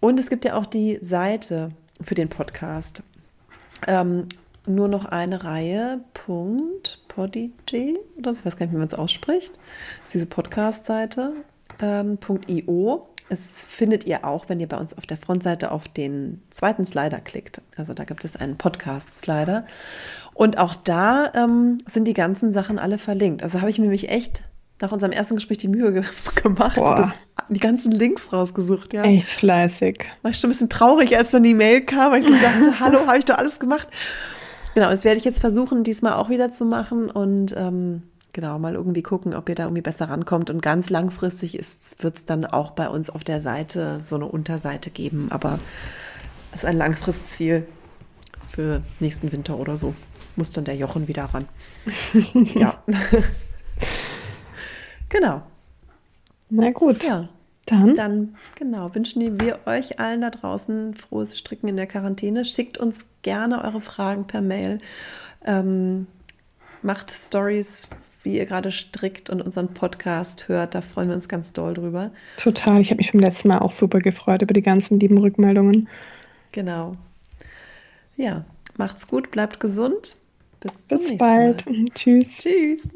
Und 0.00 0.20
es 0.20 0.28
gibt 0.28 0.44
ja 0.44 0.56
auch 0.56 0.66
die 0.66 0.98
Seite 1.00 1.70
für 2.00 2.14
den 2.14 2.28
Podcast. 2.28 3.02
Ähm, 3.86 4.28
nur 4.66 4.88
noch 4.88 5.04
eine 5.06 5.44
Reihe, 5.44 6.00
Punkt, 6.14 7.00
Podigy, 7.08 7.98
oder 8.18 8.32
so, 8.32 8.40
ich 8.40 8.46
weiß 8.46 8.56
gar 8.56 8.66
nicht, 8.66 8.74
wie 8.74 8.78
man 8.78 8.88
es 8.88 8.94
ausspricht. 8.94 9.58
Das 9.98 10.06
ist 10.06 10.14
diese 10.14 10.26
Podcast-Seite, 10.26 11.32
ähm, 11.80 12.18
.io. 12.48 13.08
Es 13.34 13.66
findet 13.68 14.04
ihr 14.04 14.24
auch, 14.24 14.48
wenn 14.48 14.60
ihr 14.60 14.68
bei 14.68 14.76
uns 14.76 14.96
auf 14.96 15.06
der 15.06 15.16
Frontseite 15.16 15.72
auf 15.72 15.88
den 15.88 16.40
zweiten 16.50 16.86
Slider 16.86 17.18
klickt. 17.18 17.60
Also 17.76 17.92
da 17.92 18.04
gibt 18.04 18.24
es 18.24 18.36
einen 18.36 18.56
Podcast-Slider. 18.56 19.66
Und 20.34 20.58
auch 20.58 20.76
da 20.76 21.32
ähm, 21.34 21.78
sind 21.84 22.06
die 22.06 22.12
ganzen 22.12 22.52
Sachen 22.52 22.78
alle 22.78 22.96
verlinkt. 22.96 23.42
Also 23.42 23.60
habe 23.60 23.70
ich 23.70 23.78
mir 23.78 23.86
nämlich 23.86 24.08
echt 24.08 24.44
nach 24.80 24.92
unserem 24.92 25.12
ersten 25.12 25.34
Gespräch 25.34 25.58
die 25.58 25.68
Mühe 25.68 25.92
ge 25.92 26.04
gemacht 26.42 26.78
und 26.78 26.98
das, 26.98 27.10
die 27.48 27.58
ganzen 27.58 27.90
Links 27.90 28.32
rausgesucht. 28.32 28.92
Ja. 28.92 29.02
Echt 29.02 29.28
fleißig. 29.28 30.04
War 30.22 30.30
ich 30.30 30.38
schon 30.38 30.48
ein 30.48 30.52
bisschen 30.52 30.70
traurig, 30.70 31.16
als 31.16 31.32
dann 31.32 31.42
die 31.42 31.54
Mail 31.54 31.80
kam, 31.80 32.12
weil 32.12 32.20
ich 32.20 32.28
so 32.28 32.34
dachte, 32.34 32.78
hallo, 32.80 33.06
habe 33.08 33.18
ich 33.18 33.24
doch 33.24 33.36
alles 33.36 33.58
gemacht. 33.58 33.88
Genau, 34.74 34.90
das 34.90 35.02
werde 35.02 35.18
ich 35.18 35.24
jetzt 35.24 35.40
versuchen, 35.40 35.82
diesmal 35.82 36.14
auch 36.14 36.30
wieder 36.30 36.52
zu 36.52 36.64
machen 36.64 37.10
und 37.10 37.52
ähm, 37.56 38.04
genau, 38.34 38.58
mal 38.58 38.74
irgendwie 38.74 39.02
gucken, 39.02 39.34
ob 39.34 39.48
ihr 39.48 39.54
da 39.54 39.62
irgendwie 39.62 39.80
besser 39.80 40.10
rankommt. 40.10 40.50
Und 40.50 40.60
ganz 40.60 40.90
langfristig 40.90 41.54
wird 41.54 42.16
es 42.16 42.26
dann 42.26 42.44
auch 42.44 42.72
bei 42.72 42.90
uns 42.90 43.08
auf 43.08 43.24
der 43.24 43.40
Seite 43.40 44.02
so 44.04 44.16
eine 44.16 44.26
Unterseite 44.26 44.90
geben. 44.90 45.28
Aber 45.30 45.58
das 46.50 46.64
ist 46.64 46.66
ein 46.66 46.76
Langfristziel 46.76 47.66
für 48.50 48.82
nächsten 49.00 49.32
Winter 49.32 49.58
oder 49.58 49.78
so. 49.78 49.94
Muss 50.36 50.50
dann 50.50 50.66
der 50.66 50.76
Jochen 50.76 51.08
wieder 51.08 51.24
ran. 51.24 51.48
ja. 52.34 52.82
genau. 55.08 55.42
Na 56.50 56.70
gut. 56.72 57.02
Ja. 57.02 57.28
Dann? 57.66 57.94
Dann, 57.94 58.36
genau, 58.56 58.94
wünschen 58.94 59.40
wir 59.40 59.60
euch 59.64 59.98
allen 59.98 60.20
da 60.20 60.28
draußen 60.28 60.94
frohes 60.94 61.38
Stricken 61.38 61.68
in 61.68 61.76
der 61.76 61.86
Quarantäne. 61.86 62.44
Schickt 62.44 62.76
uns 62.76 63.06
gerne 63.22 63.64
eure 63.64 63.80
Fragen 63.80 64.26
per 64.26 64.42
Mail. 64.42 64.80
Ähm, 65.46 66.06
macht 66.82 67.10
Stories 67.10 67.88
wie 68.24 68.36
ihr 68.36 68.46
gerade 68.46 68.72
strickt 68.72 69.30
und 69.30 69.40
unseren 69.40 69.74
Podcast 69.74 70.48
hört. 70.48 70.74
Da 70.74 70.80
freuen 70.80 71.08
wir 71.08 71.14
uns 71.14 71.28
ganz 71.28 71.52
doll 71.52 71.74
drüber. 71.74 72.10
Total. 72.36 72.80
Ich 72.80 72.90
habe 72.90 72.98
mich 72.98 73.12
beim 73.12 73.20
letzten 73.20 73.48
Mal 73.48 73.58
auch 73.58 73.70
super 73.70 74.00
gefreut 74.00 74.42
über 74.42 74.54
die 74.54 74.62
ganzen 74.62 74.98
lieben 74.98 75.18
Rückmeldungen. 75.18 75.88
Genau. 76.52 76.96
Ja, 78.16 78.44
macht's 78.76 79.06
gut, 79.06 79.30
bleibt 79.30 79.60
gesund. 79.60 80.16
Bis 80.60 80.86
zum 80.86 80.98
Bis 80.98 81.08
nächsten 81.08 81.18
bald. 81.18 81.66
Mal. 81.66 81.84
Tschüss. 81.94 82.38
Tschüss. 82.38 82.88